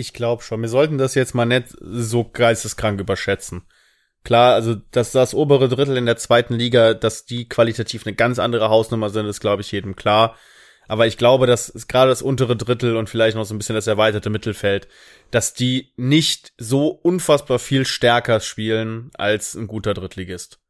Ich 0.00 0.14
glaube 0.14 0.42
schon. 0.42 0.62
Wir 0.62 0.70
sollten 0.70 0.96
das 0.96 1.14
jetzt 1.14 1.34
mal 1.34 1.44
nicht 1.44 1.66
so 1.78 2.24
geisteskrank 2.24 2.98
überschätzen. 3.02 3.66
Klar, 4.24 4.54
also 4.54 4.76
dass 4.92 5.12
das 5.12 5.34
obere 5.34 5.68
Drittel 5.68 5.98
in 5.98 6.06
der 6.06 6.16
zweiten 6.16 6.54
Liga, 6.54 6.94
dass 6.94 7.26
die 7.26 7.46
qualitativ 7.50 8.06
eine 8.06 8.16
ganz 8.16 8.38
andere 8.38 8.70
Hausnummer 8.70 9.10
sind, 9.10 9.26
ist, 9.26 9.40
glaube 9.40 9.60
ich, 9.60 9.70
jedem 9.72 9.96
klar. 9.96 10.36
Aber 10.88 11.06
ich 11.06 11.18
glaube, 11.18 11.46
dass 11.46 11.86
gerade 11.86 12.08
das 12.08 12.22
untere 12.22 12.56
Drittel 12.56 12.96
und 12.96 13.10
vielleicht 13.10 13.36
noch 13.36 13.44
so 13.44 13.54
ein 13.54 13.58
bisschen 13.58 13.74
das 13.74 13.86
erweiterte 13.88 14.30
Mittelfeld, 14.30 14.88
dass 15.30 15.52
die 15.52 15.92
nicht 15.96 16.54
so 16.56 16.88
unfassbar 16.88 17.58
viel 17.58 17.84
stärker 17.84 18.40
spielen 18.40 19.10
als 19.12 19.54
ein 19.54 19.66
guter 19.66 19.92
Drittligist. 19.92 20.60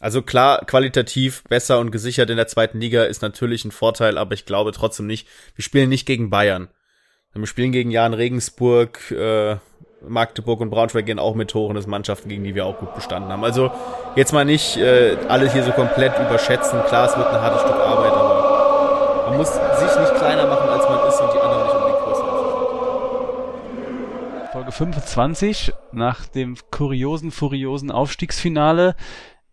Also 0.00 0.22
klar, 0.22 0.64
qualitativ 0.64 1.42
besser 1.44 1.80
und 1.80 1.90
gesichert 1.90 2.30
in 2.30 2.36
der 2.36 2.46
zweiten 2.46 2.80
Liga 2.80 3.02
ist 3.04 3.20
natürlich 3.20 3.64
ein 3.64 3.72
Vorteil, 3.72 4.16
aber 4.16 4.34
ich 4.34 4.46
glaube 4.46 4.72
trotzdem 4.72 5.06
nicht. 5.06 5.26
Wir 5.56 5.64
spielen 5.64 5.88
nicht 5.88 6.06
gegen 6.06 6.30
Bayern. 6.30 6.68
Wir 7.34 7.46
spielen 7.46 7.72
gegen 7.72 7.90
Jan 7.90 8.14
Regensburg, 8.14 9.10
äh, 9.10 9.56
Magdeburg 10.06 10.60
und 10.60 10.70
Braunschweig 10.70 11.06
gehen 11.06 11.18
auch 11.18 11.34
mit 11.34 11.54
und 11.54 11.74
das 11.74 11.86
Mannschaften, 11.86 12.28
gegen 12.28 12.44
die 12.44 12.54
wir 12.54 12.66
auch 12.66 12.78
gut 12.78 12.94
bestanden 12.94 13.30
haben. 13.30 13.42
Also 13.44 13.70
jetzt 14.16 14.32
mal 14.32 14.44
nicht 14.44 14.76
äh, 14.76 15.16
alle 15.28 15.52
hier 15.52 15.64
so 15.64 15.72
komplett 15.72 16.16
überschätzen. 16.18 16.80
Klar, 16.86 17.08
es 17.08 17.16
wird 17.16 17.26
ein 17.28 17.40
hartes 17.40 17.62
Stück 17.62 17.74
Arbeit, 17.74 18.12
aber 18.12 19.28
man 19.28 19.38
muss 19.38 19.52
sich 19.52 19.98
nicht 20.00 20.14
kleiner 20.14 20.46
machen, 20.46 20.68
als 20.68 20.84
man 20.88 21.08
ist 21.08 21.20
und 21.20 21.32
die 21.34 21.38
anderen 21.38 21.64
nicht 21.64 21.74
unbedingt 21.74 21.98
größer 22.04 22.24
Folge 24.52 24.72
25 24.72 25.72
nach 25.92 26.26
dem 26.26 26.56
kuriosen, 26.70 27.30
furiosen 27.30 27.90
Aufstiegsfinale. 27.90 28.94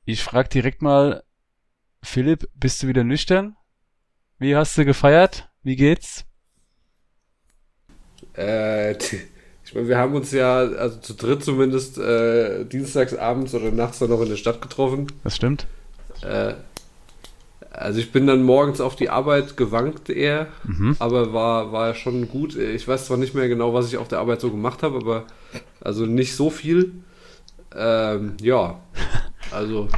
Ich 0.07 0.23
frage 0.23 0.49
direkt 0.49 0.83
mal, 0.83 1.23
Philipp, 2.03 2.47
bist 2.53 2.83
du 2.83 2.87
wieder 2.87 3.03
nüchtern? 3.03 3.55
Wie 4.37 4.55
hast 4.55 4.77
du 4.77 4.85
gefeiert? 4.85 5.49
Wie 5.63 5.75
geht's? 5.75 6.25
Äh, 8.37 8.91
ich 8.91 9.73
meine, 9.73 9.87
wir 9.87 9.97
haben 9.97 10.13
uns 10.13 10.31
ja, 10.31 10.57
also 10.57 10.99
zu 10.99 11.15
dritt 11.15 11.43
zumindest, 11.43 11.97
äh, 11.97 12.65
dienstags 12.65 13.15
abends 13.15 13.55
oder 13.55 13.71
nachts 13.71 13.97
dann 13.97 14.11
noch 14.11 14.21
in 14.21 14.29
der 14.29 14.35
Stadt 14.35 14.61
getroffen. 14.61 15.07
Das 15.23 15.35
stimmt. 15.35 15.65
Äh, 16.21 16.53
also 17.71 17.99
ich 17.99 18.11
bin 18.11 18.27
dann 18.27 18.43
morgens 18.43 18.81
auf 18.81 18.95
die 18.95 19.09
Arbeit 19.09 19.57
gewankt 19.57 20.09
eher, 20.09 20.47
mhm. 20.65 20.95
aber 20.99 21.33
war, 21.33 21.71
war 21.71 21.95
schon 21.95 22.29
gut. 22.29 22.55
Ich 22.55 22.87
weiß 22.87 23.07
zwar 23.07 23.17
nicht 23.17 23.33
mehr 23.33 23.47
genau, 23.47 23.73
was 23.73 23.87
ich 23.87 23.97
auf 23.97 24.07
der 24.07 24.19
Arbeit 24.19 24.39
so 24.39 24.51
gemacht 24.51 24.83
habe, 24.83 24.97
aber 24.97 25.23
also 25.81 26.05
nicht 26.05 26.35
so 26.35 26.51
viel. 26.51 26.91
Ähm, 27.75 28.37
ja, 28.39 28.79
also 29.55 29.89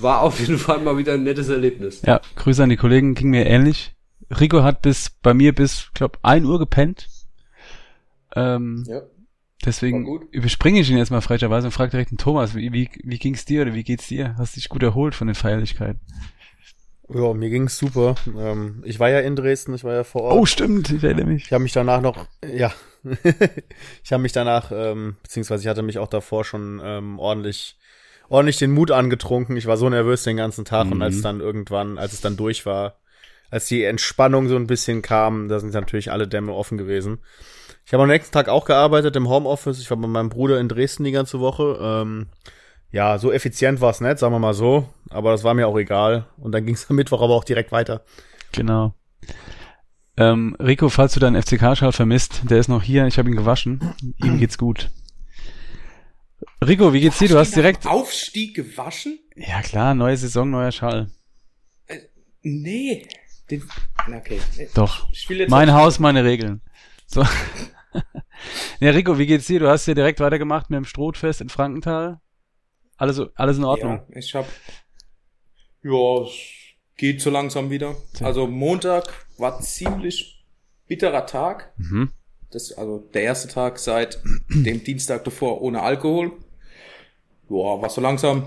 war 0.00 0.20
auf 0.20 0.38
jeden 0.40 0.58
Fall 0.58 0.80
mal 0.80 0.96
wieder 0.98 1.14
ein 1.14 1.24
nettes 1.24 1.48
Erlebnis. 1.48 2.02
Ja, 2.02 2.20
Grüße 2.36 2.62
an 2.62 2.70
die 2.70 2.76
Kollegen, 2.76 3.14
ging 3.14 3.30
mir 3.30 3.46
ähnlich. 3.46 3.94
Rico 4.30 4.62
hat 4.62 4.82
bis 4.82 5.10
bei 5.10 5.34
mir 5.34 5.54
bis, 5.54 5.90
glaube 5.94 6.18
1 6.22 6.46
Uhr 6.46 6.58
gepennt. 6.58 7.08
Ähm, 8.34 8.84
ja. 8.88 9.02
Deswegen 9.64 10.06
überspringe 10.32 10.80
ich 10.80 10.90
ihn 10.90 10.98
jetzt 10.98 11.10
mal 11.10 11.20
frecherweise 11.20 11.68
und 11.68 11.72
frage 11.72 11.92
direkt 11.92 12.10
den 12.10 12.18
Thomas, 12.18 12.54
wie, 12.54 12.72
wie, 12.72 12.90
wie 13.04 13.18
ging's 13.18 13.44
dir 13.44 13.62
oder 13.62 13.74
wie 13.74 13.84
geht's 13.84 14.08
dir? 14.08 14.34
Hast 14.36 14.56
du 14.56 14.60
dich 14.60 14.68
gut 14.68 14.82
erholt 14.82 15.14
von 15.14 15.28
den 15.28 15.36
Feierlichkeiten? 15.36 16.00
Ja, 17.08 17.32
mir 17.34 17.50
ging's 17.50 17.78
super. 17.78 18.16
Ähm, 18.36 18.82
ich 18.84 18.98
war 18.98 19.10
ja 19.10 19.20
in 19.20 19.36
Dresden, 19.36 19.74
ich 19.74 19.84
war 19.84 19.94
ja 19.94 20.04
vor 20.04 20.22
Ort. 20.22 20.36
Oh, 20.36 20.46
stimmt, 20.46 20.90
ich 20.90 21.04
erinnere 21.04 21.26
mich. 21.26 21.44
Ich 21.44 21.52
habe 21.52 21.62
mich 21.62 21.72
danach 21.72 22.00
noch, 22.00 22.26
ja, 22.44 22.72
ich 24.02 24.12
habe 24.12 24.22
mich 24.22 24.32
danach, 24.32 24.72
ähm, 24.72 25.16
beziehungsweise 25.22 25.62
ich 25.62 25.68
hatte 25.68 25.82
mich 25.82 25.98
auch 25.98 26.08
davor 26.08 26.44
schon 26.44 26.80
ähm, 26.82 27.18
ordentlich, 27.18 27.76
ordentlich 28.32 28.56
den 28.56 28.72
Mut 28.72 28.90
angetrunken. 28.90 29.56
Ich 29.56 29.66
war 29.66 29.76
so 29.76 29.88
nervös 29.88 30.24
den 30.24 30.38
ganzen 30.38 30.64
Tag 30.64 30.86
mhm. 30.86 30.92
und 30.92 31.02
als 31.02 31.16
mhm. 31.16 31.22
dann 31.22 31.40
irgendwann, 31.40 31.98
als 31.98 32.14
es 32.14 32.22
dann 32.22 32.36
durch 32.36 32.64
war, 32.64 32.96
als 33.50 33.66
die 33.66 33.84
Entspannung 33.84 34.48
so 34.48 34.56
ein 34.56 34.66
bisschen 34.66 35.02
kam, 35.02 35.48
da 35.48 35.60
sind 35.60 35.74
natürlich 35.74 36.10
alle 36.10 36.26
Dämme 36.26 36.54
offen 36.54 36.78
gewesen. 36.78 37.18
Ich 37.84 37.92
habe 37.92 38.04
am 38.04 38.08
nächsten 38.08 38.32
Tag 38.32 38.48
auch 38.48 38.64
gearbeitet 38.64 39.16
im 39.16 39.28
Homeoffice. 39.28 39.80
Ich 39.80 39.90
war 39.90 39.98
bei 39.98 40.08
meinem 40.08 40.30
Bruder 40.30 40.58
in 40.58 40.68
Dresden 40.68 41.04
die 41.04 41.12
ganze 41.12 41.40
Woche. 41.40 41.78
Ähm, 41.80 42.28
ja, 42.90 43.18
so 43.18 43.30
effizient 43.30 43.82
war 43.82 43.90
es 43.90 44.00
nicht, 44.00 44.18
sagen 44.18 44.32
wir 44.32 44.38
mal 44.38 44.54
so. 44.54 44.88
Aber 45.10 45.32
das 45.32 45.44
war 45.44 45.52
mir 45.52 45.68
auch 45.68 45.76
egal. 45.76 46.26
Und 46.38 46.52
dann 46.52 46.64
ging 46.64 46.74
es 46.74 46.88
am 46.88 46.96
Mittwoch 46.96 47.20
aber 47.20 47.34
auch 47.34 47.44
direkt 47.44 47.70
weiter. 47.70 48.02
Genau. 48.52 48.94
Ähm, 50.16 50.56
Rico, 50.58 50.88
falls 50.88 51.12
du 51.12 51.20
deinen 51.20 51.40
FCK-Schal 51.42 51.92
vermisst, 51.92 52.42
der 52.48 52.58
ist 52.58 52.68
noch 52.68 52.82
hier. 52.82 53.06
Ich 53.06 53.18
habe 53.18 53.28
ihn 53.28 53.36
gewaschen. 53.36 53.94
Ihm 54.22 54.38
geht's 54.38 54.56
gut. 54.56 54.90
Rico, 56.64 56.92
wie 56.92 57.00
geht's 57.00 57.18
dir? 57.18 57.28
Du 57.28 57.38
hast 57.38 57.54
direkt 57.54 57.86
Aufstieg 57.86 58.54
gewaschen? 58.54 59.18
Ja 59.36 59.62
klar, 59.62 59.94
neue 59.94 60.16
Saison, 60.16 60.50
neuer 60.50 60.72
Schal. 60.72 61.10
Äh, 61.86 61.98
nee. 62.42 63.06
Den, 63.50 63.62
okay. 64.08 64.40
Doch. 64.74 65.08
Mein 65.48 65.72
Haus, 65.72 65.98
meine 65.98 66.24
Regeln. 66.24 66.62
So. 67.06 67.22
ja, 68.80 68.90
Rico, 68.90 69.18
wie 69.18 69.26
geht's 69.26 69.46
dir? 69.46 69.60
Du 69.60 69.68
hast 69.68 69.86
ja 69.86 69.94
direkt 69.94 70.20
weitergemacht 70.20 70.70
mit 70.70 70.78
dem 70.78 70.84
Strohfest 70.84 71.40
in 71.40 71.48
Frankenthal. 71.48 72.20
Alles, 72.96 73.20
alles 73.34 73.58
in 73.58 73.64
Ordnung? 73.64 74.02
Ja, 74.08 74.16
ich 74.16 74.34
hab, 74.34 74.46
ja, 75.82 76.22
es 76.22 76.32
geht 76.96 77.20
so 77.20 77.30
langsam 77.30 77.70
wieder. 77.70 77.96
Also 78.20 78.46
Montag 78.46 79.26
war 79.38 79.60
ziemlich 79.60 80.44
bitterer 80.86 81.26
Tag. 81.26 81.72
Mhm. 81.76 82.12
Das, 82.52 82.72
also 82.72 83.02
der 83.14 83.22
erste 83.22 83.48
Tag 83.48 83.78
seit 83.78 84.20
dem 84.48 84.84
Dienstag 84.84 85.24
davor 85.24 85.62
ohne 85.62 85.82
Alkohol. 85.82 86.32
Ja, 87.48 87.56
war 87.56 87.90
so 87.90 88.00
langsam 88.00 88.46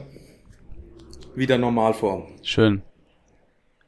wieder 1.36 1.58
normal 1.58 1.94
vor. 1.94 2.28
Schön. 2.44 2.82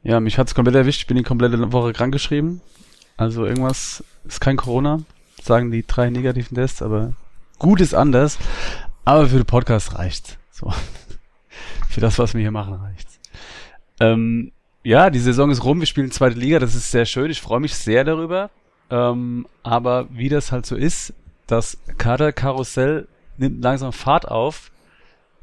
Ja, 0.04 0.20
mich 0.20 0.38
hat's 0.38 0.56
komplett 0.56 0.76
erwischt. 0.76 1.02
Ich 1.02 1.08
bin 1.08 1.18
die 1.18 1.24
komplette 1.24 1.72
Woche 1.72 1.94
krankgeschrieben. 1.94 2.62
Also 3.16 3.46
irgendwas 3.46 4.04
ist 4.28 4.42
kein 4.42 4.58
Corona, 4.58 5.02
sagen 5.42 5.72
die 5.72 5.86
drei 5.86 6.10
negativen 6.10 6.56
Tests, 6.56 6.82
aber 6.82 7.14
gut 7.58 7.82
ist 7.82 7.94
anders. 7.94 8.38
Aber 9.06 9.28
für 9.28 9.38
den 9.38 9.46
Podcast 9.46 9.98
reicht's. 9.98 10.38
So. 10.52 10.72
für 11.90 12.02
das, 12.02 12.20
was 12.20 12.34
wir 12.34 12.42
hier 12.42 12.52
machen, 12.52 12.74
reicht's. 12.76 13.20
Ähm, 14.00 14.52
ja, 14.84 15.10
die 15.10 15.20
Saison 15.20 15.50
ist 15.52 15.64
rum, 15.64 15.80
wir 15.80 15.88
spielen 15.88 16.12
zweite 16.12 16.38
Liga, 16.38 16.60
das 16.60 16.76
ist 16.76 16.92
sehr 16.92 17.06
schön, 17.06 17.32
ich 17.32 17.42
freue 17.42 17.60
mich 17.60 17.74
sehr 17.76 18.04
darüber. 18.04 18.50
Ähm, 18.90 19.48
aber 19.64 20.08
wie 20.12 20.30
das 20.30 20.52
halt 20.52 20.66
so 20.66 20.76
ist, 20.76 21.14
das 21.46 21.78
Kaderkarussell 21.98 23.08
nimmt 23.38 23.64
langsam 23.64 23.94
Fahrt 23.94 24.28
auf. 24.28 24.72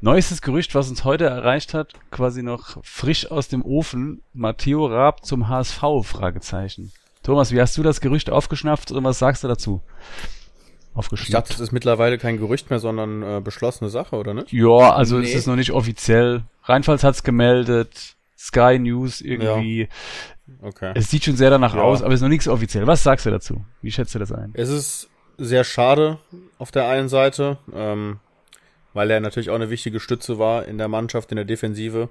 Neuestes 0.01 0.41
Gerücht, 0.41 0.75
was 0.75 0.89
uns 0.89 1.03
heute 1.03 1.25
erreicht 1.25 1.73
hat, 1.73 1.93
quasi 2.11 2.43
noch 2.43 2.77
frisch 2.83 3.31
aus 3.31 3.47
dem 3.47 3.63
Ofen, 3.63 4.21
Matteo 4.33 4.85
Raab 4.85 5.25
zum 5.25 5.47
HSV, 5.47 5.81
Fragezeichen. 6.03 6.91
Thomas, 7.23 7.51
wie 7.51 7.59
hast 7.59 7.75
du 7.77 7.81
das 7.81 8.01
Gerücht 8.01 8.29
aufgeschnappt 8.29 8.91
und 8.91 9.03
was 9.03 9.17
sagst 9.17 9.43
du 9.43 9.47
dazu? 9.47 9.81
Aufgeschnappt. 10.93 11.27
Ich 11.27 11.33
dachte, 11.33 11.49
das 11.53 11.59
ist 11.59 11.71
mittlerweile 11.71 12.17
kein 12.17 12.37
Gerücht 12.37 12.69
mehr, 12.69 12.79
sondern 12.79 13.23
äh, 13.23 13.41
beschlossene 13.43 13.89
Sache, 13.89 14.15
oder 14.15 14.33
nicht? 14.33 14.53
Ja, 14.53 14.93
also 14.93 15.17
nee. 15.17 15.25
es 15.25 15.33
ist 15.33 15.47
noch 15.47 15.55
nicht 15.55 15.71
offiziell. 15.71 16.43
Rheinpfalz 16.63 17.03
hat's 17.03 17.23
gemeldet, 17.23 18.15
Sky 18.37 18.77
News 18.77 19.21
irgendwie. 19.21 19.81
Ja. 19.81 19.87
Okay. 20.61 20.91
Es 20.95 21.09
sieht 21.09 21.25
schon 21.25 21.35
sehr 21.35 21.49
danach 21.49 21.75
ja. 21.75 21.81
aus, 21.81 22.01
aber 22.01 22.13
es 22.13 22.19
ist 22.19 22.21
noch 22.21 22.29
nichts 22.29 22.47
offiziell. 22.47 22.85
Was 22.87 23.03
sagst 23.03 23.25
du 23.25 23.31
dazu? 23.31 23.65
Wie 23.81 23.91
schätzt 23.91 24.13
du 24.15 24.19
das 24.19 24.31
ein? 24.31 24.51
Es 24.53 24.69
ist 24.69 25.09
sehr 25.37 25.63
schade 25.63 26.19
auf 26.57 26.71
der 26.71 26.87
einen 26.87 27.09
Seite, 27.09 27.57
ähm, 27.73 28.19
weil 28.93 29.11
er 29.11 29.19
natürlich 29.19 29.49
auch 29.49 29.55
eine 29.55 29.69
wichtige 29.69 29.99
Stütze 29.99 30.39
war 30.39 30.65
in 30.65 30.77
der 30.77 30.87
Mannschaft, 30.87 31.31
in 31.31 31.35
der 31.35 31.45
Defensive. 31.45 32.09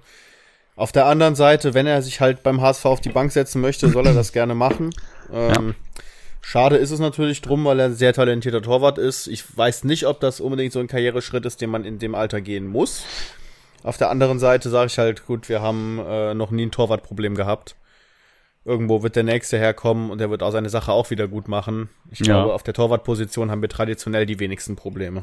Auf 0.77 0.91
der 0.91 1.07
anderen 1.07 1.37
Seite, 1.37 1.75
wenn 1.75 1.87
er 1.87 2.03
sich 2.03 2.21
halt 2.21 2.43
beim 2.43 2.61
HSV 2.61 2.85
auf 2.87 3.01
die 3.01 3.11
Bank 3.11 3.31
setzen 3.31 3.61
möchte, 3.61 3.89
soll 3.89 4.07
er 4.07 4.15
das 4.15 4.33
gerne 4.33 4.55
machen. 4.55 4.91
Ähm, 5.33 5.69
ja. 5.69 6.03
Schade 6.41 6.77
ist 6.77 6.91
es 6.91 6.99
natürlich 6.99 7.41
drum, 7.41 7.65
weil 7.65 7.81
er 7.81 7.87
ein 7.87 7.95
sehr 7.95 8.13
talentierter 8.13 8.61
Torwart 8.61 8.99
ist. 8.99 9.29
Ich 9.29 9.57
weiß 9.57 9.85
nicht, 9.85 10.07
ob 10.07 10.21
das 10.21 10.41
unbedingt 10.41 10.73
so 10.73 10.81
ein 10.81 10.89
Karriereschritt 10.89 11.47
ist, 11.47 11.63
den 11.63 11.71
man 11.71 11.85
in 11.85 11.99
dem 11.99 12.15
Alter 12.15 12.43
gehen 12.43 12.67
muss. 12.67 13.05
Auf 13.83 13.97
der 13.97 14.11
anderen 14.11 14.39
Seite 14.39 14.69
sage 14.69 14.89
ich 14.89 14.99
halt, 14.99 15.27
gut, 15.27 15.49
wir 15.49 15.63
haben 15.63 16.01
äh, 16.07 16.35
noch 16.35 16.51
nie 16.51 16.67
ein 16.67 16.71
Torwartproblem 16.71 17.35
gehabt. 17.35 17.77
Irgendwo 18.65 19.03
wird 19.03 19.17
der 19.17 19.25
Nächste 19.25 19.59
herkommen 19.59 20.11
und 20.11 20.19
der 20.19 20.31
wird 20.31 20.43
auch 20.43 20.51
seine 20.51 20.71
Sache 20.71 20.91
auch 20.91 21.11
wieder 21.11 21.29
gut 21.29 21.49
machen. 21.49 21.91
Ich 22.11 22.21
ja. 22.21 22.27
glaube, 22.27 22.55
auf 22.55 22.63
der 22.63 22.73
Torwartposition 22.73 23.51
haben 23.51 23.61
wir 23.61 23.69
traditionell 23.69 24.25
die 24.25 24.41
wenigsten 24.41 24.75
Probleme. 24.75 25.21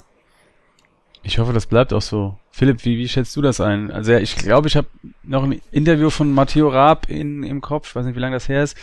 Ich 1.23 1.39
hoffe, 1.39 1.53
das 1.53 1.65
bleibt 1.65 1.93
auch 1.93 2.01
so. 2.01 2.38
Philipp, 2.51 2.83
wie, 2.85 2.97
wie 2.97 3.07
schätzt 3.07 3.35
du 3.35 3.41
das 3.41 3.61
ein? 3.61 3.91
Also 3.91 4.11
ja, 4.11 4.19
ich 4.19 4.35
glaube, 4.35 4.67
ich 4.67 4.75
habe 4.75 4.88
noch 5.23 5.43
ein 5.43 5.61
Interview 5.71 6.09
von 6.09 6.31
Matteo 6.31 6.69
Raab 6.69 7.09
in, 7.09 7.43
im 7.43 7.61
Kopf, 7.61 7.89
ich 7.89 7.95
weiß 7.95 8.05
nicht, 8.05 8.15
wie 8.15 8.19
lange 8.19 8.35
das 8.35 8.49
her 8.49 8.63
ist, 8.63 8.75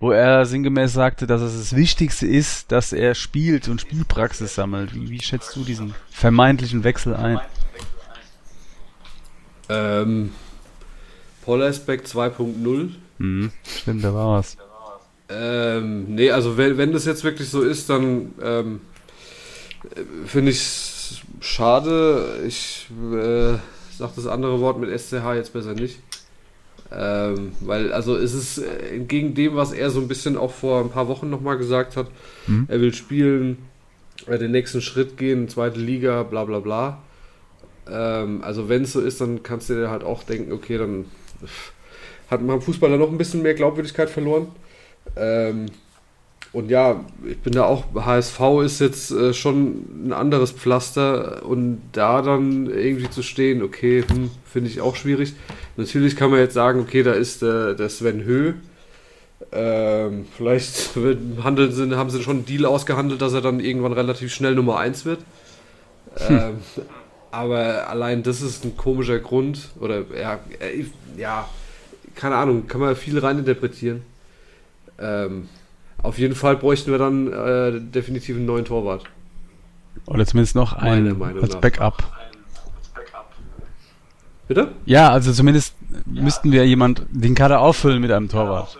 wo 0.00 0.10
er 0.10 0.46
sinngemäß 0.46 0.92
sagte, 0.92 1.26
dass 1.26 1.42
es 1.42 1.56
das 1.56 1.76
Wichtigste 1.76 2.26
ist, 2.26 2.72
dass 2.72 2.92
er 2.92 3.14
spielt 3.14 3.68
und 3.68 3.80
Spielpraxis 3.80 4.54
sammelt. 4.54 4.94
Wie, 4.94 5.10
wie 5.10 5.20
schätzt 5.20 5.54
du 5.56 5.64
diesen 5.64 5.94
vermeintlichen 6.10 6.84
Wechsel 6.84 7.14
ein? 7.14 7.40
Ähm, 9.68 10.32
Pollersbeck 11.44 12.04
2.0. 12.04 12.90
Mhm, 13.18 13.50
stimmt, 13.64 14.04
da 14.04 14.14
war 14.14 14.38
was. 14.38 14.56
Ähm, 15.28 16.14
nee, 16.14 16.30
also 16.30 16.56
wenn, 16.56 16.76
wenn 16.76 16.92
das 16.92 17.06
jetzt 17.06 17.24
wirklich 17.24 17.48
so 17.48 17.62
ist, 17.62 17.88
dann 17.88 18.34
ähm, 18.42 18.80
finde 20.26 20.50
ich 20.50 21.22
schade. 21.40 22.42
Ich 22.46 22.88
äh, 23.12 23.54
sage 23.96 24.12
das 24.16 24.26
andere 24.26 24.60
Wort 24.60 24.78
mit 24.78 24.90
SCH 24.90 25.34
jetzt 25.34 25.52
besser 25.52 25.74
nicht. 25.74 26.00
Ähm, 26.92 27.52
weil, 27.60 27.92
also 27.92 28.16
es 28.16 28.34
ist 28.34 28.58
äh, 28.58 28.96
entgegen 28.96 29.34
dem, 29.34 29.56
was 29.56 29.72
er 29.72 29.90
so 29.90 30.00
ein 30.00 30.08
bisschen 30.08 30.36
auch 30.36 30.52
vor 30.52 30.80
ein 30.80 30.90
paar 30.90 31.08
Wochen 31.08 31.30
nochmal 31.30 31.56
gesagt 31.56 31.96
hat, 31.96 32.08
mhm. 32.46 32.66
er 32.68 32.80
will 32.80 32.94
spielen, 32.94 33.58
äh, 34.26 34.38
den 34.38 34.52
nächsten 34.52 34.80
Schritt 34.80 35.16
gehen, 35.16 35.48
zweite 35.48 35.80
Liga, 35.80 36.22
bla 36.22 36.44
bla 36.44 36.60
bla. 36.60 37.02
Ähm, 37.90 38.42
also 38.44 38.68
wenn 38.68 38.82
es 38.82 38.92
so 38.92 39.00
ist, 39.00 39.20
dann 39.20 39.42
kannst 39.42 39.70
du 39.70 39.74
dir 39.74 39.90
halt 39.90 40.04
auch 40.04 40.22
denken, 40.22 40.52
okay, 40.52 40.78
dann 40.78 41.06
hat 42.34 42.42
man 42.42 42.60
Fußballer 42.60 42.96
noch 42.96 43.10
ein 43.10 43.18
bisschen 43.18 43.42
mehr 43.42 43.54
Glaubwürdigkeit 43.54 44.10
verloren. 44.10 44.48
Ähm, 45.16 45.66
und 46.52 46.70
ja, 46.70 47.04
ich 47.28 47.38
bin 47.38 47.52
da 47.52 47.64
auch, 47.64 47.84
HSV 47.94 48.40
ist 48.64 48.80
jetzt 48.80 49.10
äh, 49.10 49.34
schon 49.34 50.06
ein 50.06 50.12
anderes 50.12 50.52
Pflaster 50.52 51.44
und 51.44 51.80
da 51.90 52.22
dann 52.22 52.70
irgendwie 52.70 53.10
zu 53.10 53.22
stehen, 53.22 53.60
okay, 53.60 54.04
hm, 54.06 54.30
finde 54.44 54.70
ich 54.70 54.80
auch 54.80 54.94
schwierig. 54.94 55.34
Natürlich 55.76 56.14
kann 56.14 56.30
man 56.30 56.38
jetzt 56.38 56.54
sagen, 56.54 56.78
okay, 56.78 57.02
da 57.02 57.12
ist 57.12 57.42
äh, 57.42 57.74
der 57.74 57.88
Sven 57.88 58.22
Höh. 58.22 58.54
Ähm, 59.50 60.26
vielleicht 60.36 60.90
handeln 61.42 61.72
sie, 61.72 61.96
haben 61.96 62.10
sie 62.10 62.22
schon 62.22 62.36
einen 62.36 62.46
Deal 62.46 62.66
ausgehandelt, 62.66 63.20
dass 63.20 63.32
er 63.32 63.40
dann 63.40 63.58
irgendwann 63.58 63.92
relativ 63.92 64.32
schnell 64.32 64.54
Nummer 64.54 64.78
1 64.78 65.04
wird. 65.06 65.20
Hm. 66.18 66.36
Ähm, 66.36 66.54
aber 67.32 67.88
allein 67.88 68.22
das 68.22 68.42
ist 68.42 68.64
ein 68.64 68.76
komischer 68.76 69.18
Grund. 69.18 69.70
Oder 69.80 70.04
ja, 70.16 70.38
äh, 70.60 70.84
ja, 71.16 71.48
keine 72.14 72.36
Ahnung, 72.36 72.66
kann 72.66 72.80
man 72.80 72.96
viel 72.96 73.18
reininterpretieren. 73.18 74.02
Ähm, 74.98 75.48
auf 76.02 76.18
jeden 76.18 76.34
Fall 76.34 76.56
bräuchten 76.56 76.90
wir 76.90 76.98
dann 76.98 77.32
äh, 77.32 77.80
definitiv 77.80 78.36
einen 78.36 78.46
neuen 78.46 78.64
Torwart. 78.64 79.04
Oder 80.06 80.26
zumindest 80.26 80.54
noch 80.54 80.72
einen 80.74 81.20
als 81.40 81.56
Backup. 81.60 82.02
Bitte? 84.46 84.68
Ja, 84.84 85.10
also 85.10 85.32
zumindest 85.32 85.74
müssten 86.04 86.52
wir 86.52 86.66
jemand 86.66 87.06
den 87.10 87.34
Kader 87.34 87.60
auffüllen 87.60 88.00
mit 88.00 88.10
einem 88.10 88.28
Torwart. 88.28 88.78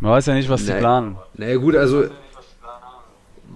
Man 0.00 0.12
weiß 0.12 0.26
ja 0.26 0.34
nicht, 0.34 0.50
was 0.50 0.60
nee. 0.62 0.72
sie 0.72 0.78
planen. 0.78 1.16
Naja 1.34 1.56
gut, 1.56 1.74
also 1.74 2.04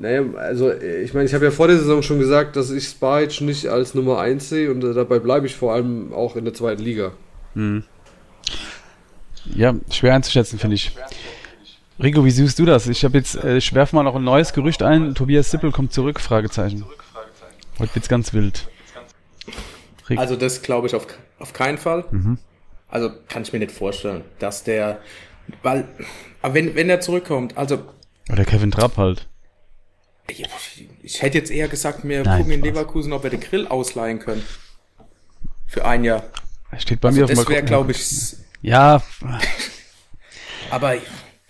naja, 0.01 0.23
also 0.39 0.73
ich 0.73 1.13
meine, 1.13 1.27
ich 1.27 1.35
habe 1.35 1.45
ja 1.45 1.51
vor 1.51 1.69
der 1.69 1.77
Saison 1.77 2.03
schon 2.03 2.19
gesagt, 2.19 2.57
dass 2.57 2.71
ich 2.71 2.85
Sparic 2.85 3.43
nicht 3.43 3.67
als 3.67 3.95
Nummer 3.95 4.19
1 4.19 4.49
sehe 4.49 4.71
und 4.71 4.81
dabei 4.81 5.19
bleibe 5.19 5.47
ich 5.47 5.55
vor 5.55 5.75
allem 5.75 6.15
auch 6.15 6.37
in 6.37 6.45
der 6.45 6.55
zweiten 6.55 6.83
Liga. 6.83 7.13
Hm. 7.55 7.85
Ja, 9.55 9.75
schwer 9.91 10.15
einzuschätzen, 10.15 10.59
finde 10.59 10.77
ich. 10.77 10.93
Rico, 12.03 12.25
wie 12.25 12.31
siehst 12.31 12.59
du 12.59 12.65
das? 12.65 12.87
Ich 12.87 13.05
habe 13.05 13.19
jetzt, 13.19 13.37
äh, 13.37 13.59
ich 13.59 13.75
werfe 13.75 13.95
mal 13.95 14.03
noch 14.03 14.15
ein 14.15 14.25
neues 14.25 14.53
Gerücht 14.53 14.83
ein. 14.83 15.15
Tobias 15.15 15.51
Sippel 15.51 15.71
kommt 15.71 15.93
zurück, 15.93 16.19
Fragezeichen. 16.21 16.85
Heute 17.79 17.95
wird's 17.95 18.09
ganz 18.09 18.33
wild. 18.33 18.69
Rico. 20.09 20.21
Also 20.21 20.37
das 20.37 20.63
glaube 20.63 20.87
ich 20.87 20.95
auf, 20.95 21.07
auf 21.39 21.53
keinen 21.53 21.79
Fall. 21.79 22.05
Mhm. 22.11 22.39
Also 22.89 23.11
kann 23.29 23.43
ich 23.43 23.53
mir 23.53 23.59
nicht 23.59 23.73
vorstellen, 23.73 24.25
dass 24.39 24.65
der, 24.65 25.01
weil, 25.63 25.87
aber 26.43 26.55
wenn, 26.55 26.75
wenn 26.75 26.91
er 26.91 27.01
zurückkommt, 27.01 27.57
also. 27.57 27.85
Oder 28.31 28.45
Kevin 28.45 28.71
Trapp 28.71 28.97
halt. 28.97 29.29
Ich, 30.27 30.45
ich 31.03 31.23
hätte 31.23 31.39
jetzt 31.39 31.51
eher 31.51 31.69
gesagt, 31.69 32.05
wir 32.05 32.23
Nein, 32.23 32.39
gucken 32.39 32.53
in 32.53 32.63
Leverkusen, 32.63 33.13
ob 33.13 33.25
wir 33.25 33.31
den 33.31 33.41
Grill 33.41 33.67
ausleihen 33.67 34.21
können. 34.21 34.43
Für 35.67 35.85
ein 35.85 36.05
Jahr. 36.05 36.25
Steht 36.79 37.01
bei 37.01 37.09
also 37.09 37.19
mir 37.19 37.25
auf 37.25 37.31
Das 37.31 37.49
wäre, 37.49 37.63
glaube 37.63 37.93
ich. 37.93 38.37
Ja. 38.63 39.03
aber 40.71 40.97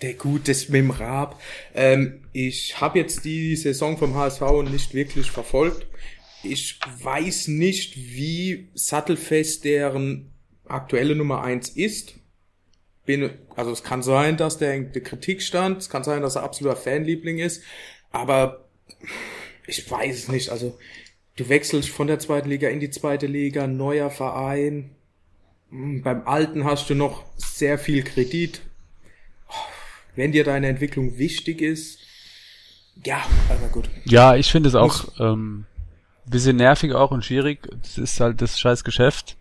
der 0.02 0.14
gut, 0.14 0.48
das 0.48 0.68
mit 0.68 0.82
dem 0.82 0.90
Raab. 0.90 1.40
Ähm, 1.74 2.24
ich 2.32 2.80
habe 2.80 2.98
jetzt 2.98 3.24
die 3.24 3.56
Saison 3.56 3.98
vom 3.98 4.14
HSV 4.14 4.40
nicht 4.70 4.94
wirklich 4.94 5.30
verfolgt. 5.30 5.86
Ich 6.42 6.80
weiß 7.02 7.48
nicht, 7.48 7.96
wie 7.96 8.70
sattelfest 8.74 9.64
deren 9.64 10.32
aktuelle 10.66 11.14
Nummer 11.14 11.42
eins 11.42 11.68
ist. 11.68 12.14
Bin, 13.04 13.30
also 13.56 13.72
es 13.72 13.82
kann 13.82 14.02
sein, 14.02 14.36
dass 14.36 14.58
der 14.58 14.74
in 14.74 14.92
der 14.92 15.02
Kritik 15.02 15.42
stand, 15.42 15.78
es 15.78 15.90
kann 15.90 16.04
sein, 16.04 16.22
dass 16.22 16.36
er 16.36 16.44
absoluter 16.44 16.76
Fanliebling 16.76 17.38
ist, 17.38 17.62
aber 18.10 18.68
ich 19.66 19.90
weiß 19.90 20.16
es 20.16 20.28
nicht. 20.28 20.50
Also 20.50 20.78
du 21.36 21.48
wechselst 21.48 21.88
von 21.88 22.06
der 22.06 22.18
zweiten 22.18 22.48
Liga 22.48 22.68
in 22.68 22.80
die 22.80 22.90
zweite 22.90 23.26
Liga, 23.26 23.66
neuer 23.66 24.10
Verein. 24.10 24.94
Hm, 25.70 26.02
beim 26.02 26.26
alten 26.26 26.64
hast 26.64 26.90
du 26.90 26.94
noch 26.94 27.24
sehr 27.36 27.78
viel 27.78 28.02
Kredit, 28.02 28.60
wenn 30.16 30.32
dir 30.32 30.44
deine 30.44 30.68
Entwicklung 30.68 31.18
wichtig 31.18 31.62
ist, 31.62 32.00
ja, 33.04 33.22
aber 33.48 33.68
gut. 33.68 33.88
Ja, 34.04 34.36
ich 34.36 34.50
finde 34.50 34.68
es 34.68 34.74
auch 34.74 35.08
ähm, 35.18 35.64
bisschen 36.26 36.56
nervig 36.56 36.92
auch 36.92 37.10
und 37.10 37.24
schwierig. 37.24 37.68
Das 37.82 37.98
ist 37.98 38.20
halt 38.20 38.42
das 38.42 38.58
scheiß 38.58 38.84
Geschäft. 38.84 39.36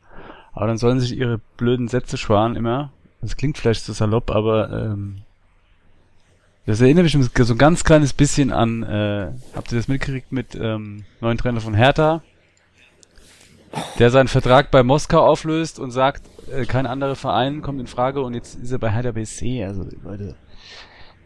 Aber 0.54 0.68
dann 0.68 0.78
sollen 0.78 1.00
sich 1.00 1.16
ihre 1.16 1.40
blöden 1.58 1.88
Sätze 1.88 2.18
sparen 2.18 2.56
immer. 2.56 2.92
Das 3.22 3.36
klingt 3.36 3.58
vielleicht 3.58 3.84
so 3.84 3.94
salopp, 3.94 4.31
aber 4.31 4.72
ähm, 4.72 5.22
das 6.66 6.81
erinnert 6.81 7.04
mich 7.04 7.14
so 7.14 7.54
ein 7.54 7.58
ganz 7.58 7.84
kleines 7.84 8.14
bisschen 8.14 8.52
an, 8.52 8.84
äh, 8.84 9.31
habt 9.56 9.72
ihr 9.72 9.78
das 9.78 9.88
mitgekriegt 9.88 10.31
mit 10.31 10.56
ähm, 10.56 11.04
neuen 11.20 11.38
Trainer 11.38 11.62
von 11.62 11.74
Hertha? 11.74 12.22
Der 14.00 14.10
seinen 14.10 14.27
Vertrag 14.27 14.71
bei 14.71 14.83
Moskau 14.83 15.25
auflöst 15.25 15.80
und 15.80 15.92
sagt, 15.92 16.24
äh, 16.51 16.66
kein 16.66 16.86
anderer 16.86 17.16
Verein 17.16 17.62
kommt 17.62 17.80
in 17.80 17.88
Frage 17.88 18.21
und 18.21 18.33
jetzt 18.33 18.56
ist 18.56 18.71
er 18.71 18.80
bei 18.80 18.92
Hertha 18.92 19.12
BSC. 19.12 19.63
Also 19.63 19.86
Leute, 20.04 20.36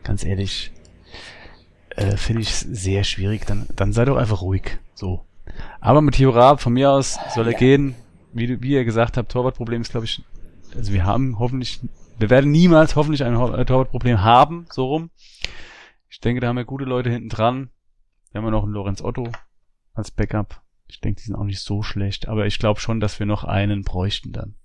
ganz 0.04 0.26
ehrlich, 0.26 0.72
äh, 1.92 2.18
finde 2.18 2.42
ich 2.42 2.54
sehr 2.54 3.04
schwierig. 3.04 3.46
Dann, 3.46 3.68
dann 3.76 3.94
sei 3.94 4.06
doch 4.06 4.18
einfach 4.18 4.42
ruhig. 4.42 4.80
So. 4.94 5.26
Aber 5.80 6.02
mit 6.02 6.20
Raab, 6.20 6.62
von 6.62 6.74
mir 6.74 6.92
aus 6.92 7.20
soll 7.34 7.48
er 7.48 7.54
gehen. 7.54 7.96
Wie, 8.34 8.62
wie 8.62 8.72
ihr 8.72 8.86
gesagt 8.86 9.18
habt, 9.18 9.32
Torwartproblem 9.32 9.82
ist, 9.82 9.92
glaube 9.92 10.06
ich, 10.06 10.24
also 10.76 10.92
wir 10.92 11.06
haben 11.06 11.38
hoffentlich, 11.38 11.82
wir 12.18 12.30
werden 12.30 12.52
niemals 12.52 12.96
hoffentlich 12.96 13.24
ein 13.24 13.36
Torwartproblem 13.36 14.24
haben, 14.24 14.66
so 14.72 14.88
rum. 14.88 15.12
Ich 16.10 16.20
denke, 16.20 16.42
da 16.42 16.48
haben 16.48 16.58
wir 16.58 16.66
gute 16.66 16.86
Leute 16.86 17.10
hinten 17.10 17.30
dran. 17.30 17.70
Wir 18.32 18.40
haben 18.40 18.46
ja 18.46 18.52
noch 18.52 18.64
einen 18.64 18.74
Lorenz 18.74 19.04
Otto 19.04 19.32
als 19.94 20.10
Backup. 20.10 20.63
Ich 20.94 21.02
denke, 21.02 21.22
die 21.22 21.28
sind 21.28 21.36
auch 21.36 21.44
nicht 21.44 21.60
so 21.60 21.84
schlecht, 21.84 22.28
aber 22.28 22.46
ich 22.46 22.60
glaube 22.60 22.80
schon, 22.80 23.00
dass 23.00 23.20
wir 23.20 23.26
noch 23.26 23.44
einen 23.44 23.84
bräuchten 23.84 24.32
dann. 24.32 24.56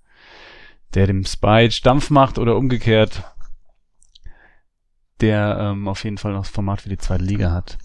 Der 0.94 1.06
dem 1.06 1.24
Spike 1.24 1.82
Dampf 1.82 2.10
macht 2.10 2.38
oder 2.38 2.56
umgekehrt 2.56 3.22
der 5.20 5.58
ähm, 5.60 5.88
auf 5.88 6.04
jeden 6.04 6.18
Fall 6.18 6.32
noch 6.32 6.42
das 6.42 6.50
Format 6.50 6.82
für 6.82 6.88
die 6.88 6.98
zweite 6.98 7.24
Liga 7.24 7.50
hat. 7.50 7.78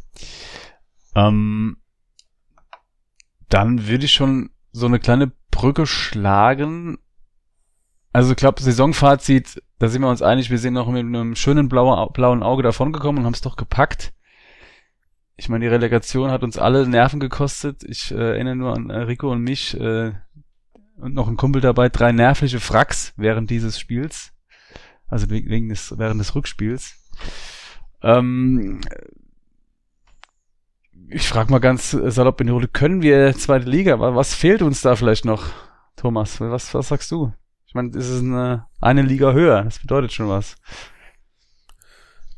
Ähm, 1.15 1.77
dann 3.49 3.87
würde 3.87 4.05
ich 4.05 4.13
schon 4.13 4.51
so 4.71 4.85
eine 4.85 4.99
kleine 4.99 5.31
Brücke 5.51 5.85
schlagen. 5.85 6.97
Also 8.11 8.31
ich 8.31 8.37
glaube, 8.37 8.61
Saisonfazit, 8.61 9.61
da 9.79 9.87
sind 9.87 10.01
wir 10.01 10.09
uns 10.09 10.21
einig, 10.21 10.49
wir 10.49 10.59
sind 10.59 10.73
noch 10.73 10.87
mit 10.87 11.05
einem 11.05 11.35
schönen 11.35 11.69
blauen, 11.69 12.11
blauen 12.13 12.43
Auge 12.43 12.63
davongekommen 12.63 13.19
und 13.19 13.25
haben 13.25 13.33
es 13.33 13.41
doch 13.41 13.55
gepackt. 13.55 14.13
Ich 15.35 15.49
meine, 15.49 15.65
die 15.65 15.69
Relegation 15.69 16.31
hat 16.31 16.43
uns 16.43 16.57
alle 16.57 16.87
Nerven 16.87 17.19
gekostet. 17.19 17.83
Ich 17.83 18.11
äh, 18.11 18.15
erinnere 18.15 18.55
nur 18.55 18.75
an 18.75 18.89
äh, 18.89 18.99
Rico 18.99 19.31
und 19.31 19.41
mich 19.41 19.79
äh, 19.79 20.13
und 20.97 21.13
noch 21.13 21.27
ein 21.27 21.37
Kumpel 21.37 21.61
dabei, 21.61 21.89
drei 21.89 22.11
nervliche 22.11 22.59
Fracks 22.59 23.13
während 23.17 23.49
dieses 23.49 23.79
Spiels. 23.79 24.31
Also 25.07 25.29
wegen 25.29 25.69
des, 25.69 25.97
während 25.97 26.19
des 26.19 26.33
Rückspiels. 26.33 26.95
Ähm, 28.01 28.81
ich 31.09 31.27
frage 31.27 31.51
mal 31.51 31.59
ganz 31.59 31.91
salopp 31.91 32.41
in 32.41 32.47
die 32.47 32.53
Runde, 32.53 32.67
können 32.67 33.01
wir 33.01 33.33
zweite 33.33 33.69
Liga? 33.69 33.99
Was 33.99 34.33
fehlt 34.33 34.61
uns 34.61 34.81
da 34.81 34.95
vielleicht 34.95 35.25
noch, 35.25 35.45
Thomas? 35.95 36.39
Was, 36.39 36.73
was 36.73 36.87
sagst 36.87 37.11
du? 37.11 37.33
Ich 37.67 37.75
meine, 37.75 37.89
es 37.89 38.09
ist 38.09 38.21
eine, 38.21 38.65
eine 38.81 39.01
Liga 39.01 39.33
höher, 39.33 39.63
das 39.63 39.79
bedeutet 39.79 40.13
schon 40.13 40.29
was. 40.29 40.55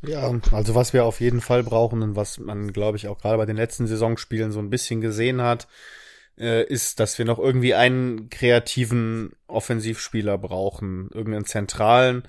Ja, 0.09 0.33
also 0.51 0.75
was 0.75 0.93
wir 0.93 1.05
auf 1.05 1.19
jeden 1.21 1.41
Fall 1.41 1.63
brauchen 1.63 2.01
und 2.01 2.15
was 2.15 2.39
man, 2.39 2.73
glaube 2.73 2.97
ich, 2.97 3.07
auch 3.07 3.19
gerade 3.19 3.37
bei 3.37 3.45
den 3.45 3.57
letzten 3.57 3.87
Saisonspielen 3.87 4.51
so 4.51 4.59
ein 4.59 4.69
bisschen 4.69 5.01
gesehen 5.01 5.41
hat, 5.41 5.67
äh, 6.37 6.63
ist, 6.65 6.99
dass 6.99 7.17
wir 7.17 7.25
noch 7.25 7.39
irgendwie 7.39 7.73
einen 7.73 8.29
kreativen 8.29 9.31
Offensivspieler 9.47 10.37
brauchen, 10.37 11.09
irgendeinen 11.13 11.45
zentralen, 11.45 12.23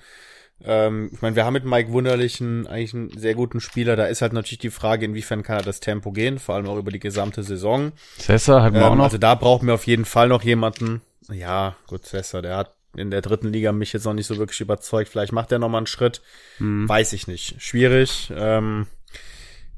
ähm, 0.63 1.09
ich 1.13 1.21
meine, 1.21 1.35
wir 1.35 1.45
haben 1.45 1.53
mit 1.53 1.65
Mike 1.65 1.91
Wunderlichen 1.91 2.67
eigentlich 2.67 2.93
einen 2.93 3.17
sehr 3.17 3.35
guten 3.35 3.59
Spieler. 3.59 3.95
Da 3.95 4.05
ist 4.05 4.21
halt 4.21 4.33
natürlich 4.33 4.59
die 4.59 4.71
Frage, 4.71 5.05
inwiefern 5.05 5.43
kann 5.43 5.57
er 5.57 5.63
das 5.63 5.79
Tempo 5.79 6.11
gehen, 6.11 6.39
vor 6.39 6.55
allem 6.55 6.67
auch 6.67 6.77
über 6.77 6.91
die 6.91 6.99
gesamte 6.99 7.43
Saison. 7.43 7.91
Cessa 8.19 8.63
hat 8.63 8.73
ähm, 8.73 8.81
auch 8.81 8.95
noch. 8.95 9.05
Also 9.05 9.17
da 9.17 9.35
brauchen 9.35 9.67
wir 9.67 9.75
auf 9.75 9.87
jeden 9.87 10.05
Fall 10.05 10.27
noch 10.27 10.43
jemanden. 10.43 11.01
Ja, 11.31 11.75
gut, 11.87 12.05
Cessa, 12.05 12.41
der 12.41 12.57
hat 12.57 12.76
in 12.97 13.11
der 13.11 13.21
dritten 13.21 13.47
Liga 13.47 13.71
mich 13.71 13.93
jetzt 13.93 14.05
noch 14.05 14.13
nicht 14.13 14.27
so 14.27 14.37
wirklich 14.37 14.61
überzeugt. 14.61 15.09
Vielleicht 15.09 15.31
macht 15.31 15.51
er 15.51 15.59
noch 15.59 15.69
mal 15.69 15.77
einen 15.77 15.87
Schritt. 15.87 16.21
Hm. 16.57 16.87
Weiß 16.89 17.13
ich 17.13 17.27
nicht. 17.27 17.61
Schwierig. 17.61 18.31
Ähm, 18.35 18.87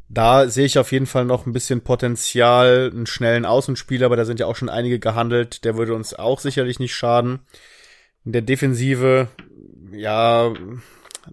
da 0.07 0.47
sehe 0.47 0.65
ich 0.65 0.79
auf 0.79 0.91
jeden 0.91 1.05
Fall 1.05 1.25
noch 1.25 1.45
ein 1.45 1.53
bisschen 1.53 1.81
Potenzial, 1.81 2.89
einen 2.91 3.05
schnellen 3.05 3.45
Außenspieler, 3.45 4.07
aber 4.07 4.15
da 4.15 4.25
sind 4.25 4.39
ja 4.39 4.47
auch 4.47 4.55
schon 4.55 4.69
einige 4.69 4.99
gehandelt. 4.99 5.63
Der 5.65 5.77
würde 5.77 5.93
uns 5.93 6.13
auch 6.13 6.39
sicherlich 6.39 6.79
nicht 6.79 6.95
schaden. 6.95 7.39
In 8.25 8.31
der 8.31 8.41
Defensive 8.41 9.27
ja, 9.91 10.53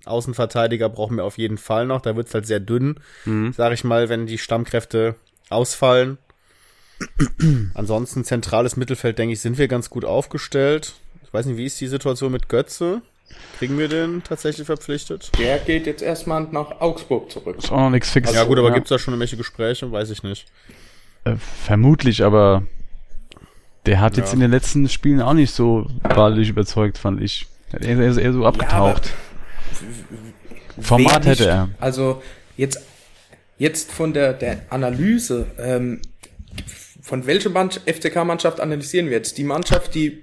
Außenverteidiger 0.05 0.89
brauchen 0.89 1.17
wir 1.17 1.25
auf 1.25 1.39
jeden 1.39 1.59
Fall 1.59 1.87
noch. 1.87 2.01
Da 2.01 2.17
wird's 2.17 2.35
halt 2.35 2.47
sehr 2.47 2.61
dünn, 2.61 3.01
mhm. 3.25 3.53
sag 3.53 3.73
ich 3.73 3.85
mal, 3.85 4.09
wenn 4.09 4.27
die 4.27 4.39
Stammkräfte 4.39 5.17
ausfallen. 5.49 6.19
Ansonsten 7.75 8.25
zentrales 8.25 8.77
Mittelfeld, 8.77 9.19
denke 9.19 9.35
ich, 9.35 9.41
sind 9.41 9.59
wir 9.59 9.69
ganz 9.69 9.91
gut 9.91 10.05
aufgestellt. 10.05 10.95
Weiß 11.37 11.45
nicht, 11.45 11.59
wie 11.59 11.67
ist 11.67 11.79
die 11.83 11.87
Situation 11.87 12.33
mit 12.33 12.49
Götze? 12.49 13.03
Kriegen 13.59 13.77
wir 13.79 13.89
den 13.89 14.23
tatsächlich 14.25 14.65
verpflichtet? 14.65 15.31
Der 15.39 15.59
geht 15.59 15.87
jetzt 15.87 16.01
erstmal 16.01 16.45
nach 16.45 16.81
Augsburg 16.81 17.31
zurück. 17.31 17.57
Ist 17.59 17.71
auch 17.71 17.77
noch 17.77 17.91
nichts 17.91 18.09
fix. 18.09 18.33
ja 18.33 18.45
gut, 18.45 18.59
aber 18.59 18.71
gibt's 18.71 18.89
da 18.89 18.99
schon 18.99 19.13
irgendwelche 19.13 19.37
Gespräche? 19.37 19.93
Weiß 19.93 20.09
ich 20.09 20.23
nicht. 20.23 20.47
Äh, 21.25 21.35
vermutlich, 21.67 22.25
aber 22.25 22.63
der 23.85 24.01
hat 24.01 24.17
jetzt 24.17 24.29
Ja. 24.29 24.33
in 24.33 24.41
den 24.41 24.51
letzten 24.51 24.89
Spielen 24.89 25.21
auch 25.21 25.35
nicht 25.35 25.53
so 25.53 25.91
wahrlich 26.05 26.49
überzeugt, 26.49 26.97
fand 26.97 27.21
ich. 27.21 27.45
Er 27.71 28.01
ist 28.01 28.17
eher 28.17 28.33
so 28.33 28.47
abgetaucht. 28.47 29.11
Format 30.81 31.27
Wer 31.27 31.31
nicht? 31.33 31.41
hätte 31.41 31.51
er. 31.51 31.69
Also 31.81 32.23
jetzt, 32.57 32.81
jetzt 33.59 33.93
von 33.93 34.15
der, 34.15 34.33
der 34.33 34.63
Analyse, 34.71 35.49
ähm, 35.59 36.01
von 37.03 37.27
welcher 37.27 37.51
Mannschaft, 37.51 37.87
FCK-Mannschaft 37.87 38.59
analysieren 38.59 39.11
wir 39.11 39.19
jetzt? 39.19 39.37
Die 39.37 39.45
Mannschaft, 39.45 39.95
die 39.95 40.23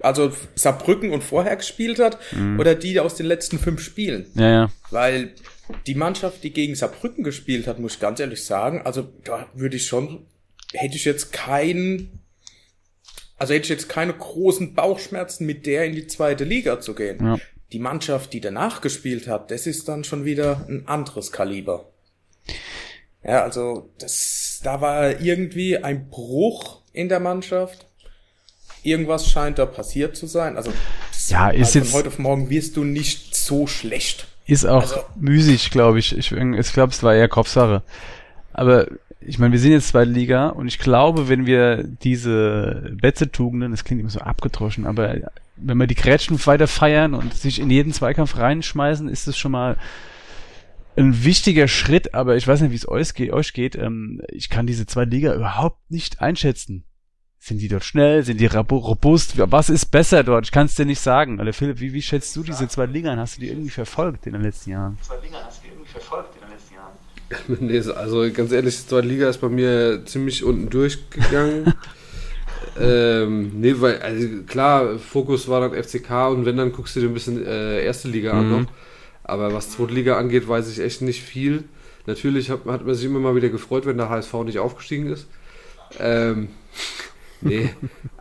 also 0.00 0.32
Saarbrücken 0.54 1.10
und 1.10 1.22
vorher 1.24 1.56
gespielt 1.56 1.98
hat, 1.98 2.18
Mhm. 2.32 2.58
oder 2.60 2.74
die 2.74 2.98
aus 3.00 3.14
den 3.14 3.26
letzten 3.26 3.58
fünf 3.58 3.80
Spielen? 3.80 4.26
Ja, 4.34 4.50
ja. 4.50 4.70
Weil 4.90 5.32
die 5.86 5.94
Mannschaft, 5.94 6.42
die 6.44 6.52
gegen 6.52 6.74
Saarbrücken 6.74 7.24
gespielt 7.24 7.66
hat, 7.66 7.78
muss 7.78 7.94
ich 7.94 8.00
ganz 8.00 8.20
ehrlich 8.20 8.44
sagen, 8.44 8.82
also 8.84 9.08
da 9.24 9.46
würde 9.54 9.76
ich 9.76 9.86
schon, 9.86 10.26
hätte 10.72 10.96
ich 10.96 11.04
jetzt 11.04 11.32
keinen, 11.32 12.20
also 13.36 13.52
hätte 13.54 13.64
ich 13.64 13.70
jetzt 13.70 13.88
keine 13.88 14.14
großen 14.14 14.74
Bauchschmerzen, 14.74 15.46
mit 15.46 15.66
der 15.66 15.84
in 15.84 15.94
die 15.94 16.06
zweite 16.06 16.44
Liga 16.44 16.80
zu 16.80 16.94
gehen. 16.94 17.18
Ja. 17.24 17.38
Die 17.72 17.78
Mannschaft, 17.78 18.32
die 18.32 18.40
danach 18.40 18.80
gespielt 18.80 19.28
hat, 19.28 19.50
das 19.50 19.66
ist 19.66 19.88
dann 19.88 20.02
schon 20.04 20.24
wieder 20.24 20.64
ein 20.68 20.88
anderes 20.88 21.32
Kaliber. 21.32 21.92
Ja, 23.22 23.42
also 23.42 23.90
das, 23.98 24.60
da 24.64 24.80
war 24.80 25.20
irgendwie 25.20 25.76
ein 25.76 26.08
Bruch 26.08 26.82
in 26.94 27.08
der 27.10 27.20
Mannschaft. 27.20 27.87
Irgendwas 28.88 29.28
scheint 29.30 29.58
da 29.58 29.66
passiert 29.66 30.16
zu 30.16 30.26
sein. 30.26 30.56
Also 30.56 30.72
Ja, 31.28 31.50
ist 31.50 31.72
von 31.72 31.82
jetzt- 31.82 31.94
heute 31.94 32.08
auf 32.08 32.18
morgen 32.18 32.48
wirst 32.50 32.76
du 32.76 32.84
nicht 32.84 33.34
so 33.36 33.66
schlecht. 33.66 34.26
Ist 34.46 34.64
auch 34.64 34.82
Also- 34.82 35.00
müßig, 35.16 35.70
glaube 35.70 35.98
ich. 35.98 36.16
Ich, 36.16 36.32
ich 36.32 36.72
glaube, 36.72 36.92
es 36.92 37.02
war 37.02 37.14
eher 37.14 37.28
Kopfsache. 37.28 37.82
Aber 38.52 38.86
ich 39.20 39.38
meine, 39.38 39.52
wir 39.52 39.58
sind 39.60 39.72
jetzt 39.72 39.88
zweite 39.88 40.10
Liga 40.10 40.48
und 40.48 40.68
ich 40.68 40.78
glaube, 40.78 41.28
wenn 41.28 41.44
wir 41.44 41.82
diese 41.84 42.92
Betze-Tugenden, 43.00 43.72
das 43.72 43.84
klingt 43.84 44.00
immer 44.00 44.10
so 44.10 44.20
abgedroschen, 44.20 44.86
aber 44.86 45.16
wenn 45.56 45.76
wir 45.76 45.86
die 45.86 45.94
Grätschen 45.96 46.44
weiter 46.46 46.66
feiern 46.68 47.14
und 47.14 47.34
sich 47.34 47.60
in 47.60 47.68
jeden 47.70 47.92
Zweikampf 47.92 48.36
reinschmeißen, 48.38 49.08
ist 49.08 49.26
es 49.28 49.36
schon 49.36 49.52
mal 49.52 49.76
ein 50.96 51.24
wichtiger 51.24 51.68
Schritt, 51.68 52.14
aber 52.14 52.36
ich 52.36 52.48
weiß 52.48 52.60
nicht, 52.60 52.70
wie 52.72 52.76
es 52.76 52.88
euch 52.88 53.14
geht. 53.14 53.32
Euch 53.32 53.52
geht. 53.52 53.76
Ähm, 53.76 54.20
ich 54.28 54.48
kann 54.50 54.66
diese 54.66 54.86
zweite 54.86 55.10
Liga 55.10 55.34
überhaupt 55.34 55.90
nicht 55.90 56.20
einschätzen. 56.20 56.84
Sind 57.40 57.60
die 57.60 57.68
dort 57.68 57.84
schnell? 57.84 58.24
Sind 58.24 58.40
die 58.40 58.46
robust? 58.46 59.34
Was 59.38 59.70
ist 59.70 59.86
besser 59.86 60.24
dort? 60.24 60.46
Ich 60.46 60.52
kann 60.52 60.66
es 60.66 60.74
dir 60.74 60.84
nicht 60.84 61.00
sagen. 61.00 61.38
Alter 61.38 61.52
Philipp, 61.52 61.80
wie, 61.80 61.92
wie 61.92 62.02
schätzt 62.02 62.34
du 62.36 62.42
diese 62.42 62.68
zwei 62.68 62.86
Liga 62.86 63.12
ein? 63.12 63.18
Hast 63.18 63.36
du 63.36 63.40
die 63.40 63.48
irgendwie 63.48 63.70
verfolgt 63.70 64.26
in 64.26 64.32
den 64.32 64.42
letzten 64.42 64.70
Jahren? 64.70 64.98
Nee, 67.60 67.80
also 67.90 68.30
ganz 68.32 68.52
ehrlich, 68.52 68.76
die 68.80 68.86
zweite 68.88 69.06
Liga 69.06 69.28
ist 69.28 69.38
bei 69.38 69.50
mir 69.50 70.02
ziemlich 70.06 70.42
unten 70.44 70.70
durchgegangen. 70.70 71.74
ähm, 72.80 73.60
nee, 73.60 73.74
weil, 73.78 74.00
also 74.00 74.26
klar, 74.46 74.98
Fokus 74.98 75.46
war 75.48 75.60
dann 75.68 75.74
FCK 75.82 76.10
und 76.30 76.46
wenn, 76.46 76.56
dann 76.56 76.72
guckst 76.72 76.96
du 76.96 77.00
dir 77.00 77.06
ein 77.08 77.14
bisschen 77.14 77.44
äh, 77.44 77.84
erste 77.84 78.08
Liga 78.08 78.32
an 78.32 78.46
Mhm. 78.46 78.62
noch. 78.62 78.66
Aber 79.24 79.52
was 79.52 79.70
zweite 79.70 79.92
Liga 79.92 80.16
angeht, 80.16 80.48
weiß 80.48 80.70
ich 80.70 80.80
echt 80.80 81.02
nicht 81.02 81.22
viel. 81.22 81.64
Natürlich 82.06 82.48
hat, 82.50 82.64
hat 82.64 82.86
man 82.86 82.94
sich 82.94 83.04
immer 83.04 83.18
mal 83.20 83.34
wieder 83.36 83.50
gefreut, 83.50 83.84
wenn 83.84 83.98
der 83.98 84.08
HSV 84.08 84.32
nicht 84.44 84.58
aufgestiegen 84.58 85.06
ist. 85.12 85.26
Ähm, 86.00 86.48
nee. 87.40 87.70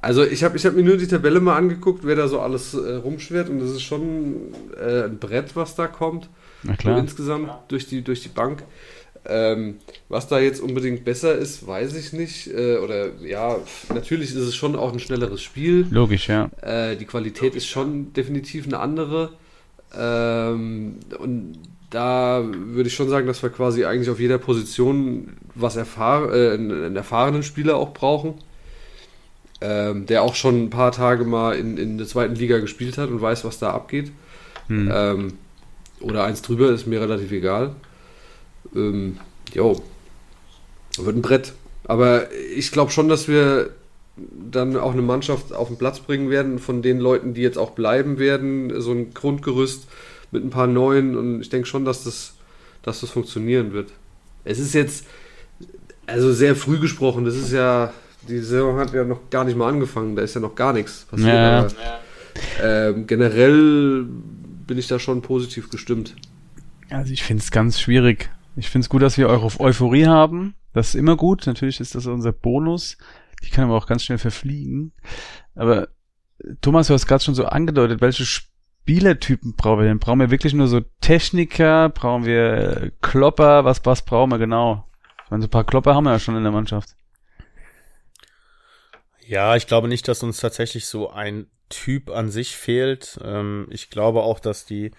Also 0.02 0.24
ich 0.24 0.44
habe 0.44 0.58
ich 0.58 0.66
hab 0.66 0.74
mir 0.74 0.84
nur 0.84 0.98
die 0.98 1.08
Tabelle 1.08 1.40
mal 1.40 1.56
angeguckt, 1.56 2.02
wer 2.04 2.16
da 2.16 2.28
so 2.28 2.40
alles 2.40 2.74
äh, 2.74 2.96
rumschwirrt 2.96 3.50
und 3.50 3.60
das 3.60 3.72
ist 3.72 3.82
schon 3.82 4.54
äh, 4.80 5.04
ein 5.06 5.18
Brett, 5.18 5.56
was 5.56 5.76
da 5.76 5.88
kommt. 5.88 6.30
Na 6.64 6.76
klar. 6.76 6.98
insgesamt 6.98 7.52
durch 7.68 7.88
die, 7.88 8.02
durch 8.02 8.22
die 8.22 8.30
Bank. 8.30 8.64
Ähm, 9.30 9.76
was 10.08 10.28
da 10.28 10.40
jetzt 10.40 10.62
unbedingt 10.62 11.04
besser 11.04 11.36
ist, 11.36 11.68
weiß 11.68 11.96
ich 11.96 12.14
nicht. 12.14 12.48
Äh, 12.48 12.78
oder 12.78 13.22
ja, 13.22 13.58
natürlich 13.94 14.30
ist 14.30 14.38
es 14.38 14.56
schon 14.56 14.76
auch 14.76 14.94
ein 14.94 15.00
schnelleres 15.00 15.42
Spiel. 15.42 15.86
Logisch, 15.90 16.30
ja. 16.30 16.50
Äh, 16.62 16.96
die 16.96 17.06
Qualität 17.06 17.56
ist 17.56 17.68
schon 17.68 18.14
definitiv 18.14 18.66
eine 18.66 18.80
andere. 18.80 19.34
Ähm, 19.98 21.00
und 21.20 21.60
da 21.90 22.44
würde 22.46 22.88
ich 22.88 22.96
schon 22.96 23.10
sagen, 23.10 23.28
dass 23.28 23.44
wir 23.44 23.50
quasi 23.50 23.86
eigentlich 23.86 24.10
auf 24.10 24.20
jeder 24.20 24.38
Position 24.38 25.38
was 25.56 25.76
erfahr 25.76 26.34
äh, 26.34 26.54
einen, 26.54 26.72
einen 26.72 26.96
erfahrenen 26.96 27.44
Spieler 27.44 27.76
auch 27.78 27.94
brauchen. 27.94 28.36
Ähm, 29.60 30.06
der 30.06 30.22
auch 30.22 30.36
schon 30.36 30.66
ein 30.66 30.70
paar 30.70 30.92
Tage 30.92 31.24
mal 31.24 31.56
in, 31.56 31.78
in 31.78 31.98
der 31.98 32.06
zweiten 32.06 32.36
Liga 32.36 32.60
gespielt 32.60 33.00
hat 33.00 33.10
und 33.10 33.22
weiß, 33.22 33.44
was 33.44 33.58
da 33.58 33.72
abgeht. 33.72 34.12
Hm. 34.68 34.92
Ähm, 34.94 35.34
oder 36.00 36.26
eins 36.26 36.44
drüber, 36.44 36.70
ist 36.70 36.86
mir 36.86 37.02
relativ 37.02 37.32
egal. 37.32 37.76
Ähm, 38.76 39.18
jo. 39.54 39.82
Wird 40.98 41.16
ein 41.16 41.22
Brett. 41.24 41.54
Aber 41.86 42.32
ich 42.56 42.72
glaube 42.72 42.92
schon, 42.92 43.10
dass 43.10 43.28
wir 43.28 43.72
dann 44.52 44.76
auch 44.76 44.94
eine 44.94 45.02
Mannschaft 45.02 45.54
auf 45.54 45.70
den 45.70 45.78
Platz 45.78 46.02
bringen 46.02 46.30
werden, 46.30 46.60
von 46.60 46.84
den 46.84 47.00
Leuten, 47.00 47.34
die 47.34 47.42
jetzt 47.42 47.58
auch 47.58 47.72
bleiben 47.72 48.20
werden. 48.20 48.80
So 48.80 48.92
ein 48.92 49.14
Grundgerüst 49.14 49.88
mit 50.32 50.44
ein 50.44 50.52
paar 50.52 50.68
neuen. 50.68 51.18
Und 51.18 51.42
ich 51.42 51.50
denke 51.50 51.68
schon, 51.68 51.84
dass 51.84 52.04
das, 52.04 52.36
dass 52.84 53.02
das 53.02 53.10
funktionieren 53.10 53.74
wird. 53.74 53.90
Es 54.44 54.60
ist 54.60 54.74
jetzt, 54.74 55.06
also 56.06 56.32
sehr 56.32 56.56
früh 56.56 56.80
gesprochen, 56.80 57.26
das 57.26 57.36
ist 57.36 57.52
ja, 57.52 57.92
die 58.28 58.40
Saison 58.40 58.78
hat 58.78 58.94
ja 58.94 59.04
noch 59.04 59.30
gar 59.30 59.44
nicht 59.44 59.58
mal 59.58 59.70
angefangen, 59.70 60.16
da 60.16 60.22
ist 60.22 60.36
ja 60.36 60.42
noch 60.42 60.56
gar 60.56 60.74
nichts 60.74 61.06
passiert. 61.06 61.28
Ja. 61.34 61.60
Aber, 61.60 61.72
ähm, 62.64 63.08
generell 63.08 64.06
bin 64.68 64.78
ich 64.78 64.88
da 64.88 65.00
schon 65.00 65.22
positiv 65.22 65.70
gestimmt. 65.70 66.16
Also 66.90 67.12
ich 67.12 67.24
finde 67.24 67.42
es 67.42 67.52
ganz 67.52 67.80
schwierig. 67.80 68.30
Ich 68.56 68.70
finde 68.70 68.86
es 68.86 68.90
gut, 68.90 69.02
dass 69.02 69.18
wir 69.18 69.28
eure 69.28 69.60
Euphorie 69.60 70.08
haben. 70.08 70.56
Das 70.74 70.90
ist 70.90 70.96
immer 70.96 71.16
gut. 71.16 71.46
Natürlich 71.48 71.80
ist 71.80 71.96
das 71.96 72.06
unser 72.08 72.32
Bonus. 72.32 72.98
Die 73.44 73.50
kann 73.50 73.66
aber 73.66 73.76
auch 73.76 73.88
ganz 73.88 74.04
schnell 74.04 74.18
verfliegen. 74.18 74.94
Aber 75.56 75.90
Thomas, 76.62 76.88
du 76.88 76.94
hast 76.94 77.08
gerade 77.08 77.24
schon 77.24 77.36
so 77.36 77.46
angedeutet, 77.46 78.02
welche 78.02 78.26
Spielertypen 78.26 79.56
brauchen 79.56 79.80
wir 79.80 79.88
denn? 79.88 80.00
Brauchen 80.00 80.20
wir 80.20 80.32
wirklich 80.32 80.54
nur 80.54 80.68
so 80.68 80.82
Techniker? 81.02 81.90
Brauchen 81.90 82.26
wir 82.26 82.92
Klopper? 83.02 83.66
Was, 83.66 83.86
was 83.86 84.04
brauchen 84.04 84.32
wir 84.32 84.38
genau? 84.38 84.88
Ich 85.24 85.32
meine, 85.32 85.42
so 85.42 85.48
ein 85.48 85.52
paar 85.52 85.66
Klopper 85.66 85.94
haben 85.94 86.06
wir 86.06 86.12
ja 86.12 86.20
schon 86.20 86.38
in 86.38 86.44
der 86.44 86.52
Mannschaft. 86.52 86.96
Ja, 89.28 89.56
ich 89.56 89.68
glaube 89.68 89.88
nicht, 89.88 90.08
dass 90.08 90.24
uns 90.24 90.40
tatsächlich 90.40 90.86
so 90.86 91.10
ein 91.10 91.48
Typ 91.70 92.10
an 92.10 92.30
sich 92.30 92.56
fehlt. 92.56 93.20
Ähm, 93.24 93.68
ich 93.70 93.90
glaube 93.90 94.24
auch, 94.24 94.40
dass 94.40 94.66
die, 94.66 94.92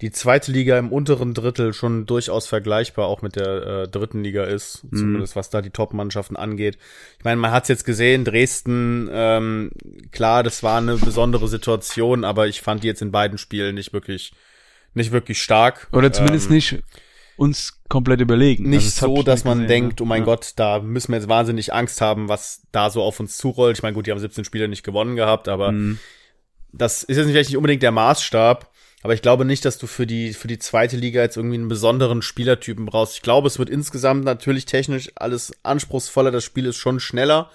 die 0.00 0.12
zweite 0.12 0.52
Liga 0.52 0.78
im 0.78 0.92
unteren 0.92 1.34
Drittel 1.34 1.72
schon 1.72 2.06
durchaus 2.06 2.46
vergleichbar 2.46 3.06
auch 3.06 3.22
mit 3.22 3.34
der 3.34 3.66
äh, 3.66 3.88
dritten 3.88 4.22
Liga 4.22 4.44
ist, 4.44 4.84
zumindest 4.90 5.34
was 5.34 5.50
da 5.50 5.62
die 5.62 5.70
Top-Mannschaften 5.70 6.36
angeht. 6.36 6.78
Ich 7.18 7.24
meine, 7.24 7.40
man 7.40 7.50
hat 7.50 7.64
es 7.64 7.68
jetzt 7.68 7.84
gesehen, 7.84 8.24
Dresden, 8.24 9.08
ähm, 9.12 9.72
klar, 10.12 10.44
das 10.44 10.62
war 10.62 10.78
eine 10.78 10.96
besondere 10.96 11.48
Situation, 11.48 12.24
aber 12.24 12.46
ich 12.46 12.62
fand 12.62 12.84
die 12.84 12.88
jetzt 12.88 13.02
in 13.02 13.10
beiden 13.10 13.36
Spielen 13.36 13.74
nicht 13.74 13.92
wirklich, 13.92 14.32
nicht 14.94 15.10
wirklich 15.10 15.42
stark. 15.42 15.88
Oder 15.92 16.12
zumindest 16.12 16.50
Ähm, 16.50 16.54
nicht 16.54 16.82
uns 17.36 17.80
komplett 17.88 18.20
überlegen. 18.20 18.68
nicht 18.70 18.84
Also 18.84 19.06
das 19.08 19.16
so, 19.16 19.22
dass 19.22 19.40
nicht 19.40 19.44
man 19.46 19.58
gesehen, 19.58 19.68
denkt, 19.68 20.00
ja. 20.00 20.04
oh 20.04 20.06
mein 20.08 20.22
Ja. 20.22 20.26
Gott, 20.26 20.52
da 20.56 20.78
müssen 20.80 21.12
wir 21.12 21.18
jetzt 21.18 21.28
wahnsinnig 21.28 21.72
Angst 21.74 22.00
haben, 22.00 22.28
was 22.28 22.62
da 22.72 22.90
so 22.90 23.02
auf 23.02 23.20
uns 23.20 23.36
zurollt. 23.36 23.76
Ich 23.78 23.82
meine, 23.82 23.94
gut, 23.94 24.06
die 24.06 24.10
haben 24.10 24.18
17 24.18 24.44
Spiele 24.44 24.68
nicht 24.68 24.82
gewonnen 24.84 25.16
gehabt, 25.16 25.48
aber 25.48 25.72
Mhm. 25.72 25.98
das 26.72 27.02
ist 27.02 27.16
jetzt 27.16 27.26
vielleicht 27.28 27.50
nicht 27.50 27.56
unbedingt 27.56 27.82
der 27.82 27.92
Maßstab. 27.92 28.70
Aber 29.04 29.14
ich 29.14 29.22
glaube 29.22 29.44
nicht, 29.44 29.64
dass 29.64 29.78
du 29.78 29.88
für 29.88 30.06
die, 30.06 30.32
für 30.32 30.46
die 30.46 30.60
zweite 30.60 30.96
Liga 30.96 31.20
jetzt 31.22 31.36
irgendwie 31.36 31.56
einen 31.56 31.66
besonderen 31.66 32.22
Spielertypen 32.22 32.86
brauchst. 32.86 33.16
Ich 33.16 33.22
glaube, 33.22 33.48
es 33.48 33.58
wird 33.58 33.68
insgesamt 33.68 34.24
natürlich 34.24 34.64
technisch 34.64 35.10
alles 35.16 35.52
anspruchsvoller. 35.64 36.30
Das 36.30 36.44
Spiel 36.44 36.66
ist 36.66 36.76
schon 36.76 37.00
schneller. 37.00 37.50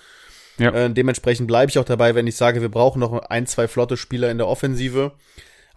Ja. 0.58 0.72
Äh, 0.72 0.90
dementsprechend 0.92 1.48
bleibe 1.48 1.70
ich 1.70 1.80
auch 1.80 1.86
dabei, 1.86 2.16
wenn 2.16 2.28
ich 2.28 2.36
sage, 2.36 2.60
wir 2.62 2.68
brauchen 2.70 3.00
noch 3.00 3.14
ein, 3.30 3.48
zwei 3.48 3.70
flotte 3.70 3.96
Spieler 3.96 4.30
in 4.30 4.40
der 4.40 4.48
Offensive. 4.48 5.14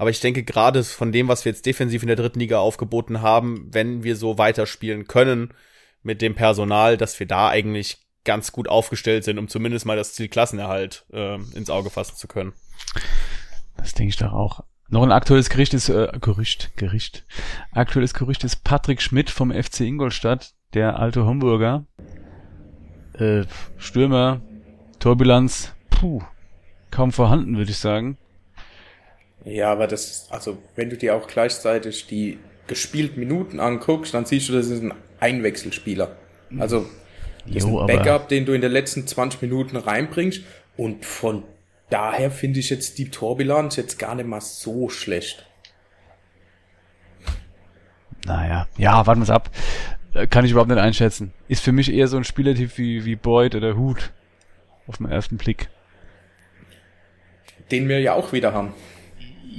Aber 0.01 0.09
ich 0.09 0.21
denke 0.21 0.43
gerade 0.45 0.83
von 0.83 1.13
dem, 1.13 1.29
was 1.29 1.45
wir 1.45 1.53
jetzt 1.53 1.67
defensiv 1.67 2.01
in 2.01 2.07
der 2.07 2.17
dritten 2.17 2.41
Liga 2.41 2.59
aufgeboten 2.59 3.21
haben, 3.21 3.69
wenn 3.71 4.03
wir 4.03 4.17
so 4.17 4.39
weiterspielen 4.39 5.07
können 5.07 5.53
mit 6.03 6.23
dem 6.23 6.35
Personal, 6.35 6.97
dass 6.97 7.21
wir 7.21 7.27
da 7.27 7.51
eigentlich 7.51 7.99
ganz 8.25 8.51
gut 8.51 8.67
aufgestellt 8.67 9.25
sind, 9.25 9.39
um 9.39 9.49
zumindest 9.49 9.85
mal 9.85 9.99
das 9.99 10.15
Ziel 10.15 10.29
Klassenerhalt 10.29 11.05
äh, 11.13 11.35
ins 11.55 11.69
Auge 11.69 11.91
fassen 11.91 12.17
zu 12.17 12.29
können. 12.29 12.55
Das 13.77 13.93
denke 13.93 14.09
ich 14.09 14.17
doch 14.17 14.33
auch. 14.33 14.65
Noch 14.89 15.03
ein 15.03 15.13
aktuelles 15.13 15.51
Gericht 15.51 15.75
ist, 15.75 15.91
äh, 15.91 16.09
Gerücht, 16.19 16.75
Gericht. 16.77 17.27
Aktuelles 17.73 18.15
Gerücht 18.15 18.43
ist 18.43 18.65
Patrick 18.65 19.03
Schmidt 19.03 19.29
vom 19.29 19.53
FC 19.53 19.81
Ingolstadt, 19.81 20.55
der 20.73 20.99
alte 20.99 21.27
Homburger. 21.27 21.85
Äh, 23.19 23.43
Stürmer, 23.77 24.41
Torbilanz, 24.99 25.75
puh, 25.91 26.23
kaum 26.91 27.13
vorhanden, 27.13 27.59
würde 27.59 27.71
ich 27.71 27.77
sagen. 27.77 28.17
Ja, 29.45 29.73
aber 29.73 29.87
das, 29.87 30.29
also 30.31 30.59
wenn 30.77 30.91
du 30.91 30.97
dir 30.97 31.15
auch 31.15 31.27
gleichzeitig 31.27 32.07
die 32.07 32.39
gespielten 32.67 33.19
Minuten 33.21 33.59
anguckst, 33.59 34.13
dann 34.15 34.27
siehst 34.27 34.49
du, 34.49 34.53
das 34.53 34.67
ist 34.69 34.83
ein 34.83 34.93
Einwechselspieler. 35.19 36.17
Also 36.59 36.87
das 37.47 37.57
ist 37.57 37.63
Jo, 37.65 37.79
ein 37.81 37.85
aber- 37.91 37.97
Backup, 38.05 38.29
den 38.29 38.45
du 38.47 38.53
in 38.53 38.61
den 38.61 38.71
letzten 38.73 39.07
20 39.07 39.41
Minuten 39.43 39.77
reinbringst 39.77 40.43
und 40.77 41.05
von 41.05 41.43
daher 41.89 42.31
finde 42.31 42.61
ich 42.61 42.71
jetzt 42.71 42.99
die 42.99 43.11
Torbilanz 43.11 43.77
jetzt 43.77 43.99
gar 43.99 44.15
nicht 44.15 44.27
mal 44.29 44.41
so 44.41 44.89
schlecht. 44.89 45.47
Naja, 48.27 48.69
ja, 48.77 49.07
warten 49.07 49.21
wir 49.21 49.25
es 49.25 49.31
ab. 49.31 49.51
Äh, 50.15 50.27
Kann 50.27 50.45
ich 50.45 50.51
überhaupt 50.51 50.71
nicht 50.71 50.79
einschätzen. 50.81 51.33
Ist 51.49 51.65
für 51.65 51.73
mich 51.73 51.93
eher 51.93 52.07
so 52.09 52.17
ein 52.17 52.25
Spielertyp 52.25 52.77
wie, 52.79 53.05
wie 53.05 53.17
Boyd 53.17 53.55
oder 53.55 53.77
Hut. 53.77 54.11
Auf 54.87 54.99
den 54.99 55.07
ersten 55.11 55.37
Blick. 55.37 55.69
Den 57.71 57.89
wir 57.89 58.01
ja 58.01 58.15
auch 58.15 58.33
wieder 58.33 58.53
haben. 58.53 58.75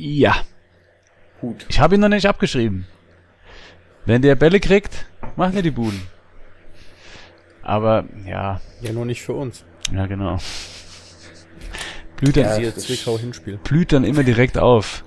Ja, 0.03 0.35
Gut. 1.41 1.67
ich 1.69 1.79
habe 1.79 1.93
ihn 1.93 2.01
noch 2.01 2.09
nicht 2.09 2.25
abgeschrieben. 2.25 2.87
Wenn 4.07 4.23
der 4.23 4.33
Bälle 4.35 4.59
kriegt, 4.59 5.05
macht 5.35 5.53
er 5.53 5.61
die 5.61 5.69
Buden. 5.69 6.01
Aber, 7.61 8.05
ja, 8.25 8.59
Ja, 8.81 8.93
nur 8.93 9.05
nicht 9.05 9.21
für 9.21 9.33
uns. 9.33 9.63
ja 9.93 10.07
genau. 10.07 10.39
Blüht 12.17 12.35
dann, 12.35 12.63
Ja, 12.63 12.71
das- 12.71 12.87
blüht 13.63 13.91
dann 13.93 14.03
immer 14.03 14.23
direkt 14.23 14.57
auf. 14.57 15.03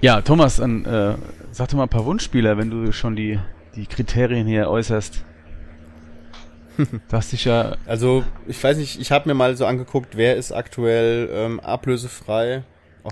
Ja, 0.00 0.22
Thomas, 0.22 0.56
dann, 0.56 0.86
äh, 0.86 1.16
sag 1.50 1.68
doch 1.68 1.76
mal 1.76 1.82
ein 1.82 1.88
paar 1.90 2.06
Wunschspieler, 2.06 2.56
wenn 2.56 2.70
du 2.70 2.90
schon 2.92 3.16
die, 3.16 3.38
die 3.74 3.84
Kriterien 3.86 4.46
hier 4.46 4.70
äußerst. 4.70 5.24
Du 6.78 6.86
hast 7.12 7.32
dich 7.32 7.44
ja, 7.44 7.76
Also, 7.86 8.24
ich 8.46 8.62
weiß 8.64 8.78
nicht, 8.78 8.98
ich 8.98 9.10
habe 9.12 9.28
mir 9.28 9.34
mal 9.34 9.56
so 9.56 9.66
angeguckt, 9.66 10.16
wer 10.16 10.36
ist 10.36 10.52
aktuell 10.52 11.28
ähm, 11.32 11.60
ablösefrei. 11.60 12.64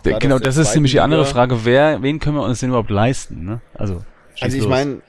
Gerade 0.03 0.19
genau, 0.19 0.39
das 0.39 0.57
ist 0.57 0.75
nämlich 0.75 0.93
die 0.93 1.01
andere. 1.01 1.25
Frage, 1.25 1.65
wer, 1.65 2.03
wen 2.03 2.19
können 2.21 2.37
wir 2.37 2.43
uns 2.43 2.61
denn 2.61 2.71
überhaupt 2.71 2.91
leisten, 2.91 3.45
ne? 3.45 3.61
Also, 3.75 4.05
Also 4.41 4.57
ich 4.57 4.67
meine, 4.67 5.01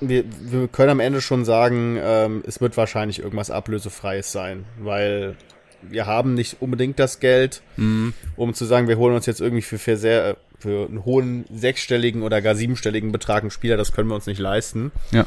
wir, 0.00 0.24
wir 0.40 0.68
können 0.68 0.90
am 0.90 1.00
Ende 1.00 1.20
schon 1.20 1.44
sagen, 1.44 1.98
ähm, 2.00 2.42
es 2.46 2.60
wird 2.60 2.76
wahrscheinlich 2.76 3.18
irgendwas 3.20 3.50
Ablösefreies 3.50 4.30
sein, 4.30 4.64
weil 4.78 5.36
wir 5.82 6.06
haben 6.06 6.34
nicht 6.34 6.58
unbedingt 6.60 6.98
das 6.98 7.20
Geld, 7.20 7.62
Mhm. 7.76 8.14
um 8.36 8.54
zu 8.54 8.64
sagen, 8.64 8.88
wir 8.88 8.98
holen 8.98 9.14
uns 9.14 9.26
jetzt 9.26 9.40
irgendwie 9.40 9.62
für, 9.62 9.78
für 9.78 9.96
sehr 9.96 10.36
für 10.60 10.86
einen 10.88 11.04
hohen 11.04 11.44
sechsstelligen 11.54 12.22
oder 12.22 12.42
gar 12.42 12.56
siebenstelligen 12.56 13.12
Betrag 13.12 13.42
einen 13.42 13.52
Spieler, 13.52 13.76
das 13.76 13.92
können 13.92 14.08
wir 14.08 14.16
uns 14.16 14.26
nicht 14.26 14.40
leisten. 14.40 14.90
Ja. 15.12 15.24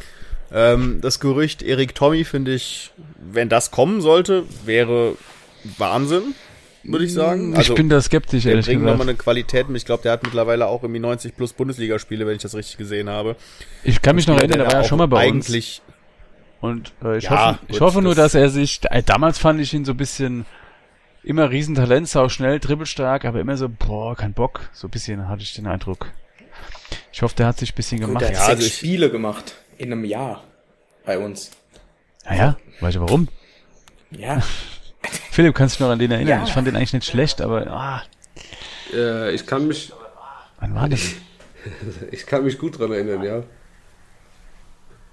Ähm, 0.52 1.00
das 1.02 1.22
Gerücht 1.22 1.64
Erik 1.64 1.96
Tommy 1.96 2.26
finde 2.26 2.54
ich, 2.54 2.92
wenn 3.32 3.48
das 3.48 3.72
kommen 3.72 4.02
sollte, 4.02 4.44
wäre 4.66 5.16
Wahnsinn, 5.78 6.36
würde 6.84 7.06
ich 7.06 7.14
sagen. 7.14 7.56
Also 7.56 7.74
ich 7.74 7.78
bin 7.78 7.90
da 7.90 8.02
skeptisch, 8.02 8.44
der 8.44 8.52
ehrlich 8.54 8.66
bringt 8.66 8.82
nochmal 8.82 8.98
gesagt. 8.98 9.10
eine 9.10 9.18
Qualität 9.18 9.68
mit. 9.70 9.78
Ich 9.78 9.86
glaube, 9.86 10.04
der 10.04 10.12
hat 10.14 10.24
mittlerweile 10.24 10.68
auch 10.68 10.82
irgendwie 10.84 11.00
90 11.00 11.36
plus 11.36 11.54
Bundesligaspiele, 11.54 12.26
wenn 12.26 12.36
ich 12.36 12.42
das 12.42 12.56
richtig 12.56 12.78
gesehen 12.78 13.10
habe. 13.10 13.36
Ich 13.84 14.02
kann 14.02 14.16
mich 14.16 14.28
noch 14.28 14.38
erinnern, 14.38 14.60
der 14.60 14.68
war 14.68 14.82
ja 14.82 14.84
schon 14.84 14.98
mal 14.98 15.08
bei 15.08 15.28
uns. 15.30 15.46
eigentlich 15.48 15.82
Und 16.62 16.94
äh, 17.04 17.18
ich, 17.18 17.26
Ja, 17.26 17.52
hoffe, 17.54 17.60
ich 17.68 17.72
gut, 17.74 17.82
hoffe 17.82 18.02
nur, 18.02 18.16
das- 18.16 18.34
dass 18.34 18.42
er 18.42 18.50
sich, 18.50 18.82
äh, 18.90 19.02
damals 19.04 19.38
fand 19.40 19.60
ich 19.60 19.74
ihn 19.74 19.84
so 19.86 19.92
ein 19.94 19.98
bisschen 19.98 20.46
immer 21.24 21.50
Riesentalent, 21.52 22.08
sau 22.10 22.30
schnell, 22.30 22.60
dribbelstark, 22.60 23.26
aber 23.26 23.40
immer 23.40 23.58
so, 23.58 23.70
boah, 23.70 24.16
kein 24.16 24.34
Bock. 24.34 24.70
So 24.74 24.88
ein 24.88 24.92
bisschen 24.92 25.28
hatte 25.28 25.44
ich 25.44 25.54
den 25.54 25.68
Eindruck. 25.68 26.12
Ich 27.14 27.22
hoffe, 27.22 27.36
der 27.36 27.48
hat 27.48 27.58
sich 27.60 27.74
ein 27.74 27.76
bisschen 27.76 28.00
Gut, 28.00 28.08
gemacht. 28.08 28.22
der 28.24 28.30
hat 28.30 28.36
Ja, 28.36 28.42
also 28.46 28.62
sechs 28.62 28.74
ich- 28.74 28.78
Spiele 28.80 29.10
gemacht 29.12 29.56
in 29.78 29.92
einem 29.92 30.04
Jahr 30.06 30.44
bei 31.06 31.18
uns. 31.20 31.52
Naja, 32.26 32.58
weißt 32.80 32.96
du 32.98 33.02
warum? 33.02 33.28
Ja, 34.12 34.42
Philipp, 35.32 35.56
kannst 35.56 35.76
du 35.76 35.78
dich 35.78 35.86
noch 35.88 35.92
an 35.94 36.00
den 36.00 36.12
erinnern? 36.12 36.40
Ja. 36.40 36.44
Ich 36.44 36.52
fand 36.54 36.68
den 36.68 36.76
eigentlich 36.76 36.94
nicht 36.94 37.06
schlecht, 37.06 37.42
aber 37.42 37.68
ah, 37.68 38.04
Äh, 38.94 39.34
ich 39.34 39.46
kann 39.46 39.68
mich, 39.68 39.92
wann 40.60 40.76
war 40.76 40.90
das? 40.90 41.02
ich 42.12 42.26
kann 42.26 42.44
mich 42.44 42.58
gut 42.58 42.80
dran 42.80 42.92
erinnern, 42.92 43.24
ja. 43.24 43.44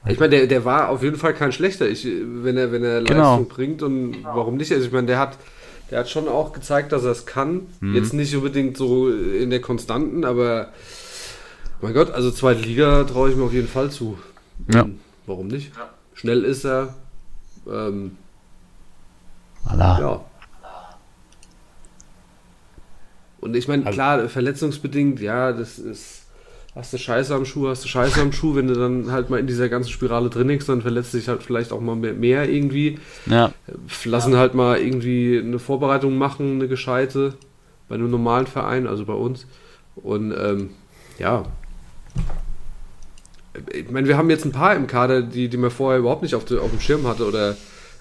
Ich 0.06 0.18
meine, 0.18 0.30
der, 0.30 0.46
der 0.46 0.64
war 0.64 0.88
auf 0.88 1.02
jeden 1.02 1.16
Fall 1.16 1.34
kein 1.34 1.52
schlechter, 1.52 1.86
ich, 1.88 2.04
wenn 2.06 2.56
er, 2.56 2.72
wenn 2.72 2.82
er 2.84 3.02
Genau. 3.02 3.30
Leistung 3.36 3.48
bringt 3.48 3.82
und 3.82 4.24
warum 4.24 4.56
nicht? 4.56 4.72
Also 4.72 4.86
ich 4.86 4.92
meine, 4.92 5.06
der 5.06 5.18
hat, 5.18 5.36
der 5.90 5.98
hat 6.00 6.08
schon 6.08 6.28
auch 6.28 6.52
gezeigt, 6.52 6.92
dass 6.92 7.04
er 7.04 7.10
es 7.10 7.26
kann. 7.26 7.66
Mhm. 7.80 7.94
Jetzt 7.94 8.14
nicht 8.14 8.34
unbedingt 8.34 8.76
so 8.76 9.10
in 9.10 9.50
der 9.50 9.60
Konstanten, 9.60 10.24
aber 10.24 10.72
mein 11.82 11.94
Gott, 11.94 12.10
also 12.10 12.30
zweite 12.30 12.60
Liga 12.60 13.04
traue 13.04 13.30
ich 13.30 13.36
mir 13.36 13.44
auf 13.44 13.52
jeden 13.52 13.68
Fall 13.68 13.90
zu. 13.90 14.18
Ja. 14.72 14.86
Warum 15.26 15.48
nicht? 15.48 15.72
Schnell 16.14 16.44
ist 16.44 16.64
er. 16.64 16.94
Ähm, 17.70 18.16
Voilà. 19.66 20.00
ja. 20.00 20.24
Und 23.40 23.54
ich 23.54 23.68
meine, 23.68 23.86
Also- 23.86 23.94
klar, 23.96 24.28
verletzungsbedingt, 24.28 25.20
ja, 25.20 25.52
das 25.52 25.78
ist. 25.78 26.24
Hast 26.74 26.92
du 26.92 26.98
Scheiße 26.98 27.34
am 27.34 27.44
Schuh, 27.44 27.68
hast 27.68 27.82
du 27.82 27.88
Scheiße 27.88 28.20
am 28.20 28.32
Schuh, 28.32 28.54
wenn 28.54 28.68
du 28.68 28.74
dann 28.74 29.10
halt 29.10 29.30
mal 29.30 29.40
in 29.40 29.48
dieser 29.48 29.68
ganzen 29.68 29.90
Spirale 29.90 30.28
drin 30.30 30.48
liegst, 30.48 30.68
dann 30.68 30.82
verletzt 30.82 31.12
dich 31.12 31.26
halt 31.28 31.42
vielleicht 31.42 31.72
auch 31.72 31.80
mal 31.80 31.96
mehr, 31.96 32.48
irgendwie. 32.48 33.00
Ja, 33.26 33.52
Lassen 34.04 34.36
halt 34.36 34.54
mal 34.54 34.78
irgendwie 34.78 35.38
eine 35.38 35.58
Vorbereitung 35.58 36.16
machen, 36.18 36.56
eine 36.56 36.68
gescheite, 36.68 37.34
bei 37.88 37.96
einem 37.96 38.10
normalen 38.10 38.46
Verein, 38.46 38.86
also 38.86 39.04
bei 39.06 39.14
uns. 39.14 39.46
Und 39.96 40.30
ähm, 40.32 40.70
ja. 41.18 41.44
Ich 43.72 43.90
meine, 43.90 44.06
wir 44.06 44.16
haben 44.16 44.30
jetzt 44.30 44.44
ein 44.44 44.52
paar 44.52 44.76
im 44.76 44.86
Kader, 44.86 45.22
die, 45.22 45.48
die 45.48 45.56
man 45.56 45.70
vorher 45.70 45.98
überhaupt 45.98 46.22
nicht 46.22 46.36
auf, 46.36 46.44
de, 46.44 46.58
auf 46.60 46.70
dem 46.70 46.80
Schirm 46.80 47.08
hatte 47.08 47.26
oder 47.26 47.56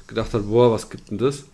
gedacht 0.08 0.34
hat, 0.34 0.48
boah, 0.48 0.72
was 0.72 0.89
gibt 0.89 1.10
denn 1.12 1.17
das? 1.17 1.46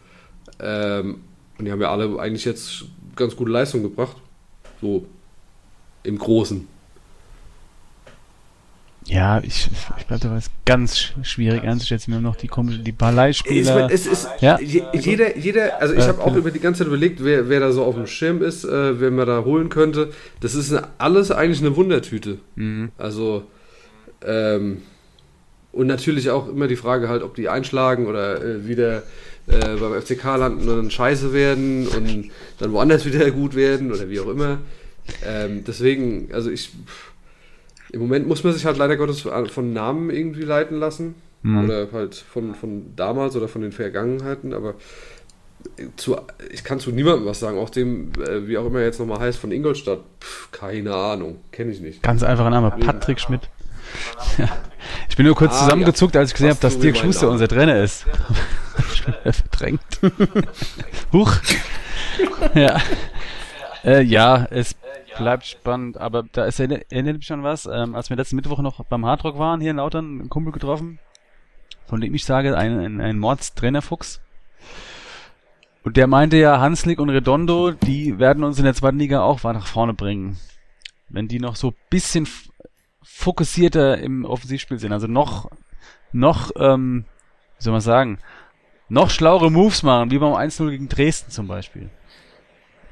Ähm, 0.60 1.22
und 1.58 1.66
die 1.66 1.72
haben 1.72 1.82
ja 1.82 1.92
alle 1.92 2.20
eigentlich 2.20 2.46
jetzt 2.46 2.86
ganz 3.16 3.36
gute 3.36 3.52
Leistung 3.52 3.84
gebracht. 3.84 4.18
So 4.82 5.06
im 6.04 6.18
Großen. 6.18 6.68
ja, 9.06 9.40
ich, 9.44 9.70
ich 9.98 10.08
glaube, 10.08 10.22
da 10.24 10.30
war 10.32 10.38
es 10.38 10.50
ganz 10.66 10.96
sch- 10.96 11.24
schwierig 11.26 11.64
einzuschätzen. 11.64 12.12
Wir 12.12 12.16
haben 12.18 12.24
noch 12.24 12.38
die 12.38 12.48
komische, 12.48 12.80
die 12.80 12.92
Ballei-Spieler. 12.94 13.76
Mein, 13.76 13.90
es 13.90 14.06
ist 14.08 14.30
Ja. 14.40 14.58
je- 14.60 14.84
jeder, 14.94 15.38
jeder, 15.38 15.80
also 15.82 15.94
ich 15.94 16.08
habe 16.08 16.22
auch 16.24 16.34
über 16.36 16.52
die 16.52 16.60
ganze 16.60 16.80
Zeit 16.80 16.88
überlegt, 16.88 17.22
wer, 17.24 17.50
wer 17.50 17.60
da 17.60 17.72
so 17.74 17.84
auf 17.84 17.96
dem 17.96 18.08
Schirm 18.08 18.42
ist, 18.42 18.64
äh, 18.64 19.00
wer 19.02 19.12
man 19.12 19.28
da 19.28 19.44
holen 19.44 19.68
könnte. 19.70 20.12
Das 20.40 20.56
ist 20.56 20.72
eine, 20.74 20.88
alles 21.00 21.32
eigentlich 21.32 21.60
eine 21.60 21.76
Wundertüte. 21.76 22.38
Mhm. 22.56 22.92
Also 22.98 23.44
ähm, 24.26 24.82
und 25.74 25.88
natürlich 25.88 26.30
auch 26.30 26.48
immer 26.48 26.68
die 26.68 26.78
Frage 26.78 27.10
halt, 27.10 27.24
ob 27.24 27.36
die 27.36 27.50
einschlagen 27.50 28.08
oder 28.08 28.42
äh, 28.42 28.68
wieder 28.68 29.04
äh, 29.48 29.76
beim 29.80 30.02
FCK 30.02 30.24
landen 30.38 30.70
und 30.70 30.78
dann 30.78 30.92
scheiße 30.92 31.34
werden 31.34 31.88
und 31.88 32.30
dann 32.60 32.72
woanders 32.72 33.06
wieder 33.12 33.30
gut 33.32 33.56
werden 33.56 33.92
oder 33.92 34.10
wie 34.10 34.20
auch 34.22 34.30
immer. 34.30 34.60
Ähm, 35.26 35.66
deswegen, 35.68 36.30
also 36.32 36.50
ich 36.50 36.72
im 37.92 38.00
Moment 38.00 38.28
muss 38.28 38.44
man 38.44 38.54
sich 38.54 38.66
halt 38.66 38.78
leider 38.78 38.96
Gottes 38.98 39.22
von 39.22 39.74
Namen 39.74 40.10
irgendwie 40.10 40.44
leiten 40.44 40.80
lassen. 40.80 41.16
Mhm. 41.44 41.66
Oder 41.66 41.88
halt 41.92 42.16
von, 42.16 42.56
von 42.56 42.96
damals 42.96 43.36
oder 43.36 43.48
von 43.48 43.62
den 43.62 43.74
Vergangenheiten, 43.74 44.54
aber 44.54 44.76
zu, 45.96 46.18
ich 46.52 46.64
kann 46.64 46.80
zu 46.80 46.92
niemandem 46.92 47.26
was 47.26 47.40
sagen, 47.40 47.58
auch 47.58 47.70
dem, 47.70 48.12
äh, 48.20 48.48
wie 48.48 48.58
auch 48.58 48.66
immer 48.66 48.80
er 48.80 48.86
jetzt 48.86 49.00
nochmal 49.00 49.20
heißt, 49.20 49.38
von 49.38 49.52
Ingolstadt. 49.52 50.00
Pff, 50.22 50.52
keine 50.52 50.96
Ahnung, 50.96 51.40
kenne 51.52 51.72
ich 51.72 51.82
nicht. 51.82 52.02
Ganz 52.02 52.24
einfacher 52.24 52.50
Name, 52.50 52.72
Patrick 52.80 53.20
Schmidt. 53.20 53.42
Ja. 54.38 54.50
Ich 55.10 55.16
bin 55.16 55.26
nur 55.26 55.36
kurz 55.36 55.54
Ah, 55.54 55.66
zusammengezuckt, 55.66 56.16
als 56.16 56.30
ich 56.30 56.34
gesehen 56.36 56.50
habe, 56.50 56.60
dass 56.60 56.80
Dirk 56.80 56.98
Schuster 56.98 57.30
unser 57.30 57.48
Trainer 57.48 57.78
ist. 57.78 58.06
Schon 58.94 59.14
verdrängt. 59.24 59.82
Huch. 61.14 61.34
Ja. 62.54 62.80
Äh, 63.84 64.02
ja, 64.04 64.46
es 64.50 64.76
bleibt 65.18 65.46
spannend, 65.46 65.98
aber 65.98 66.24
da 66.32 66.46
ist, 66.46 66.60
erinnert 66.60 67.18
mich 67.18 67.32
an 67.32 67.44
was, 67.44 67.66
ähm, 67.66 67.96
als 67.96 68.10
wir 68.10 68.18
letzten 68.18 68.36
Mittwoch 68.36 68.60
noch 68.60 68.84
beim 68.86 69.06
Hardrock 69.06 69.40
waren, 69.40 69.62
hier 69.62 69.72
in 69.72 69.78
Lautern, 69.78 70.20
einen 70.20 70.30
Kumpel 70.30 70.52
getroffen, 70.54 71.00
von 71.88 72.02
dem 72.02 72.14
ich 72.14 72.26
sage, 72.26 72.58
ein, 72.58 72.80
ein, 72.80 73.02
ein 73.02 73.20
Mordstrainerfuchs. 73.20 74.22
Und 75.84 75.98
der 75.98 76.08
meinte 76.08 76.38
ja, 76.38 76.60
Hanslik 76.60 77.00
und 77.00 77.10
Redondo, 77.10 77.72
die 77.72 78.20
werden 78.20 78.44
uns 78.44 78.58
in 78.58 78.66
der 78.66 78.74
zweiten 78.74 79.00
Liga 79.00 79.22
auch 79.22 79.44
weiter 79.44 79.60
nach 79.60 79.68
vorne 79.68 79.94
bringen. 79.94 80.38
Wenn 81.10 81.28
die 81.28 81.40
noch 81.40 81.56
so 81.56 81.70
ein 81.70 81.76
bisschen 81.90 82.28
fokussierter 83.04 83.98
im 83.98 84.26
Offensivspiel 84.26 84.80
sind, 84.80 84.92
also 84.92 85.08
noch, 85.08 85.50
noch, 86.12 86.52
ähm, 86.58 87.06
wie 87.58 87.64
soll 87.64 87.74
man 87.74 87.82
sagen, 87.82 88.20
noch 88.90 89.10
schlauere 89.10 89.52
Moves 89.52 89.84
machen, 89.84 90.12
wie 90.12 90.20
beim 90.20 90.34
1-0 90.34 90.70
gegen 90.70 90.90
Dresden 90.90 91.32
zum 91.32 91.48
Beispiel. 91.48 91.90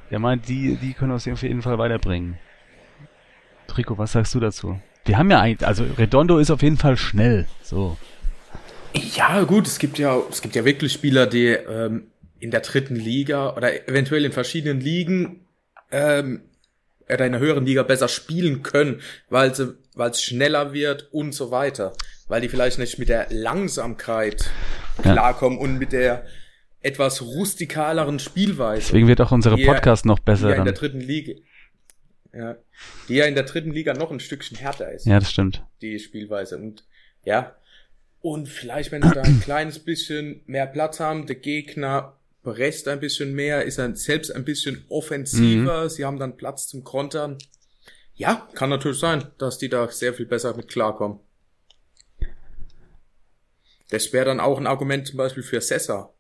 Der 0.10 0.20
meint, 0.20 0.48
die, 0.48 0.76
die 0.76 0.94
können 0.94 1.12
uns 1.12 1.28
auf 1.28 1.42
jeden 1.42 1.62
Fall 1.62 1.78
weiterbringen. 1.78 2.38
Trico, 3.68 3.98
was 3.98 4.12
sagst 4.12 4.36
du 4.36 4.40
dazu? 4.40 4.80
Wir 5.06 5.18
haben 5.18 5.32
ja 5.32 5.40
eigentlich, 5.40 5.68
also 5.68 5.86
Redondo 5.98 6.38
ist 6.38 6.52
auf 6.52 6.62
jeden 6.62 6.78
Fall 6.78 6.98
schnell, 6.98 7.48
so. 7.64 7.98
Ja, 8.94 9.44
gut, 9.44 9.68
es 9.68 9.80
gibt 9.80 9.98
ja, 9.98 10.18
es 10.30 10.42
gibt 10.42 10.56
ja 10.56 10.66
wirklich 10.66 10.92
Spieler, 10.92 11.28
die 11.28 11.48
ähm, 11.48 12.08
in 12.40 12.52
der 12.52 12.60
dritten 12.60 12.96
Liga 12.96 13.56
oder 13.56 13.88
eventuell 13.88 14.26
in 14.26 14.32
verschiedenen 14.32 14.82
Ligen 14.82 15.46
ähm, 15.92 16.42
oder 17.06 17.26
in 17.26 17.34
einer 17.34 17.40
höheren 17.40 17.66
Liga 17.66 17.84
besser 17.84 18.08
spielen 18.08 18.64
können, 18.64 19.02
weil 19.30 19.56
sie, 19.56 19.78
weil 19.96 20.12
es 20.12 20.22
schneller 20.24 20.74
wird 20.74 21.10
und 21.14 21.34
so 21.34 21.52
weiter. 21.52 21.94
Weil 22.28 22.42
die 22.42 22.50
vielleicht 22.50 22.80
nicht 22.80 22.98
mit 23.00 23.10
der 23.10 23.28
Langsamkeit 23.30 24.50
Ja. 25.04 25.14
klarkommen 25.14 25.58
und 25.60 25.78
mit 25.80 25.92
der 25.92 26.26
etwas 26.82 27.22
rustikaleren 27.22 28.20
Spielweise. 28.20 28.82
Deswegen 28.88 29.08
wird 29.08 29.22
auch 29.22 29.32
unsere 29.32 29.56
Die 29.56 29.66
Podcast 29.66 30.06
noch 30.06 30.20
die 30.20 30.26
besser 30.26 30.50
ja 30.50 30.56
in 30.56 30.64
der 30.66 30.74
dann. 30.74 30.80
dritten 30.80 31.02
Liga. 31.02 31.34
Ja, 32.34 32.56
die 33.10 33.16
ja 33.16 33.26
in 33.26 33.36
der 33.36 33.44
dritten 33.44 33.72
Liga 33.72 33.94
noch 33.94 34.10
ein 34.12 34.20
Stückchen 34.22 34.58
härter 34.58 34.90
ist 34.92 35.06
Ja, 35.06 35.20
das 35.20 35.30
stimmt. 35.32 35.64
die 35.82 36.00
Spielweise. 36.00 36.58
Und 36.58 36.86
ja, 37.26 37.56
und 38.22 38.48
vielleicht, 38.48 38.92
wenn 38.92 39.02
sie 39.02 39.12
da 39.12 39.22
ein 39.22 39.40
kleines 39.44 39.80
bisschen 39.80 40.42
mehr 40.46 40.66
Platz 40.66 41.00
haben, 41.00 41.26
der 41.28 41.36
Gegner 41.36 42.14
Brest 42.44 42.88
ein 42.88 43.00
bisschen 43.00 43.34
mehr, 43.36 43.66
ist 43.66 43.78
dann 43.78 43.96
selbst 43.96 44.34
ein 44.34 44.46
bisschen 44.46 44.86
offensiver, 44.90 45.84
mhm. 45.84 45.90
sie 45.90 46.06
haben 46.06 46.18
dann 46.20 46.38
Platz 46.38 46.68
zum 46.68 46.84
Kontern. 46.84 47.38
Ja, 48.22 48.48
kann 48.54 48.70
natürlich 48.70 49.00
sein, 49.00 49.32
dass 49.40 49.58
die 49.58 49.68
da 49.68 49.88
sehr 49.88 50.14
viel 50.14 50.28
besser 50.28 50.56
mit 50.56 50.68
klarkommen. 50.68 51.20
Das 53.90 54.14
wäre 54.14 54.26
dann 54.26 54.40
auch 54.40 54.60
ein 54.60 54.68
Argument 54.68 55.08
zum 55.08 55.18
Beispiel 55.18 55.42
für 55.42 55.60
Sessa. 55.60 56.14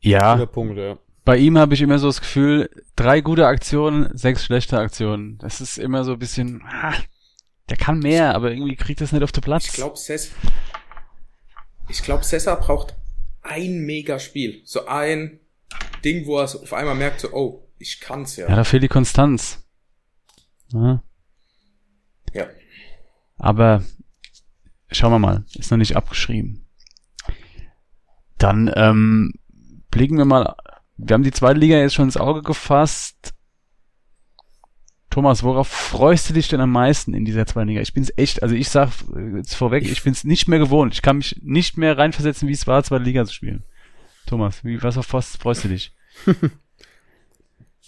Ja. 0.00 0.44
Punkt, 0.44 0.76
ja. 0.76 0.98
Bei 1.24 1.38
ihm 1.38 1.56
habe 1.56 1.72
ich 1.72 1.80
immer 1.80 1.98
so 1.98 2.08
das 2.08 2.20
Gefühl, 2.20 2.68
drei 2.94 3.22
gute 3.22 3.46
Aktionen, 3.46 4.14
sechs 4.18 4.44
schlechte 4.44 4.76
Aktionen. 4.78 5.38
Das 5.38 5.62
ist 5.62 5.78
immer 5.78 6.04
so 6.04 6.12
ein 6.12 6.18
bisschen, 6.18 6.62
ah, 6.62 6.92
der 7.70 7.78
kann 7.78 7.98
mehr, 7.98 8.34
aber 8.34 8.50
irgendwie 8.50 8.76
kriegt 8.76 9.00
das 9.00 9.12
nicht 9.12 9.22
auf 9.22 9.32
den 9.32 9.40
Platz. 9.40 9.64
Ich 9.64 9.72
glaube, 9.72 9.96
Sessa, 9.96 10.34
ich 11.88 12.02
glaube, 12.02 12.22
Sessa 12.22 12.54
braucht 12.56 12.94
ein 13.40 13.86
Megaspiel. 13.86 14.60
So 14.66 14.84
ein 14.84 15.40
Ding, 16.04 16.26
wo 16.26 16.38
er 16.38 16.48
so 16.48 16.60
auf 16.60 16.74
einmal 16.74 16.96
merkt, 16.96 17.20
so, 17.20 17.32
oh, 17.32 17.66
ich 17.78 17.98
kann's 17.98 18.36
ja. 18.36 18.46
Ja, 18.46 18.56
da 18.56 18.64
fehlt 18.64 18.82
die 18.82 18.88
Konstanz. 18.88 19.64
Ja. 20.72 21.02
ja. 22.34 22.46
Aber 23.38 23.82
schauen 24.90 25.12
wir 25.12 25.18
mal, 25.18 25.44
ist 25.54 25.70
noch 25.70 25.78
nicht 25.78 25.96
abgeschrieben. 25.96 26.66
Dann 28.36 28.70
ähm, 28.74 29.34
blicken 29.90 30.18
wir 30.18 30.24
mal, 30.24 30.54
wir 30.96 31.14
haben 31.14 31.22
die 31.22 31.32
zweite 31.32 31.58
Liga 31.58 31.76
jetzt 31.76 31.94
schon 31.94 32.06
ins 32.06 32.16
Auge 32.16 32.42
gefasst. 32.42 33.34
Thomas, 35.10 35.42
worauf 35.42 35.68
freust 35.68 36.28
du 36.28 36.34
dich 36.34 36.48
denn 36.48 36.60
am 36.60 36.70
meisten 36.70 37.14
in 37.14 37.24
dieser 37.24 37.46
zweiten 37.46 37.68
Liga? 37.68 37.80
Ich 37.80 37.94
bin's 37.94 38.12
echt, 38.16 38.42
also 38.42 38.54
ich 38.54 38.68
sag 38.68 38.90
jetzt 39.34 39.54
vorweg, 39.54 39.84
ich 39.84 40.02
bin's 40.02 40.24
nicht 40.24 40.48
mehr 40.48 40.58
gewohnt. 40.58 40.94
Ich 40.94 41.02
kann 41.02 41.16
mich 41.16 41.40
nicht 41.42 41.78
mehr 41.78 41.96
reinversetzen, 41.96 42.46
wie 42.48 42.52
es 42.52 42.66
war, 42.66 42.84
zweite 42.84 43.04
Liga 43.04 43.24
zu 43.24 43.32
spielen. 43.32 43.64
Thomas, 44.26 44.62
wie, 44.64 44.82
was 44.82 44.98
auf 44.98 45.12
was 45.12 45.36
freust 45.36 45.64
du 45.64 45.68
dich? 45.68 45.94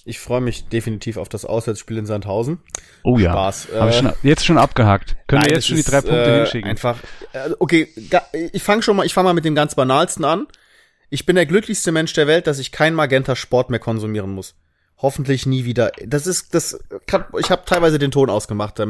Ich 0.04 0.18
freue 0.18 0.40
mich 0.40 0.68
definitiv 0.68 1.16
auf 1.16 1.28
das 1.28 1.44
Auswärtsspiel 1.44 1.98
in 1.98 2.06
Sandhausen. 2.06 2.58
Oh 3.04 3.18
ja. 3.18 3.32
Spaß. 3.32 3.68
Hab 3.74 3.90
ich 3.90 3.96
schon, 3.96 4.12
jetzt 4.22 4.44
schon 4.44 4.58
abgehakt. 4.58 5.16
Können 5.26 5.42
Nein, 5.42 5.50
wir 5.50 5.56
jetzt 5.56 5.66
schon 5.66 5.76
die 5.76 5.82
drei 5.82 6.00
Punkte 6.00 6.24
äh, 6.24 6.36
hinschicken? 6.38 6.70
Einfach. 6.70 6.98
Äh, 7.32 7.50
okay, 7.58 7.88
ich 8.52 8.62
fange 8.62 8.82
schon 8.82 8.96
mal, 8.96 9.04
ich 9.04 9.12
fange 9.12 9.28
mal 9.28 9.34
mit 9.34 9.44
dem 9.44 9.54
ganz 9.54 9.74
banalsten 9.74 10.24
an. 10.24 10.46
Ich 11.10 11.26
bin 11.26 11.36
der 11.36 11.46
glücklichste 11.46 11.92
Mensch 11.92 12.12
der 12.12 12.26
Welt, 12.26 12.46
dass 12.46 12.58
ich 12.58 12.72
kein 12.72 12.94
Magenta 12.94 13.36
Sport 13.36 13.68
mehr 13.68 13.80
konsumieren 13.80 14.30
muss. 14.30 14.54
Hoffentlich 14.98 15.46
nie 15.46 15.64
wieder. 15.64 15.92
Das 16.04 16.26
ist, 16.26 16.54
das 16.54 16.78
kann, 17.06 17.24
ich 17.38 17.50
habe 17.50 17.62
teilweise 17.64 17.98
den 17.98 18.10
Ton 18.10 18.30
ausgemacht. 18.30 18.80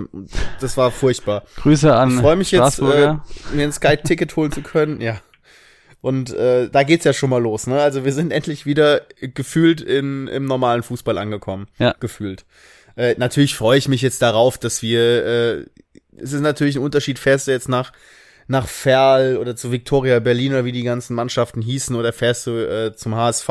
Das 0.61 0.77
war 0.77 0.90
furchtbar. 0.90 1.44
Grüße 1.57 1.94
an. 1.94 2.11
Ich 2.11 2.20
freue 2.20 2.37
mich 2.37 2.51
jetzt, 2.51 2.81
äh, 2.81 3.14
mir 3.53 3.64
ein 3.64 3.73
Sky-Ticket 3.73 4.35
holen 4.37 4.53
zu 4.53 4.61
können. 4.61 5.01
Ja. 5.01 5.20
Und 6.00 6.32
äh, 6.32 6.68
da 6.70 6.82
geht's 6.82 7.04
ja 7.04 7.12
schon 7.12 7.30
mal 7.30 7.42
los. 7.42 7.66
Ne? 7.66 7.80
Also 7.80 8.04
wir 8.04 8.12
sind 8.12 8.32
endlich 8.32 8.66
wieder 8.66 9.02
gefühlt 9.20 9.80
in, 9.80 10.28
im 10.28 10.46
normalen 10.46 10.82
Fußball 10.82 11.18
angekommen. 11.18 11.66
Ja. 11.78 11.94
Gefühlt. 12.00 12.44
Äh, 12.96 13.14
natürlich 13.18 13.54
freue 13.54 13.78
ich 13.78 13.88
mich 13.88 14.02
jetzt 14.02 14.22
darauf, 14.22 14.58
dass 14.58 14.82
wir. 14.82 15.24
Äh, 15.24 15.64
es 16.16 16.32
ist 16.32 16.40
natürlich 16.40 16.76
ein 16.76 16.82
Unterschied. 16.82 17.18
Fährst 17.18 17.46
du 17.46 17.52
jetzt 17.52 17.68
nach 17.68 17.92
nach 18.46 18.66
Ferl 18.66 19.36
oder 19.36 19.54
zu 19.54 19.70
Victoria 19.70 20.18
Berlin 20.18 20.52
oder 20.52 20.64
wie 20.64 20.72
die 20.72 20.82
ganzen 20.82 21.14
Mannschaften 21.14 21.62
hießen 21.62 21.94
oder 21.94 22.12
fährst 22.12 22.48
du 22.48 22.50
äh, 22.50 22.94
zum 22.96 23.14
HSV? 23.14 23.48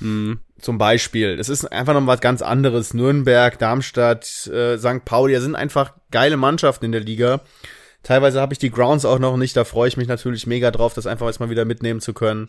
Mhm 0.00 0.40
zum 0.60 0.78
Beispiel. 0.78 1.36
Das 1.36 1.48
ist 1.48 1.70
einfach 1.72 1.94
noch 1.94 2.06
was 2.06 2.20
ganz 2.20 2.42
anderes. 2.42 2.94
Nürnberg, 2.94 3.58
Darmstadt, 3.58 4.46
äh, 4.46 4.78
St. 4.78 5.04
Pauli, 5.04 5.34
da 5.34 5.40
sind 5.40 5.54
einfach 5.54 5.94
geile 6.10 6.36
Mannschaften 6.36 6.86
in 6.86 6.92
der 6.92 7.00
Liga. 7.00 7.40
Teilweise 8.02 8.40
habe 8.40 8.52
ich 8.52 8.58
die 8.58 8.70
Grounds 8.70 9.04
auch 9.04 9.18
noch 9.18 9.36
nicht, 9.36 9.56
da 9.56 9.64
freue 9.64 9.88
ich 9.88 9.96
mich 9.96 10.08
natürlich 10.08 10.46
mega 10.46 10.70
drauf, 10.70 10.94
das 10.94 11.06
einfach 11.06 11.26
jetzt 11.26 11.40
mal 11.40 11.50
wieder 11.50 11.64
mitnehmen 11.64 12.00
zu 12.00 12.14
können. 12.14 12.48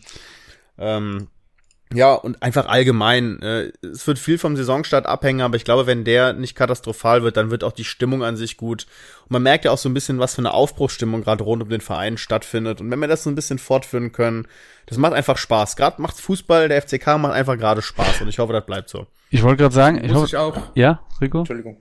Ähm, 0.78 1.28
ja, 1.94 2.14
und 2.14 2.42
einfach 2.42 2.66
allgemein. 2.66 3.40
Äh, 3.42 3.72
es 3.82 4.06
wird 4.06 4.18
viel 4.18 4.38
vom 4.38 4.56
Saisonstart 4.56 5.06
abhängen, 5.06 5.40
aber 5.40 5.56
ich 5.56 5.64
glaube, 5.64 5.86
wenn 5.86 6.04
der 6.04 6.32
nicht 6.32 6.54
katastrophal 6.54 7.22
wird, 7.22 7.36
dann 7.36 7.50
wird 7.50 7.64
auch 7.64 7.72
die 7.72 7.84
Stimmung 7.84 8.22
an 8.22 8.36
sich 8.36 8.56
gut. 8.56 8.86
Und 9.24 9.32
man 9.32 9.42
merkt 9.42 9.64
ja 9.64 9.70
auch 9.70 9.78
so 9.78 9.88
ein 9.88 9.94
bisschen, 9.94 10.18
was 10.18 10.34
für 10.34 10.40
eine 10.40 10.54
Aufbruchsstimmung 10.54 11.22
gerade 11.22 11.44
rund 11.44 11.62
um 11.62 11.68
den 11.68 11.80
Verein 11.80 12.16
stattfindet. 12.16 12.80
Und 12.80 12.90
wenn 12.90 12.98
wir 12.98 13.08
das 13.08 13.24
so 13.24 13.30
ein 13.30 13.34
bisschen 13.34 13.58
fortführen 13.58 14.12
können, 14.12 14.46
das 14.86 14.98
macht 14.98 15.12
einfach 15.12 15.36
Spaß. 15.36 15.76
Gerade 15.76 16.00
macht 16.00 16.18
Fußball, 16.18 16.68
der 16.68 16.80
FCK 16.82 17.18
macht 17.18 17.34
einfach 17.34 17.58
gerade 17.58 17.82
Spaß 17.82 18.22
und 18.22 18.28
ich 18.28 18.38
hoffe, 18.38 18.52
das 18.52 18.64
bleibt 18.64 18.88
so. 18.88 19.06
Ich 19.30 19.42
wollte 19.42 19.62
gerade 19.62 19.74
sagen, 19.74 19.98
ich 20.02 20.12
Muss 20.12 20.22
hoffe, 20.22 20.26
ich 20.26 20.36
auch. 20.36 20.56
Ja, 20.74 21.00
Rico? 21.20 21.40
Entschuldigung. 21.40 21.80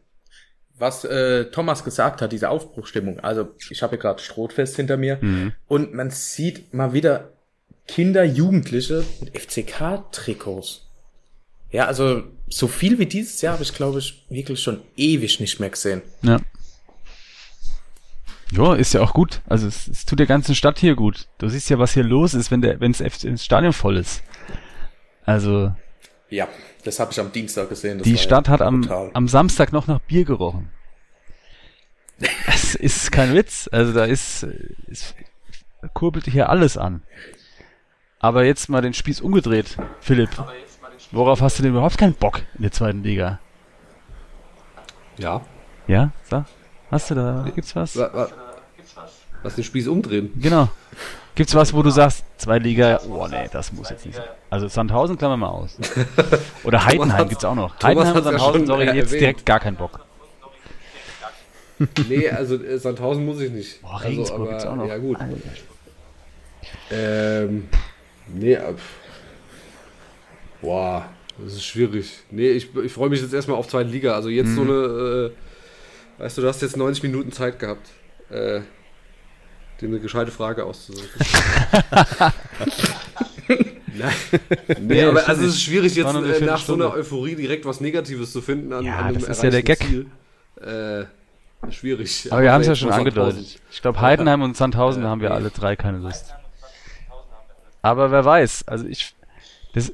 Was 0.82 1.06
äh, 1.06 1.46
Thomas 1.52 1.84
gesagt 1.84 2.24
hat, 2.24 2.32
diese 2.32 2.50
Aufbruchsstimmung. 2.50 3.20
Also 3.20 3.50
ich 3.70 3.84
habe 3.84 4.00
gerade 4.00 4.20
Strohfest 4.20 4.78
hinter 4.78 4.98
mir 4.98 5.20
mhm. 5.22 5.54
und 5.67 5.94
man 5.94 6.10
sieht 6.10 6.74
mal 6.74 6.91
wieder 6.91 7.30
Kinder, 7.88 8.24
Jugendliche 8.24 9.04
mit 9.20 9.38
FCK-Trikots. 9.38 10.88
Ja, 11.70 11.86
also 11.86 12.24
so 12.50 12.67
viel 12.67 12.98
wie 12.98 13.06
dieses 13.06 13.41
Jahr 13.44 13.54
habe 13.54 13.63
ich, 13.63 13.76
glaube 13.76 14.00
ich, 14.00 14.26
wirklich 14.30 14.60
schon 14.60 14.82
ewig 14.98 15.39
nicht 15.39 15.60
mehr 15.60 15.70
gesehen. 15.70 16.02
Ja. 16.24 16.39
Ja, 18.52 18.74
ist 18.74 18.96
ja 18.96 19.02
auch 19.02 19.13
gut. 19.13 19.41
Also 19.48 19.67
es, 19.67 19.88
es 19.88 20.08
tut 20.08 20.17
der 20.17 20.26
ganzen 20.26 20.56
Stadt 20.56 20.80
hier 20.80 20.96
gut. 20.96 21.28
Du 21.38 21.48
siehst 21.48 21.70
ja, 21.70 21.78
was 21.78 21.94
hier 21.94 22.04
los 22.04 22.34
ist, 22.34 22.50
wenn 22.50 22.63
der, 22.63 22.80
wenn 22.80 22.94
das 22.94 23.46
Stadion 23.46 23.74
voll 23.74 23.98
ist. 23.98 24.24
Also. 25.26 25.76
Ja, 26.32 26.48
das 26.86 27.00
habe 27.00 27.12
ich 27.12 27.20
am 27.20 27.32
Dienstag 27.32 27.70
gesehen. 27.70 28.02
die 28.02 28.17
Stadt 28.17 28.48
ja 28.48 28.54
hat 28.54 28.62
am, 28.62 28.89
am 29.13 29.28
Samstag 29.28 29.72
noch 29.74 29.88
nach 29.88 30.00
Bier 30.00 30.26
gerochen. 30.26 30.70
Es 32.48 32.74
ist 32.74 33.12
kein 33.12 33.36
Witz. 33.36 33.70
Also 33.72 33.94
da 33.94 34.06
ist, 34.06 34.44
ist 34.88 35.15
kurbelt 35.94 36.26
hier 36.26 36.50
alles 36.50 36.78
an. 36.78 37.04
Aber 38.20 38.46
jetzt 38.46 38.70
mal 38.70 38.82
den 38.82 38.94
Spieß 38.94 39.20
umgedreht, 39.22 39.78
Philipp. 40.00 40.30
Worauf 41.12 41.41
hast 41.41 41.60
du 41.60 41.63
denn 41.63 41.72
überhaupt 41.72 41.98
keinen 41.98 42.13
Bock 42.13 42.41
in 42.56 42.62
der 42.62 42.72
zweiten 42.72 43.04
Liga? 43.04 43.39
Ja. 45.17 45.41
Ja? 45.88 46.12
Sag. 46.24 46.46
Hast 46.89 47.12
du 47.12 47.15
da? 47.15 47.46
Gibt's 47.54 47.76
was? 47.76 47.98
Was, 47.98 48.13
was, 48.96 49.20
was 49.43 49.56
den 49.56 49.63
Spieß 49.63 49.88
umdrehen? 49.88 50.32
Genau. 50.39 50.69
Gibt's 51.34 51.56
was, 51.56 51.73
wo 51.73 51.82
du 51.82 51.89
sagst, 51.89 52.25
zwei 52.38 52.60
Liga, 52.60 52.99
oh 53.10 53.25
nee, 53.30 53.47
das 53.51 53.71
muss 53.71 53.89
jetzt 53.89 54.06
nicht 54.06 54.15
sein. 54.15 54.25
Also 54.49 54.67
Sandhausen 54.67 55.17
klammern 55.17 55.39
wir 55.39 55.47
mal 55.47 55.54
aus. 55.54 55.77
Oder 56.63 56.86
Heidenheim 56.86 57.30
gibt's 57.30 57.45
auch 57.45 57.56
noch. 57.56 57.77
Thomas 57.77 58.08
Heidenheim, 58.08 58.23
Sandhausen, 58.23 58.65
sorry, 58.67 58.86
jetzt 58.86 58.95
erwähnt. 58.95 59.12
direkt 59.21 59.45
gar 59.45 59.60
keinen 59.60 59.77
Bock. 59.77 60.01
nee, 62.10 62.30
also 62.30 62.56
äh, 62.56 62.77
Sandhausen 62.77 63.25
muss 63.25 63.39
ich 63.39 63.51
nicht. 63.51 63.82
Boah, 63.82 64.04
Regensburg 64.04 64.32
also, 64.32 64.36
aber, 64.36 64.49
gibt's 64.49 64.65
auch 64.65 64.75
noch. 64.75 64.88
Ja 64.88 64.97
gut. 64.97 65.17
Ähm, 66.91 67.69
Nee, 68.34 68.58
ab. 68.58 68.80
Boah, 70.62 71.10
das 71.38 71.54
ist 71.54 71.65
schwierig. 71.65 72.19
Nee, 72.30 72.51
ich, 72.51 72.75
ich 72.75 72.91
freue 72.91 73.10
mich 73.10 73.21
jetzt 73.21 73.34
erstmal 73.34 73.58
auf 73.58 73.67
zweite 73.67 73.89
Liga. 73.89 74.13
Also 74.13 74.30
jetzt 74.30 74.49
mhm. 74.49 74.56
so 74.56 74.62
eine, 74.62 74.71
äh, 74.71 76.21
weißt 76.21 76.38
du, 76.38 76.41
du 76.41 76.47
hast 76.47 76.62
jetzt 76.62 76.77
90 76.77 77.04
Minuten 77.04 77.32
Zeit 77.32 77.60
gehabt, 77.60 77.89
äh, 78.30 78.62
dir 79.82 79.88
eine 79.88 80.00
gescheite 80.00 80.32
Frage 80.32 80.63
auszusuchen. 80.65 81.10
Nein. 83.94 84.13
Nee, 84.80 85.04
aber 85.04 85.28
also 85.28 85.44
es 85.44 85.56
ist 85.56 85.63
schwierig 85.63 85.96
jetzt 85.96 86.13
äh, 86.13 86.46
nach 86.46 86.60
so 86.60 86.74
einer 86.74 86.91
Euphorie 86.91 87.36
direkt 87.36 87.65
was 87.65 87.82
Negatives 87.82 88.32
zu 88.32 88.41
finden 88.41 88.74
an, 88.74 88.86
ja, 88.86 88.98
an 88.98 89.06
einem 89.08 89.20
das 89.20 89.30
ist 89.30 89.44
ja 89.44 89.50
der 89.50 89.63
Gag. 89.63 89.80
Ziel. 89.80 90.08
Äh, 90.62 91.06
schwierig. 91.72 92.28
Aber, 92.28 92.36
aber 92.36 92.44
wir 92.44 92.54
haben 92.54 92.62
es 92.62 92.67
ja 92.67 92.76
schon 92.76 92.91
angedeutet. 92.91 93.60
Ich 93.72 93.82
glaube, 93.82 94.00
Heidenheim 94.02 94.41
und 94.41 94.56
Sandhausen, 94.56 95.04
da 95.04 95.10
haben 95.10 95.22
wir 95.22 95.32
alle 95.32 95.50
drei 95.50 95.76
keine 95.76 95.98
Lust. 95.98 96.34
Aber 97.82 98.12
wer 98.12 98.24
weiß, 98.24 98.67
also 98.67 98.86
ich, 98.86 99.15
das, 99.74 99.91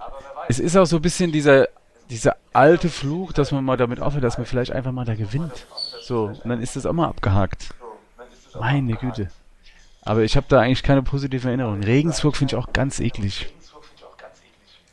es 0.50 0.60
ist 0.60 0.76
auch 0.76 0.86
so 0.86 0.98
ein 0.98 1.02
bisschen 1.02 1.32
dieser, 1.32 1.70
dieser 2.10 2.36
alte 2.54 2.90
Fluch, 2.90 3.32
dass 3.32 3.52
man 3.52 3.64
mal 3.64 3.78
damit 3.78 4.02
aufhört, 4.02 4.24
dass 4.24 4.38
man 4.38 4.46
vielleicht 4.46 4.72
einfach 4.72 4.92
mal 4.92 5.06
da 5.06 5.16
gewinnt. 5.16 5.66
So, 6.02 6.26
und 6.26 6.50
dann 6.50 6.62
ist 6.62 6.76
das 6.76 6.86
auch 6.86 6.94
mal 6.94 7.08
abgehakt. 7.08 7.70
Meine 8.60 8.94
Güte. 8.96 9.30
Aber 10.08 10.24
ich 10.24 10.38
habe 10.38 10.46
da 10.48 10.62
eigentlich 10.62 10.84
keine 10.84 11.04
positive 11.04 11.46
Erinnerung. 11.48 11.84
Regensburg 11.84 12.38
finde 12.38 12.56
ich 12.56 12.58
auch 12.58 12.72
ganz 12.72 13.02
eklig. 13.02 13.48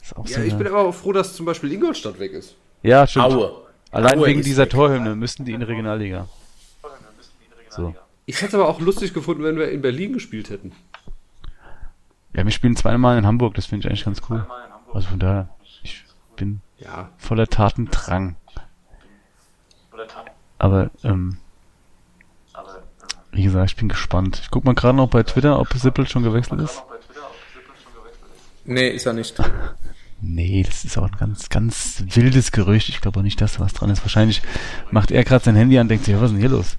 ja, 0.02 0.24
so 0.24 0.40
ich 0.40 0.54
bin 0.54 0.66
aber 0.66 0.80
auch 0.80 0.94
froh, 0.94 1.12
dass 1.12 1.34
zum 1.34 1.46
Beispiel 1.46 1.70
Ingolstadt 1.72 2.18
weg 2.18 2.32
ist. 2.32 2.56
Ja, 2.82 3.06
stimmt. 3.06 3.26
Aue. 3.26 3.62
Allein 3.92 4.18
Aue 4.18 4.26
wegen 4.26 4.42
dieser 4.42 4.68
Torhymne 4.68 5.14
müssten 5.14 5.44
die 5.44 5.52
in 5.52 5.60
die 5.60 5.66
Regionalliga. 5.66 6.28
So. 7.70 7.94
Ich 8.26 8.36
hätte 8.36 8.48
es 8.48 8.54
aber 8.54 8.68
auch 8.68 8.80
lustig 8.80 9.14
gefunden, 9.14 9.44
wenn 9.44 9.56
wir 9.56 9.70
in 9.70 9.82
Berlin 9.82 10.14
gespielt 10.14 10.50
hätten. 10.50 10.72
Ja, 12.32 12.44
wir 12.44 12.50
spielen 12.50 12.74
zweimal 12.74 13.16
in 13.16 13.24
Hamburg, 13.24 13.54
das 13.54 13.66
finde 13.66 13.86
ich 13.86 13.90
eigentlich 13.90 14.04
ganz 14.04 14.20
cool. 14.28 14.44
Also 14.92 15.08
von 15.08 15.20
daher, 15.20 15.48
ich 15.84 16.04
bin 16.34 16.60
ja. 16.78 17.10
voller 17.18 17.46
Tatendrang. 17.46 18.34
Aber, 20.58 20.90
ähm, 21.04 21.38
wie 23.34 23.42
gesagt, 23.44 23.70
ich 23.70 23.76
bin 23.76 23.88
gespannt. 23.88 24.40
Ich 24.42 24.50
guck 24.50 24.64
mal 24.64 24.74
gerade 24.74 24.96
noch 24.96 25.08
bei 25.08 25.22
Twitter, 25.22 25.58
ob 25.60 25.68
Sippel 25.74 26.06
schon 26.08 26.22
gewechselt 26.22 26.60
ist. 26.60 26.82
Nee, 28.64 28.88
ist 28.90 29.06
er 29.06 29.12
nicht. 29.12 29.36
Nee, 30.22 30.62
das 30.66 30.84
ist 30.84 30.96
auch 30.96 31.04
ein 31.04 31.16
ganz, 31.18 31.48
ganz 31.50 32.02
wildes 32.14 32.50
Gerücht. 32.50 32.88
Ich 32.88 33.00
glaube 33.00 33.20
auch 33.20 33.22
nicht, 33.24 33.40
dass 33.40 33.54
da 33.54 33.60
was 33.60 33.74
dran 33.74 33.90
ist. 33.90 34.02
Wahrscheinlich 34.02 34.40
macht 34.90 35.10
er 35.10 35.22
gerade 35.24 35.44
sein 35.44 35.54
Handy 35.56 35.76
an 35.76 35.82
und 35.82 35.88
denkt 35.88 36.06
sich, 36.06 36.14
was 36.14 36.22
ist 36.24 36.30
denn 36.32 36.40
hier 36.40 36.48
los? 36.48 36.76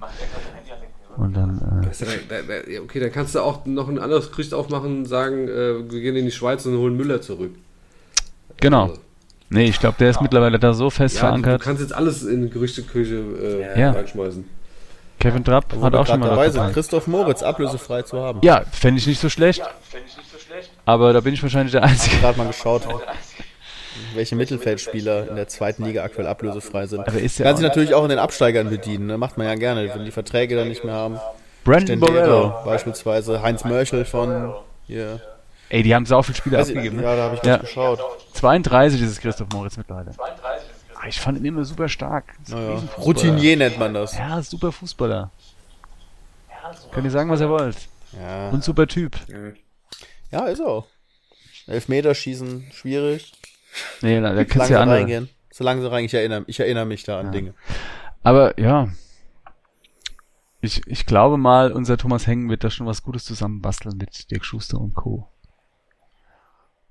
Und 1.18 1.34
dann, 1.38 1.84
äh, 1.84 2.08
da- 2.28 2.82
Okay, 2.84 3.00
dann 3.00 3.12
kannst 3.12 3.36
du 3.36 3.40
auch 3.40 3.66
noch 3.66 3.88
ein 3.88 4.00
anderes 4.00 4.32
Gerücht 4.32 4.54
aufmachen 4.54 4.98
und 5.00 5.06
sagen, 5.06 5.48
äh, 5.48 5.90
wir 5.92 6.02
gehen 6.02 6.16
in 6.16 6.26
die 6.26 6.32
Schweiz 6.32 6.66
und 6.66 6.78
holen 6.78 6.98
Müller 6.98 7.22
zurück. 7.22 7.52
genau. 8.60 8.84
Also, 8.90 9.02
Nee, 9.52 9.66
ich 9.66 9.80
glaube, 9.80 9.96
der 10.00 10.10
ist 10.10 10.22
mittlerweile 10.22 10.58
da 10.58 10.74
so 10.74 10.90
fest 10.90 11.16
ja, 11.18 11.22
du, 11.22 11.26
du 11.28 11.28
verankert. 11.44 11.62
kannst 11.62 11.80
jetzt 11.84 11.94
alles 11.94 12.24
in 12.24 12.50
Gerüchteküche 12.50 13.16
äh, 13.76 13.80
Ja. 13.80 13.92
reinschmeißen. 13.92 14.44
Kevin 15.20 15.44
Trapp 15.44 15.66
Wo 15.74 15.84
hat 15.84 15.96
auch 15.96 16.06
schon 16.06 16.20
mal 16.20 16.30
dabei 16.30 16.50
sind. 16.50 16.74
Christoph 16.74 17.08
Moritz 17.08 17.42
ablösefrei 17.42 18.02
zu 18.04 18.22
haben. 18.22 18.40
Ja, 18.44 18.64
fände 18.72 19.00
ich 19.00 19.08
nicht 19.08 19.20
so 19.22 19.30
schlecht. 19.30 19.62
Aber 20.86 21.14
da 21.14 21.22
bin 21.22 21.34
ich 21.34 21.42
wahrscheinlich 21.42 21.72
der 21.72 21.84
Einzige. 21.84 22.18
gerade 22.18 22.38
mal 22.38 22.48
geschaut, 22.48 22.84
welche 24.14 24.36
Mittelfeldspieler 24.36 25.30
in 25.30 25.36
der 25.36 25.48
zweiten 25.48 25.86
Liga 25.86 26.04
aktuell 26.04 26.28
ablösefrei 26.28 26.86
sind. 26.88 27.08
Aber 27.08 27.18
ist 27.18 27.40
ja 27.40 27.46
Kann 27.46 27.58
sich 27.58 27.66
natürlich 27.66 27.94
auch 27.94 28.04
in 28.04 28.10
den 28.10 28.20
Absteigern 28.20 28.70
bedienen, 28.70 29.08
ne? 29.08 29.18
macht 29.18 29.38
man 29.38 29.48
ja 29.48 29.56
gerne, 29.56 29.90
wenn 29.94 30.06
die 30.06 30.12
Verträge 30.12 30.56
dann 30.56 30.68
nicht 30.68 30.84
mehr 30.84 30.94
haben. 30.94 31.20
Brandon 31.64 32.00
Borello. 32.00 32.54
Beispielsweise, 32.66 33.42
Heinz 33.42 33.64
Mörchel 33.64 34.06
von 34.06 34.54
hier. 34.86 35.20
Ey, 35.70 35.82
die 35.82 35.96
haben 35.96 36.06
sau 36.06 36.22
viele 36.22 36.36
Spieler 36.38 36.60
ich, 36.60 36.68
abgegeben. 36.68 37.02
ja, 37.02 37.10
Ne? 37.12 37.18
da 37.18 37.24
habe 37.24 37.36
ich 37.36 37.44
Ja. 37.44 37.58
geschaut. 37.58 38.00
32 38.34 39.02
ist 39.02 39.10
es 39.12 39.20
Christoph 39.20 39.48
Moritz 39.52 39.76
mittlerweile. 39.78 40.12
Ah, 40.20 40.30
Ich 41.08 41.20
fand 41.20 41.38
ihn 41.38 41.46
immer 41.46 41.66
super 41.66 41.88
stark. 41.88 42.36
Naja. 42.48 42.82
Routinier 42.98 43.58
nennt 43.58 43.78
man 43.78 43.94
das. 43.94 44.18
Ja, 44.18 44.42
super 44.42 44.72
Fußballer. 44.72 45.32
Könnt 46.92 47.06
ihr 47.06 47.12
sagen, 47.12 47.30
was 47.30 47.42
ihr 47.42 47.50
wollt. 47.50 47.78
Ja, 48.14 48.50
Und 48.50 48.64
super 48.64 48.88
Typ. 48.88 49.20
ja 50.32 50.46
ist 50.46 50.60
er 50.60 50.68
auch. 50.68 50.88
Elfmeterschießen, 51.68 52.72
schwierig. 52.72 53.34
Nee, 54.02 54.22
da, 54.22 54.34
da 54.34 54.44
kannst 54.46 54.70
du 54.70 54.74
ja 54.74 54.84
reingehen. 54.84 55.30
So 55.52 55.64
langsam 55.64 55.92
rein, 55.92 56.06
ich 56.06 56.14
erinnere, 56.14 56.44
ich 56.48 56.60
erinnere 56.60 56.86
mich 56.86 57.04
da 57.04 57.20
an 57.20 57.32
Dinge. 57.32 57.54
Aber 58.24 58.60
ja. 58.60 58.90
Ich, 60.62 60.82
ich 60.88 61.06
glaube 61.06 61.38
mal, 61.38 61.72
unser 61.72 61.98
Thomas 61.98 62.26
Hengen 62.26 62.50
wird 62.50 62.64
da 62.64 62.70
schon 62.70 62.88
was 62.88 63.04
Gutes 63.04 63.24
zusammenbasteln 63.26 63.98
mit 63.98 64.32
Dirk 64.32 64.44
Schuster 64.46 64.80
und 64.80 64.96
Co. 64.96 65.28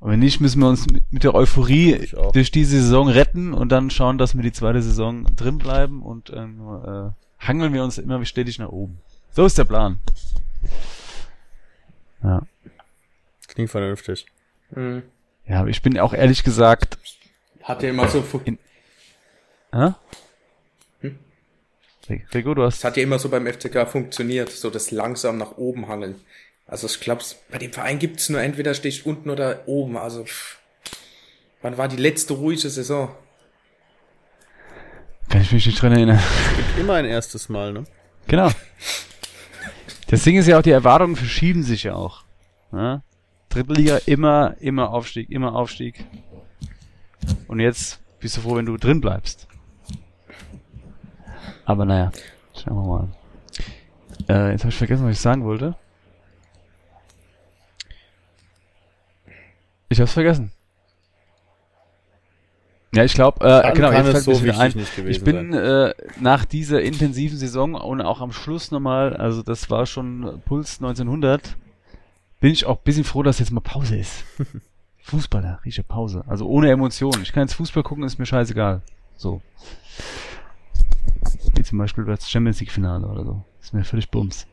Und 0.04 0.10
wenn 0.10 0.18
nicht, 0.20 0.38
müssen 0.38 0.60
wir 0.60 0.68
uns 0.68 0.86
mit 1.10 1.24
der 1.24 1.34
Euphorie 1.34 2.10
durch 2.34 2.50
diese 2.50 2.78
Saison 2.82 3.08
retten 3.08 3.54
und 3.54 3.70
dann 3.70 3.88
schauen, 3.88 4.18
dass 4.18 4.34
wir 4.36 4.42
die 4.42 4.52
zweite 4.52 4.82
Saison 4.82 5.24
drin 5.34 5.56
bleiben 5.56 6.02
und 6.02 6.28
ähm, 6.28 6.60
äh, 6.84 7.10
hangeln 7.42 7.72
wir 7.72 7.82
uns 7.82 7.96
immer 7.96 8.22
stetig 8.26 8.58
nach 8.58 8.68
oben. 8.68 8.98
So 9.30 9.46
ist 9.46 9.56
der 9.56 9.64
Plan. 9.64 9.98
Ja. 12.22 12.42
Klingt 13.48 13.70
vernünftig. 13.70 14.26
Mhm. 14.72 15.04
Ja, 15.46 15.60
aber 15.60 15.70
ich 15.70 15.80
bin 15.80 15.98
auch 15.98 16.12
ehrlich 16.12 16.42
gesagt. 16.44 16.98
Hat 17.62 17.82
ja 17.82 17.88
immer 17.88 18.06
so, 18.08 18.20
fu- 18.20 18.42
Hä? 19.72 19.94
Rico, 22.34 22.52
du 22.52 22.62
hast. 22.62 22.76
es 22.76 22.84
hat 22.84 22.98
ja 22.98 23.02
immer 23.02 23.18
so 23.18 23.30
beim 23.30 23.46
FCK 23.46 23.88
funktioniert, 23.88 24.50
so 24.50 24.68
das 24.68 24.90
langsam 24.90 25.38
nach 25.38 25.56
oben 25.56 25.88
hangeln. 25.88 26.16
Also 26.66 26.86
ich 26.86 27.00
glaube, 27.00 27.22
bei 27.50 27.58
dem 27.58 27.72
Verein 27.72 27.98
gibt's 27.98 28.28
nur 28.28 28.40
entweder 28.40 28.74
stehst 28.74 29.06
unten 29.06 29.30
oder 29.30 29.66
oben. 29.66 29.96
Also 29.96 30.24
pff. 30.24 30.58
wann 31.62 31.76
war 31.76 31.88
die 31.88 31.96
letzte 31.96 32.34
ruhige 32.34 32.68
Saison? 32.68 33.14
Kann 35.28 35.42
ich 35.42 35.52
mich 35.52 35.66
nicht 35.66 35.80
dran 35.80 35.92
erinnern. 35.92 36.20
Immer 36.78 36.94
ein 36.94 37.04
erstes 37.04 37.48
Mal, 37.48 37.72
ne? 37.72 37.84
Genau. 38.26 38.50
Das 40.08 40.22
Ding 40.22 40.36
ist 40.36 40.46
ja 40.46 40.58
auch, 40.58 40.62
die 40.62 40.70
Erwartungen 40.70 41.16
verschieben 41.16 41.62
sich 41.62 41.84
ja 41.84 41.94
auch. 41.94 42.24
Ja? 42.72 43.02
Dritte 43.48 43.72
Liga 43.72 44.00
immer, 44.06 44.56
immer 44.60 44.90
Aufstieg, 44.90 45.30
immer 45.30 45.54
Aufstieg. 45.54 46.04
Und 47.48 47.60
jetzt 47.60 48.00
bist 48.20 48.36
du 48.36 48.40
froh, 48.40 48.56
wenn 48.56 48.66
du 48.66 48.76
drin 48.76 49.00
bleibst. 49.00 49.48
Aber 51.64 51.84
naja, 51.84 52.12
schauen 52.54 52.76
wir 52.76 52.86
mal. 52.86 53.08
Äh, 54.28 54.52
jetzt 54.52 54.62
habe 54.62 54.70
ich 54.70 54.76
vergessen, 54.76 55.04
was 55.04 55.12
ich 55.12 55.20
sagen 55.20 55.44
wollte. 55.44 55.76
Ich 59.94 60.00
hab's 60.00 60.12
vergessen. 60.12 60.50
Ja, 62.92 63.04
ich 63.04 63.14
glaube, 63.14 63.44
äh, 63.46 63.72
genau, 63.74 63.92
jetzt 63.92 64.10
fällt 64.10 64.24
so 64.24 64.42
wieder 64.42 64.58
ein. 64.58 64.74
Ich 65.06 65.22
bin 65.22 65.52
äh, 65.52 65.94
nach 66.18 66.44
dieser 66.44 66.82
intensiven 66.82 67.38
Saison 67.38 67.74
und 67.74 68.00
auch 68.00 68.20
am 68.20 68.32
Schluss 68.32 68.72
nochmal, 68.72 69.16
also 69.16 69.44
das 69.44 69.70
war 69.70 69.86
schon 69.86 70.42
Puls 70.46 70.80
1900, 70.80 71.56
bin 72.40 72.50
ich 72.50 72.66
auch 72.66 72.78
ein 72.78 72.82
bisschen 72.82 73.04
froh, 73.04 73.22
dass 73.22 73.38
jetzt 73.38 73.52
mal 73.52 73.60
Pause 73.60 73.96
ist. 73.98 74.24
Fußballer, 75.02 75.60
rieche 75.64 75.84
Pause. 75.84 76.24
Also 76.26 76.48
ohne 76.48 76.72
Emotionen. 76.72 77.22
Ich 77.22 77.32
kann 77.32 77.44
jetzt 77.44 77.54
Fußball 77.54 77.84
gucken, 77.84 78.02
ist 78.02 78.18
mir 78.18 78.26
scheißegal. 78.26 78.82
So. 79.16 79.42
Wie 81.54 81.62
zum 81.62 81.78
Beispiel 81.78 82.04
das 82.04 82.28
Champions 82.28 82.58
League 82.58 82.72
Finale 82.72 83.06
oder 83.06 83.24
so. 83.24 83.44
Ist 83.62 83.74
mir 83.74 83.84
völlig 83.84 84.10
bums. 84.10 84.48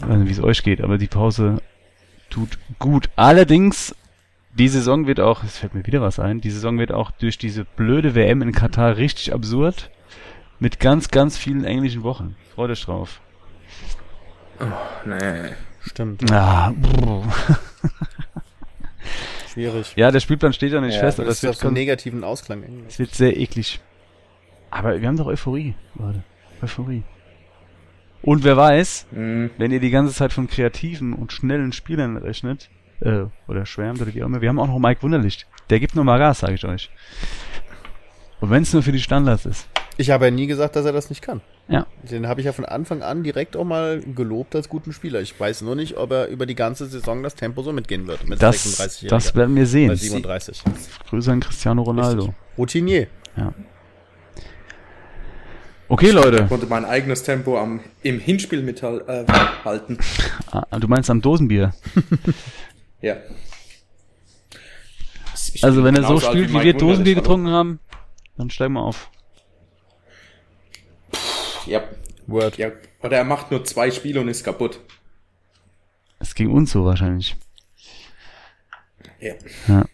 Ich 0.00 0.08
weiß 0.08 0.16
nicht, 0.16 0.28
wie 0.28 0.32
es 0.32 0.42
euch 0.42 0.62
geht, 0.62 0.80
aber 0.80 0.96
die 0.96 1.06
Pause 1.06 1.60
tut 2.30 2.58
gut. 2.78 3.08
Allerdings, 3.16 3.94
die 4.54 4.68
Saison 4.68 5.06
wird 5.06 5.20
auch, 5.20 5.44
es 5.44 5.58
fällt 5.58 5.74
mir 5.74 5.86
wieder 5.86 6.00
was 6.00 6.18
ein, 6.18 6.40
die 6.40 6.50
Saison 6.50 6.78
wird 6.78 6.92
auch 6.92 7.10
durch 7.10 7.38
diese 7.38 7.64
blöde 7.64 8.14
WM 8.14 8.42
in 8.42 8.52
Katar 8.52 8.96
richtig 8.96 9.32
absurd. 9.32 9.90
Mit 10.60 10.80
ganz, 10.80 11.10
ganz 11.10 11.38
vielen 11.38 11.64
englischen 11.64 12.02
Wochen. 12.02 12.34
Freut 12.54 12.70
euch 12.70 12.82
drauf. 12.84 13.20
Nee. 15.04 15.50
Stimmt. 15.82 16.30
Ah. 16.32 16.72
Schwierig. 19.52 19.92
ja, 19.96 20.10
der 20.10 20.20
Spielplan 20.20 20.52
steht 20.52 20.72
ja 20.72 20.80
nicht 20.80 20.94
Ja, 20.94 21.00
fest, 21.00 21.18
aber 21.20 21.28
das 21.28 21.40
das 21.40 21.50
wird, 21.50 21.56
so 21.58 21.66
einen 21.68 21.74
negativen 21.74 22.24
Ausklang. 22.24 22.62
irgendwie. 22.62 22.84
das 22.86 22.98
wird 22.98 23.14
sehr 23.14 23.36
eklig. 23.36 23.80
Aber 24.70 25.00
wir 25.00 25.08
haben 25.08 25.16
doch 25.16 25.26
Euphorie, 25.26 25.74
Leute. 25.94 26.22
Euphorie. 26.60 27.02
Und 28.22 28.44
wer 28.44 28.56
weiß, 28.56 29.06
Mhm. 29.12 29.50
wenn 29.58 29.70
ihr 29.70 29.80
die 29.80 29.90
ganze 29.90 30.12
Zeit 30.14 30.32
von 30.32 30.48
kreativen 30.48 31.12
und 31.12 31.32
schnellen 31.32 31.72
Spielern 31.72 32.16
rechnet, 32.16 32.68
äh, 33.00 33.24
oder 33.46 33.64
schwärmt 33.64 34.00
oder 34.02 34.12
wie 34.14 34.22
auch 34.22 34.26
immer, 34.26 34.40
wir 34.40 34.48
haben 34.48 34.58
auch 34.58 34.66
noch 34.66 34.78
Mike 34.78 35.02
Wunderlicht. 35.02 35.46
Der 35.70 35.78
gibt 35.80 35.94
nur 35.94 36.04
mal 36.04 36.18
Gas, 36.18 36.40
sage 36.40 36.54
ich 36.54 36.64
euch. 36.64 36.90
Und 38.40 38.50
wenn 38.50 38.62
es 38.62 38.72
nur 38.72 38.82
für 38.82 38.92
die 38.92 39.00
Standards 39.00 39.46
ist. 39.46 39.68
Ich 39.96 40.10
habe 40.10 40.26
ja 40.26 40.30
nie 40.30 40.46
gesagt, 40.46 40.76
dass 40.76 40.84
er 40.86 40.92
das 40.92 41.10
nicht 41.10 41.22
kann. 41.22 41.40
Ja. 41.66 41.86
Den 42.08 42.28
habe 42.28 42.40
ich 42.40 42.46
ja 42.46 42.52
von 42.52 42.64
Anfang 42.64 43.02
an 43.02 43.24
direkt 43.24 43.56
auch 43.56 43.64
mal 43.64 44.00
gelobt 44.00 44.54
als 44.54 44.68
guten 44.68 44.92
Spieler. 44.92 45.20
Ich 45.20 45.38
weiß 45.38 45.62
nur 45.62 45.74
nicht, 45.74 45.96
ob 45.96 46.12
er 46.12 46.28
über 46.28 46.46
die 46.46 46.54
ganze 46.54 46.86
Saison 46.86 47.22
das 47.22 47.34
Tempo 47.34 47.62
so 47.62 47.72
mitgehen 47.72 48.06
wird. 48.06 48.26
Mit 48.28 48.40
Das, 48.40 48.62
36 48.62 49.08
das 49.08 49.34
werden 49.34 49.54
wir 49.56 49.66
sehen. 49.66 49.88
Bei 49.88 49.96
37. 49.96 50.62
Grüße 51.10 51.32
an 51.32 51.40
Cristiano 51.40 51.82
Ronaldo. 51.82 52.32
Routinier. 52.56 53.08
Okay, 55.90 56.10
Leute. 56.10 56.46
Konnte 56.46 56.66
mein 56.66 56.84
eigenes 56.84 57.22
Tempo 57.22 57.58
am, 57.58 57.80
im 58.02 58.20
Hinspiel 58.20 58.62
mithalten. 58.62 59.08
Äh, 59.08 59.24
halten. 59.64 59.98
Ah, 60.50 60.78
du 60.78 60.86
meinst 60.88 61.10
am 61.10 61.20
Dosenbier. 61.20 61.74
Ja. 63.00 63.16
Ich 65.54 65.62
Also 65.62 65.84
wenn 65.84 65.94
er 65.94 66.02
so 66.02 66.18
spielt, 66.18 66.52
wie 66.52 66.60
wir 66.60 66.74
Dosenbier 66.74 67.14
getrunken 67.14 67.48
haben, 67.50 67.78
dann 68.36 68.50
steigen 68.50 68.74
wir 68.74 68.82
auf. 68.82 69.08
Ja. 71.66 71.84
Word. 72.26 72.58
ja. 72.58 72.72
Oder 73.02 73.18
er 73.18 73.24
macht 73.24 73.52
nur 73.52 73.64
zwei 73.64 73.92
Spiele 73.92 74.20
und 74.20 74.26
ist 74.26 74.42
kaputt. 74.42 74.80
Es 76.18 76.34
ging 76.34 76.50
uns 76.50 76.72
so 76.72 76.84
wahrscheinlich. 76.84 77.36
Ja. 79.20 79.84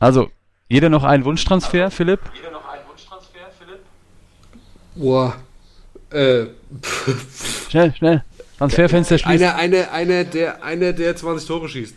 Also, 0.00 0.30
jeder 0.68 0.88
noch 0.88 1.04
einen 1.04 1.24
Wunschtransfer, 1.24 1.90
Philipp? 1.90 2.20
Boah. 4.94 5.36
Äh, 6.10 6.46
Schnell, 7.70 7.94
schnell. 7.94 8.24
Transferfenster 8.58 9.18
schließt. 9.18 9.42
einer, 9.42 9.56
einer, 9.56 9.90
einer, 9.92 10.24
der, 10.24 10.62
einer, 10.62 10.92
der 10.92 11.16
20 11.16 11.46
Tore 11.48 11.68
schießt. 11.68 11.94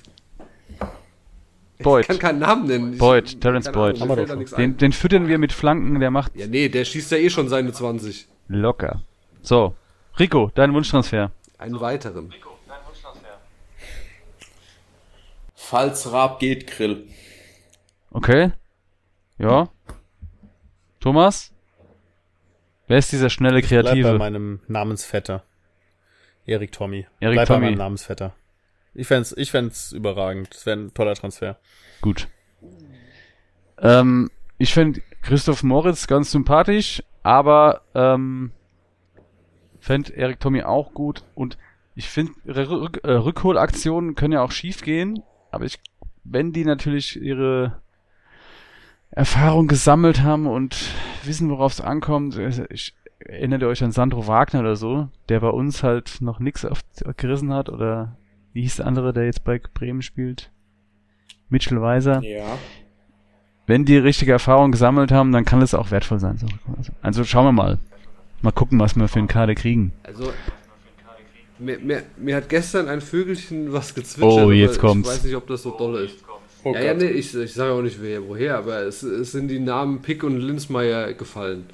Ich 1.79 1.83
Boyd. 1.83 2.07
kann 2.07 2.17
keinen 2.17 2.39
Namen 2.39 2.65
nennen. 2.67 2.93
Ich- 2.93 2.99
Boyd, 2.99 3.39
Terence 3.39 3.71
Boyd. 3.71 3.99
Den, 4.57 4.77
den 4.77 4.91
füttern 4.91 5.27
wir 5.27 5.37
mit 5.37 5.53
Flanken, 5.53 5.99
der 5.99 6.09
macht 6.09 6.35
Ja, 6.35 6.47
nee, 6.47 6.69
der 6.69 6.83
schießt 6.85 7.11
ja 7.11 7.17
eh 7.17 7.29
schon 7.29 7.47
seine 7.49 7.71
20. 7.71 8.27
locker. 8.47 9.03
So, 9.43 9.75
Rico, 10.17 10.51
dein 10.55 10.73
Wunschtransfer. 10.73 11.31
Einen 11.59 11.79
weiteren. 11.79 12.33
Falls 15.55 16.11
Raab 16.11 16.39
geht, 16.39 16.67
Grill. 16.67 17.07
Okay. 18.11 18.51
Ja. 19.37 19.69
Thomas? 20.99 21.51
Wer 22.87 22.97
ist 22.97 23.11
dieser 23.11 23.29
schnelle 23.29 23.59
Bleib 23.59 23.69
bei 23.69 23.83
Kreative? 23.83 24.17
meinem 24.17 24.59
Namensvetter. 24.67 25.43
Erik 26.45 26.71
Tommy. 26.71 27.05
Erik 27.19 27.35
Bleib 27.35 27.47
Tommy. 27.47 27.59
bei 27.59 27.65
meinem 27.71 27.77
Namensvetter. 27.77 28.33
Ich 28.93 29.07
fänd's, 29.07 29.33
ich 29.37 29.51
fänd's 29.51 29.91
überragend. 29.91 30.53
Das 30.53 30.65
wäre 30.65 30.77
ein 30.77 30.93
toller 30.93 31.13
Transfer. 31.15 31.59
Gut. 32.01 32.27
Ähm, 33.79 34.31
ich 34.57 34.73
finde 34.73 35.01
Christoph 35.21 35.63
Moritz 35.63 36.07
ganz 36.07 36.31
sympathisch, 36.31 37.03
aber 37.21 37.81
ähm, 37.93 38.51
fände 39.79 40.13
Erik 40.13 40.39
Tommy 40.39 40.63
auch 40.63 40.93
gut 40.93 41.23
und 41.35 41.57
ich 41.93 42.09
finde 42.09 42.33
Rück, 42.47 43.01
äh, 43.03 43.11
Rückholaktionen 43.11 44.15
können 44.15 44.33
ja 44.33 44.41
auch 44.41 44.51
schief 44.51 44.81
gehen, 44.81 45.23
aber 45.51 45.65
ich, 45.65 45.79
wenn 46.23 46.53
die 46.53 46.63
natürlich 46.63 47.19
ihre 47.21 47.81
Erfahrung 49.17 49.67
gesammelt 49.67 50.21
haben 50.21 50.45
und 50.45 50.77
wissen, 51.23 51.49
worauf 51.49 51.71
es 51.71 51.81
ankommt, 51.81 52.37
äh, 52.37 52.67
ich, 52.69 52.93
erinnert 53.17 53.63
ihr 53.63 53.67
euch 53.67 53.83
an 53.83 53.91
Sandro 53.91 54.27
Wagner 54.27 54.59
oder 54.59 54.75
so, 54.75 55.09
der 55.27 55.39
bei 55.39 55.49
uns 55.49 55.81
halt 55.81 56.21
noch 56.21 56.39
nix 56.39 56.63
auf, 56.63 56.81
gerissen 57.17 57.51
hat 57.51 57.69
oder 57.69 58.15
wie 58.53 58.61
hieß 58.61 58.75
der 58.75 58.85
andere, 58.85 59.13
der 59.13 59.25
jetzt 59.25 59.43
bei 59.43 59.59
Bremen 59.73 60.03
spielt? 60.03 60.51
Mitchell 61.49 61.81
Weiser. 61.81 62.21
Ja. 62.21 62.59
Wenn 63.65 63.85
die 63.85 63.97
richtige 63.97 64.33
Erfahrung 64.33 64.71
gesammelt 64.71 65.11
haben, 65.11 65.31
dann 65.31 65.45
kann 65.45 65.63
es 65.63 65.73
auch 65.73 65.89
wertvoll 65.89 66.19
sein. 66.19 66.37
So. 66.37 66.45
Also 67.01 67.23
schauen 67.23 67.45
wir 67.45 67.51
mal. 67.51 67.79
Mal 68.43 68.51
gucken, 68.51 68.79
was 68.79 68.95
wir 68.95 69.07
für 69.07 69.17
einen 69.17 69.27
Kader 69.27 69.55
kriegen. 69.55 69.93
Also, 70.03 70.31
mir, 71.57 71.79
mir, 71.79 72.03
mir 72.17 72.35
hat 72.35 72.49
gestern 72.49 72.87
ein 72.87 73.01
Vögelchen 73.01 73.73
was 73.73 73.95
gezwitschert. 73.95 74.45
Oh, 74.45 74.51
jetzt 74.51 74.79
kommt's. 74.79 75.09
Ich 75.09 75.15
weiß 75.15 75.23
nicht, 75.23 75.35
ob 75.35 75.47
das 75.47 75.63
so 75.63 75.75
doll 75.75 76.03
ist. 76.03 76.23
Oh 76.69 76.73
ja, 76.73 76.81
ja, 76.81 76.93
nee, 76.93 77.05
ich, 77.05 77.35
ich 77.35 77.53
sage 77.53 77.71
auch 77.73 77.81
nicht 77.81 78.01
wer, 78.01 78.27
woher, 78.27 78.57
aber 78.57 78.81
es, 78.81 79.03
es 79.03 79.31
sind 79.31 79.47
die 79.47 79.59
Namen 79.59 80.01
Pick 80.01 80.23
und 80.23 80.39
Linsmeier 80.39 81.13
gefallen. 81.13 81.69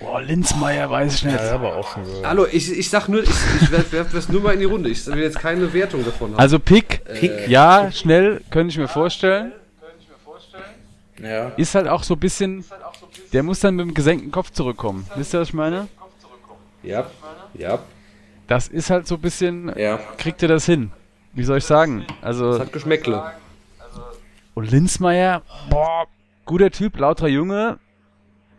Boah, 0.00 0.20
Linzmeier 0.20 0.90
weiß 0.90 1.14
ich 1.14 1.24
nicht. 1.24 1.36
Ja, 1.36 1.52
aber 1.52 1.76
auch 1.76 1.92
schon 1.92 2.04
so. 2.04 2.26
Hallo, 2.26 2.46
ich, 2.50 2.76
ich 2.76 2.90
sag 2.90 3.08
nur, 3.08 3.22
ich, 3.22 3.30
ich 3.60 3.70
werf, 3.70 3.92
werf 3.92 4.12
das 4.12 4.28
nur 4.28 4.40
mal 4.42 4.54
in 4.54 4.58
die 4.60 4.64
Runde. 4.66 4.88
Ich 4.90 5.06
will 5.06 5.22
jetzt 5.22 5.38
keine 5.38 5.72
Wertung 5.72 6.04
davon 6.04 6.32
haben. 6.32 6.40
Also 6.40 6.58
Pick, 6.58 7.04
Pick? 7.04 7.48
ja, 7.48 7.90
schnell, 7.92 8.40
könnte 8.50 8.72
ich 8.72 8.78
mir 8.78 8.88
vorstellen. 8.88 9.52
Ja. 11.22 11.48
Ist 11.56 11.74
halt 11.76 11.86
auch 11.86 12.02
so 12.02 12.14
ein 12.14 12.20
bisschen, 12.20 12.64
der 13.32 13.42
muss 13.44 13.60
dann 13.60 13.76
mit 13.76 13.86
dem 13.86 13.94
gesenkten 13.94 14.32
Kopf 14.32 14.50
zurückkommen. 14.50 15.06
Wisst 15.14 15.34
ihr, 15.34 15.40
was 15.40 15.48
ich 15.48 15.54
meine? 15.54 15.86
ja, 16.82 17.06
ja, 17.54 17.78
Das 18.48 18.66
ist 18.66 18.90
halt 18.90 19.06
so 19.06 19.14
ein 19.16 19.20
bisschen, 19.20 19.72
Ja. 19.78 19.98
kriegt 20.18 20.42
ihr 20.42 20.48
das 20.48 20.66
hin? 20.66 20.90
Wie 21.32 21.44
soll 21.44 21.58
ich 21.58 21.64
sagen? 21.64 22.04
Also, 22.22 22.50
es 22.54 22.60
hat 22.60 22.72
Geschmäckle. 22.72 23.22
Und 24.54 24.70
Linzmeier, 24.70 25.42
boah, 25.70 26.06
guter 26.44 26.70
Typ, 26.70 26.98
lauter 26.98 27.28
Junge, 27.28 27.78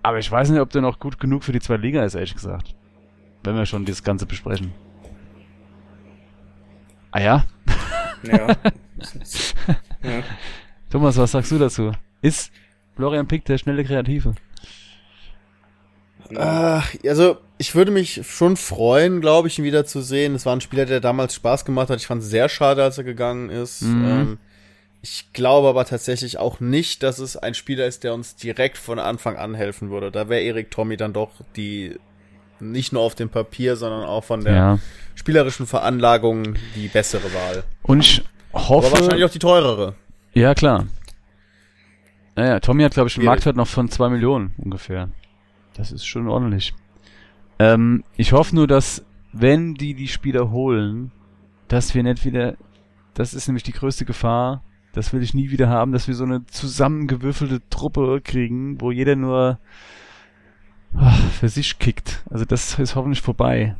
aber 0.03 0.19
ich 0.19 0.29
weiß 0.29 0.49
nicht, 0.49 0.60
ob 0.60 0.69
der 0.69 0.82
noch 0.82 0.99
gut 0.99 1.19
genug 1.19 1.43
für 1.43 1.53
die 1.53 1.62
zwei 1.62 1.77
Liga 1.77 2.03
ist, 2.03 2.15
ehrlich 2.15 2.36
gesagt. 2.36 2.75
Wenn 3.43 3.56
wir 3.56 3.65
schon 3.65 3.86
das 3.86 4.03
Ganze 4.03 4.25
besprechen. 4.25 4.73
Ah 7.12 7.21
ja? 7.21 7.45
Ja. 8.23 8.47
ja. 10.03 10.23
Thomas, 10.89 11.17
was 11.17 11.32
sagst 11.32 11.51
du 11.51 11.60
dazu? 11.60 11.91
Ist 12.21 12.51
Florian 12.95 13.27
Pick 13.27 13.45
der 13.45 13.58
schnelle 13.58 13.84
Kreative? 13.84 14.36
Ach, 16.38 16.93
also 17.06 17.38
ich 17.58 17.75
würde 17.75 17.91
mich 17.91 18.21
schon 18.27 18.58
freuen, 18.58 19.21
glaube 19.21 19.47
ich, 19.47 19.60
ihn 19.60 19.65
wieder 19.65 19.86
zu 19.86 20.01
sehen. 20.01 20.36
Es 20.36 20.45
war 20.45 20.56
ein 20.56 20.62
Spieler, 20.62 20.86
der 20.86 20.99
damals 20.99 21.36
Spaß 21.36 21.65
gemacht 21.65 21.89
hat. 21.89 21.99
Ich 21.99 22.08
fand 22.08 22.23
es 22.23 22.29
sehr 22.29 22.49
schade, 22.49 22.84
als 22.84 22.97
er 22.97 23.03
gegangen 23.03 23.49
ist. 23.49 23.84
Mhm. 23.84 24.06
Ähm, 24.06 24.38
ich 25.06 25.34
glaube 25.34 25.68
aber 25.68 25.84
tatsächlich 25.86 26.38
auch 26.39 26.62
nicht, 26.62 27.04
dass 27.04 27.20
es 27.20 27.36
ein 27.36 27.54
Spieler 27.54 27.86
ist, 27.86 28.06
der 28.06 28.13
uns 28.13 28.38
direkt 28.38 28.78
von 28.78 29.00
Anfang 29.00 29.36
an 29.36 29.54
helfen 29.54 29.89
würde. 29.92 30.12
Da 30.12 30.30
wäre 30.30 30.42
Erik 30.42 30.72
Tommy 30.72 30.96
dann 30.96 31.12
doch 31.12 31.30
die 31.58 32.00
nicht 32.62 32.94
nur 32.94 33.02
auf 33.02 33.13
dem 33.13 33.28
Papier, 33.28 33.76
sondern 33.76 34.06
auch 34.06 34.24
von 34.24 34.46
der 34.46 34.54
Ja. 34.56 34.80
spielerischen 35.16 35.68
Veranlagung 35.68 36.56
die 36.76 36.88
bessere 36.88 37.34
Wahl. 37.34 37.63
Und 37.82 38.00
ich 38.00 38.24
Aber 38.54 38.70
hoffe, 38.70 38.92
wahrscheinlich 38.94 39.26
auch 39.26 39.30
die 39.30 39.39
teurere. 39.39 39.96
Ja, 40.34 40.54
klar. 40.56 40.88
Naja, 42.38 42.62
Tommy 42.62 42.84
hat, 42.84 42.94
glaube 42.94 43.10
ich, 43.10 43.18
einen. 43.18 43.26
Marktwert 43.26 43.58
noch 43.58 43.68
von 43.68 43.89
zwei 43.89 44.08
Millionen 44.08 44.56
ungefähr. 44.58 45.10
Das 45.74 45.92
ist 45.92 46.06
schon 46.06 46.30
ordentlich. 46.30 46.74
Ähm, 47.60 48.06
ich 48.16 48.32
hoffe 48.32 48.56
nur, 48.56 48.68
dass, 48.68 49.04
wenn 49.34 49.74
die 49.76 49.96
die 49.96 50.08
Spieler 50.08 50.50
holen, 50.50 51.12
dass 51.68 51.94
wir 51.94 52.04
nicht 52.04 52.24
wieder, 52.24 52.56
das 53.16 53.34
ist 53.34 53.48
nämlich 53.48 53.63
die 53.63 53.74
größte 53.74 54.06
Gefahr, 54.06 54.63
das 54.93 55.12
will 55.12 55.23
ich 55.23 55.34
nie 55.34 55.49
wieder 55.49 55.69
haben, 55.69 55.91
dass 55.91 56.08
wir 56.08 56.13
so 56.13 56.23
eine 56.23 56.45
zusammengewürfelte 56.45 57.62
Truppe 57.69 58.21
kriegen, 58.23 58.79
wo 58.79 58.91
jeder 58.91 59.15
nur 59.15 59.60
ah, 60.95 61.13
für 61.39 61.49
sich 61.49 61.79
kickt. 61.79 62.23
Also 62.29 62.45
das 62.45 62.77
ist 62.77 62.95
hoffentlich 62.95 63.21
vorbei. 63.21 63.75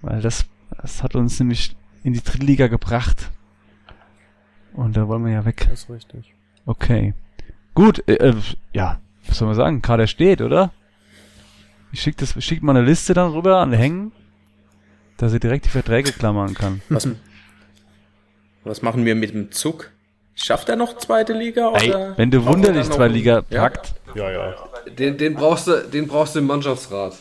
Weil 0.00 0.22
das, 0.22 0.46
das 0.80 1.02
hat 1.02 1.14
uns 1.14 1.38
nämlich 1.38 1.76
in 2.02 2.14
die 2.14 2.22
dritte 2.22 2.44
Liga 2.44 2.66
gebracht. 2.68 3.30
Und 4.72 4.96
da 4.96 5.06
wollen 5.06 5.24
wir 5.24 5.32
ja 5.32 5.44
weg. 5.44 5.66
Das 5.68 5.84
ist 5.84 5.90
richtig. 5.90 6.34
Okay. 6.64 7.14
Gut, 7.74 8.02
äh, 8.08 8.14
äh, 8.14 8.34
ja, 8.72 9.00
was 9.26 9.38
soll 9.38 9.46
man 9.46 9.56
sagen? 9.56 9.82
Kader 9.82 10.06
steht, 10.06 10.40
oder? 10.40 10.72
Ich 11.92 12.00
schick 12.00 12.16
das, 12.16 12.42
schickt 12.42 12.62
mal 12.62 12.76
eine 12.76 12.86
Liste 12.86 13.14
dann 13.14 13.32
rüber 13.32 13.58
an 13.58 13.72
Hängen, 13.72 14.12
dass 15.18 15.32
er 15.32 15.40
direkt 15.40 15.66
die 15.66 15.70
Verträge 15.70 16.10
klammern 16.10 16.54
kann. 16.54 16.80
Was, 16.88 17.08
was 18.64 18.82
machen 18.82 19.04
wir 19.04 19.14
mit 19.14 19.32
dem 19.32 19.52
Zug? 19.52 19.93
Schafft 20.34 20.68
er 20.68 20.76
noch 20.76 20.96
zweite 20.98 21.32
Liga? 21.32 21.72
Ey, 21.74 21.90
Oder 21.90 22.16
wenn 22.16 22.30
du 22.30 22.38
er 22.38 22.46
wunderlich 22.46 22.90
zwei 22.90 23.08
Liga 23.08 23.42
packt, 23.42 23.94
Ja, 24.14 24.30
ja. 24.30 24.54
Den, 24.98 25.16
den, 25.16 25.34
brauchst 25.34 25.66
du, 25.66 25.82
den 25.82 26.08
brauchst 26.08 26.34
du 26.34 26.40
im 26.40 26.46
Mannschaftsrat. 26.46 27.14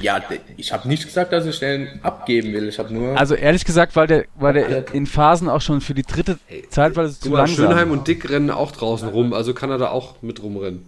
Ja, 0.00 0.20
ich 0.56 0.72
habe 0.72 0.88
nicht 0.88 1.04
gesagt, 1.04 1.32
dass 1.32 1.44
ich 1.44 1.58
den 1.60 2.00
abgeben 2.02 2.52
will. 2.54 2.66
Ich 2.68 2.78
habe 2.78 2.92
nur. 2.92 3.16
also 3.16 3.34
ehrlich 3.34 3.64
gesagt, 3.64 3.94
weil 3.94 4.06
der, 4.06 4.24
weil 4.36 4.54
der 4.54 4.94
in 4.94 5.06
Phasen 5.06 5.48
auch 5.50 5.60
schon 5.60 5.80
für 5.82 5.94
die 5.94 6.02
dritte 6.02 6.38
Zeitweise 6.70 7.20
zu 7.20 7.30
langsam. 7.30 7.66
Schönheim 7.66 7.90
und 7.90 8.08
Dick 8.08 8.28
rennen 8.30 8.50
auch 8.50 8.72
draußen 8.72 9.08
rum, 9.08 9.32
also 9.34 9.52
kann 9.52 9.70
er 9.70 9.78
da 9.78 9.90
auch 9.90 10.16
mit 10.22 10.42
rumrennen. 10.42 10.82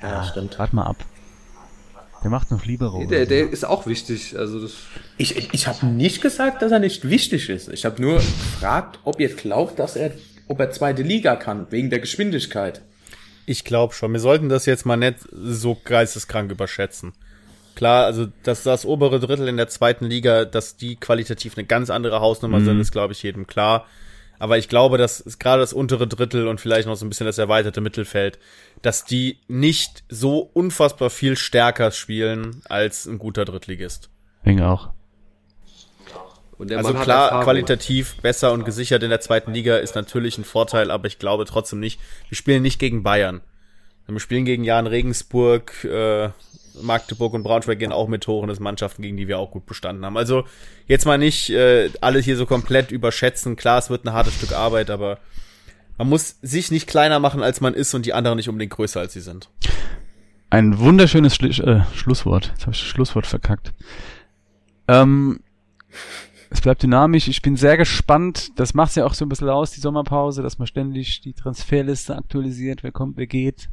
ja, 0.00 0.24
stimmt. 0.24 0.58
Warte 0.58 0.76
mal 0.76 0.84
ab. 0.86 0.96
Der 2.22 2.30
macht 2.30 2.50
noch 2.50 2.64
Libero. 2.64 3.04
Der, 3.04 3.26
der 3.26 3.50
ist 3.50 3.66
auch 3.66 3.86
wichtig. 3.86 4.34
Also 4.38 4.60
das, 4.62 4.72
Ich, 5.18 5.36
ich, 5.36 5.52
ich 5.52 5.66
habe 5.66 5.84
nicht 5.84 6.22
gesagt, 6.22 6.62
dass 6.62 6.72
er 6.72 6.78
nicht 6.78 7.06
wichtig 7.10 7.50
ist. 7.50 7.68
Ich 7.68 7.84
habe 7.84 8.00
nur 8.00 8.14
gefragt, 8.14 8.98
ob 9.04 9.20
ihr 9.20 9.28
glaubt, 9.34 9.78
dass 9.78 9.94
er, 9.96 10.12
ob 10.48 10.60
er 10.60 10.70
zweite 10.70 11.02
Liga 11.02 11.36
kann, 11.36 11.66
wegen 11.70 11.90
der 11.90 12.00
Geschwindigkeit. 12.00 12.82
Ich 13.46 13.64
glaube 13.64 13.94
schon. 13.94 14.12
Wir 14.12 14.20
sollten 14.20 14.48
das 14.48 14.66
jetzt 14.66 14.86
mal 14.86 14.96
nicht 14.96 15.16
so 15.30 15.76
geisteskrank 15.84 16.50
überschätzen. 16.50 17.12
Klar, 17.74 18.06
also 18.06 18.28
dass 18.44 18.62
das 18.62 18.86
obere 18.86 19.18
Drittel 19.20 19.48
in 19.48 19.56
der 19.56 19.68
zweiten 19.68 20.06
Liga, 20.06 20.44
dass 20.44 20.76
die 20.76 20.96
qualitativ 20.96 21.58
eine 21.58 21.66
ganz 21.66 21.90
andere 21.90 22.20
Hausnummer 22.20 22.60
sind, 22.60 22.80
ist, 22.80 22.92
glaube 22.92 23.12
ich, 23.12 23.22
jedem 23.22 23.46
klar. 23.46 23.86
Aber 24.38 24.58
ich 24.58 24.68
glaube, 24.68 24.98
dass 24.98 25.38
gerade 25.38 25.60
das 25.60 25.72
untere 25.72 26.06
Drittel 26.06 26.48
und 26.48 26.60
vielleicht 26.60 26.86
noch 26.86 26.96
so 26.96 27.04
ein 27.04 27.08
bisschen 27.08 27.26
das 27.26 27.38
erweiterte 27.38 27.80
Mittelfeld, 27.80 28.38
dass 28.82 29.04
die 29.04 29.38
nicht 29.48 30.04
so 30.08 30.38
unfassbar 30.38 31.10
viel 31.10 31.36
stärker 31.36 31.90
spielen 31.90 32.62
als 32.68 33.06
ein 33.06 33.18
guter 33.18 33.44
Drittligist. 33.44 34.10
Denke 34.44 34.66
auch. 34.66 34.93
Und 36.58 36.70
der 36.70 36.78
Also 36.78 36.94
klar, 36.94 37.42
qualitativ 37.42 38.16
besser 38.22 38.52
und 38.52 38.64
gesichert 38.64 39.02
in 39.02 39.10
der 39.10 39.20
zweiten 39.20 39.52
Liga 39.52 39.76
ist 39.76 39.94
natürlich 39.94 40.38
ein 40.38 40.44
Vorteil, 40.44 40.90
aber 40.90 41.06
ich 41.06 41.18
glaube 41.18 41.44
trotzdem 41.44 41.80
nicht. 41.80 42.00
Wir 42.28 42.36
spielen 42.36 42.62
nicht 42.62 42.78
gegen 42.78 43.02
Bayern. 43.02 43.40
Wir 44.06 44.20
spielen 44.20 44.44
gegen 44.44 44.64
Jan 44.64 44.86
Regensburg, 44.86 45.84
äh, 45.84 46.28
Magdeburg 46.80 47.32
und 47.34 47.42
Braunschweig 47.42 47.78
gehen 47.78 47.92
auch 47.92 48.08
mit 48.08 48.24
Toren 48.24 48.48
des 48.48 48.60
Mannschaften, 48.60 49.02
gegen 49.02 49.16
die 49.16 49.28
wir 49.28 49.38
auch 49.38 49.50
gut 49.50 49.66
bestanden 49.66 50.04
haben. 50.04 50.16
Also 50.16 50.44
jetzt 50.86 51.06
mal 51.06 51.18
nicht 51.18 51.50
äh, 51.50 51.90
alle 52.00 52.18
hier 52.18 52.36
so 52.36 52.46
komplett 52.46 52.90
überschätzen. 52.90 53.56
Klar, 53.56 53.78
es 53.78 53.90
wird 53.90 54.04
ein 54.04 54.12
hartes 54.12 54.34
Stück 54.34 54.52
Arbeit, 54.52 54.90
aber 54.90 55.18
man 55.96 56.08
muss 56.08 56.36
sich 56.42 56.70
nicht 56.70 56.86
kleiner 56.86 57.20
machen, 57.20 57.42
als 57.42 57.60
man 57.60 57.74
ist 57.74 57.94
und 57.94 58.06
die 58.06 58.12
anderen 58.12 58.36
nicht 58.36 58.48
unbedingt 58.48 58.72
größer, 58.72 59.00
als 59.00 59.12
sie 59.12 59.20
sind. 59.20 59.48
Ein 60.50 60.78
wunderschönes 60.78 61.34
Schli 61.34 61.50
äh, 61.50 61.82
Schlusswort. 61.94 62.50
Jetzt 62.52 62.62
habe 62.62 62.72
ich 62.72 62.80
das 62.80 62.88
Schlusswort 62.88 63.26
verkackt. 63.26 63.72
Ähm, 64.88 65.40
es 66.54 66.60
bleibt 66.60 66.84
dynamisch. 66.84 67.26
Ich 67.26 67.42
bin 67.42 67.56
sehr 67.56 67.76
gespannt. 67.76 68.52
Das 68.58 68.74
macht's 68.74 68.94
ja 68.94 69.04
auch 69.04 69.14
so 69.14 69.24
ein 69.24 69.28
bisschen 69.28 69.48
aus, 69.48 69.72
die 69.72 69.80
Sommerpause, 69.80 70.40
dass 70.40 70.56
man 70.58 70.68
ständig 70.68 71.20
die 71.20 71.32
Transferliste 71.32 72.16
aktualisiert, 72.16 72.84
wer 72.84 72.92
kommt, 72.92 73.16
wer 73.16 73.26
geht. 73.26 73.70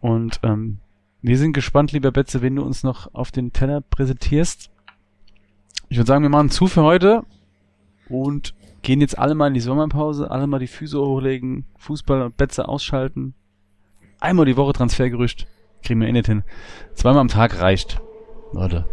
Und 0.00 0.40
ähm, 0.42 0.78
wir 1.20 1.38
sind 1.38 1.52
gespannt, 1.52 1.92
lieber 1.92 2.10
Betze, 2.10 2.42
wenn 2.42 2.56
du 2.56 2.64
uns 2.64 2.82
noch 2.82 3.14
auf 3.14 3.30
den 3.30 3.52
Teller 3.52 3.80
präsentierst. 3.82 4.70
Ich 5.88 5.96
würde 5.96 6.08
sagen, 6.08 6.24
wir 6.24 6.28
machen 6.28 6.50
zu 6.50 6.66
für 6.66 6.82
heute 6.82 7.22
und 8.08 8.52
gehen 8.82 9.00
jetzt 9.00 9.16
alle 9.16 9.36
mal 9.36 9.46
in 9.46 9.54
die 9.54 9.60
Sommerpause, 9.60 10.28
alle 10.28 10.48
mal 10.48 10.58
die 10.58 10.66
Füße 10.66 10.98
hochlegen, 10.98 11.66
Fußball 11.78 12.22
und 12.22 12.36
Betze 12.36 12.66
ausschalten. 12.66 13.34
Einmal 14.18 14.46
die 14.46 14.56
Woche 14.56 14.72
Transfergerücht. 14.72 15.46
Kriegen 15.84 16.00
wir 16.00 16.08
eh 16.08 16.12
nicht 16.12 16.26
hin. 16.26 16.42
Zweimal 16.94 17.20
am 17.20 17.28
Tag 17.28 17.60
reicht. 17.60 18.00
Leute. 18.52 18.86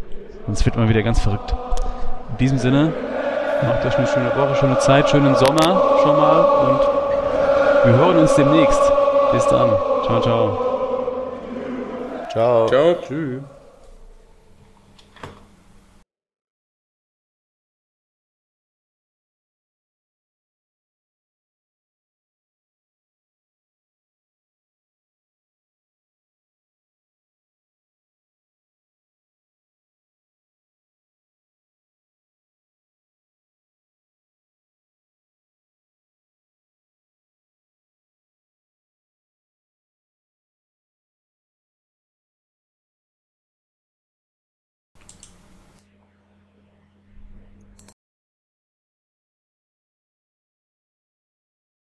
Sonst 0.45 0.65
wird 0.65 0.75
man 0.75 0.89
wieder 0.89 1.01
ganz 1.01 1.19
verrückt. 1.19 1.55
In 2.31 2.37
diesem 2.37 2.57
Sinne, 2.57 2.93
macht 3.61 3.85
euch 3.85 3.97
eine 3.97 4.07
schöne 4.07 4.31
Woche, 4.35 4.55
schöne 4.55 4.77
Zeit, 4.79 5.09
schönen 5.09 5.35
Sommer 5.35 5.99
schon 6.01 6.15
mal 6.15 6.41
und 6.41 6.79
wir 7.85 7.93
hören 7.93 8.17
uns 8.17 8.35
demnächst. 8.35 8.91
Bis 9.31 9.45
dann. 9.47 9.69
Ciao, 10.05 10.21
ciao. 10.21 10.57
Ciao. 12.31 12.65
Ciao. 12.67 12.95
Tschüss. 13.01 13.41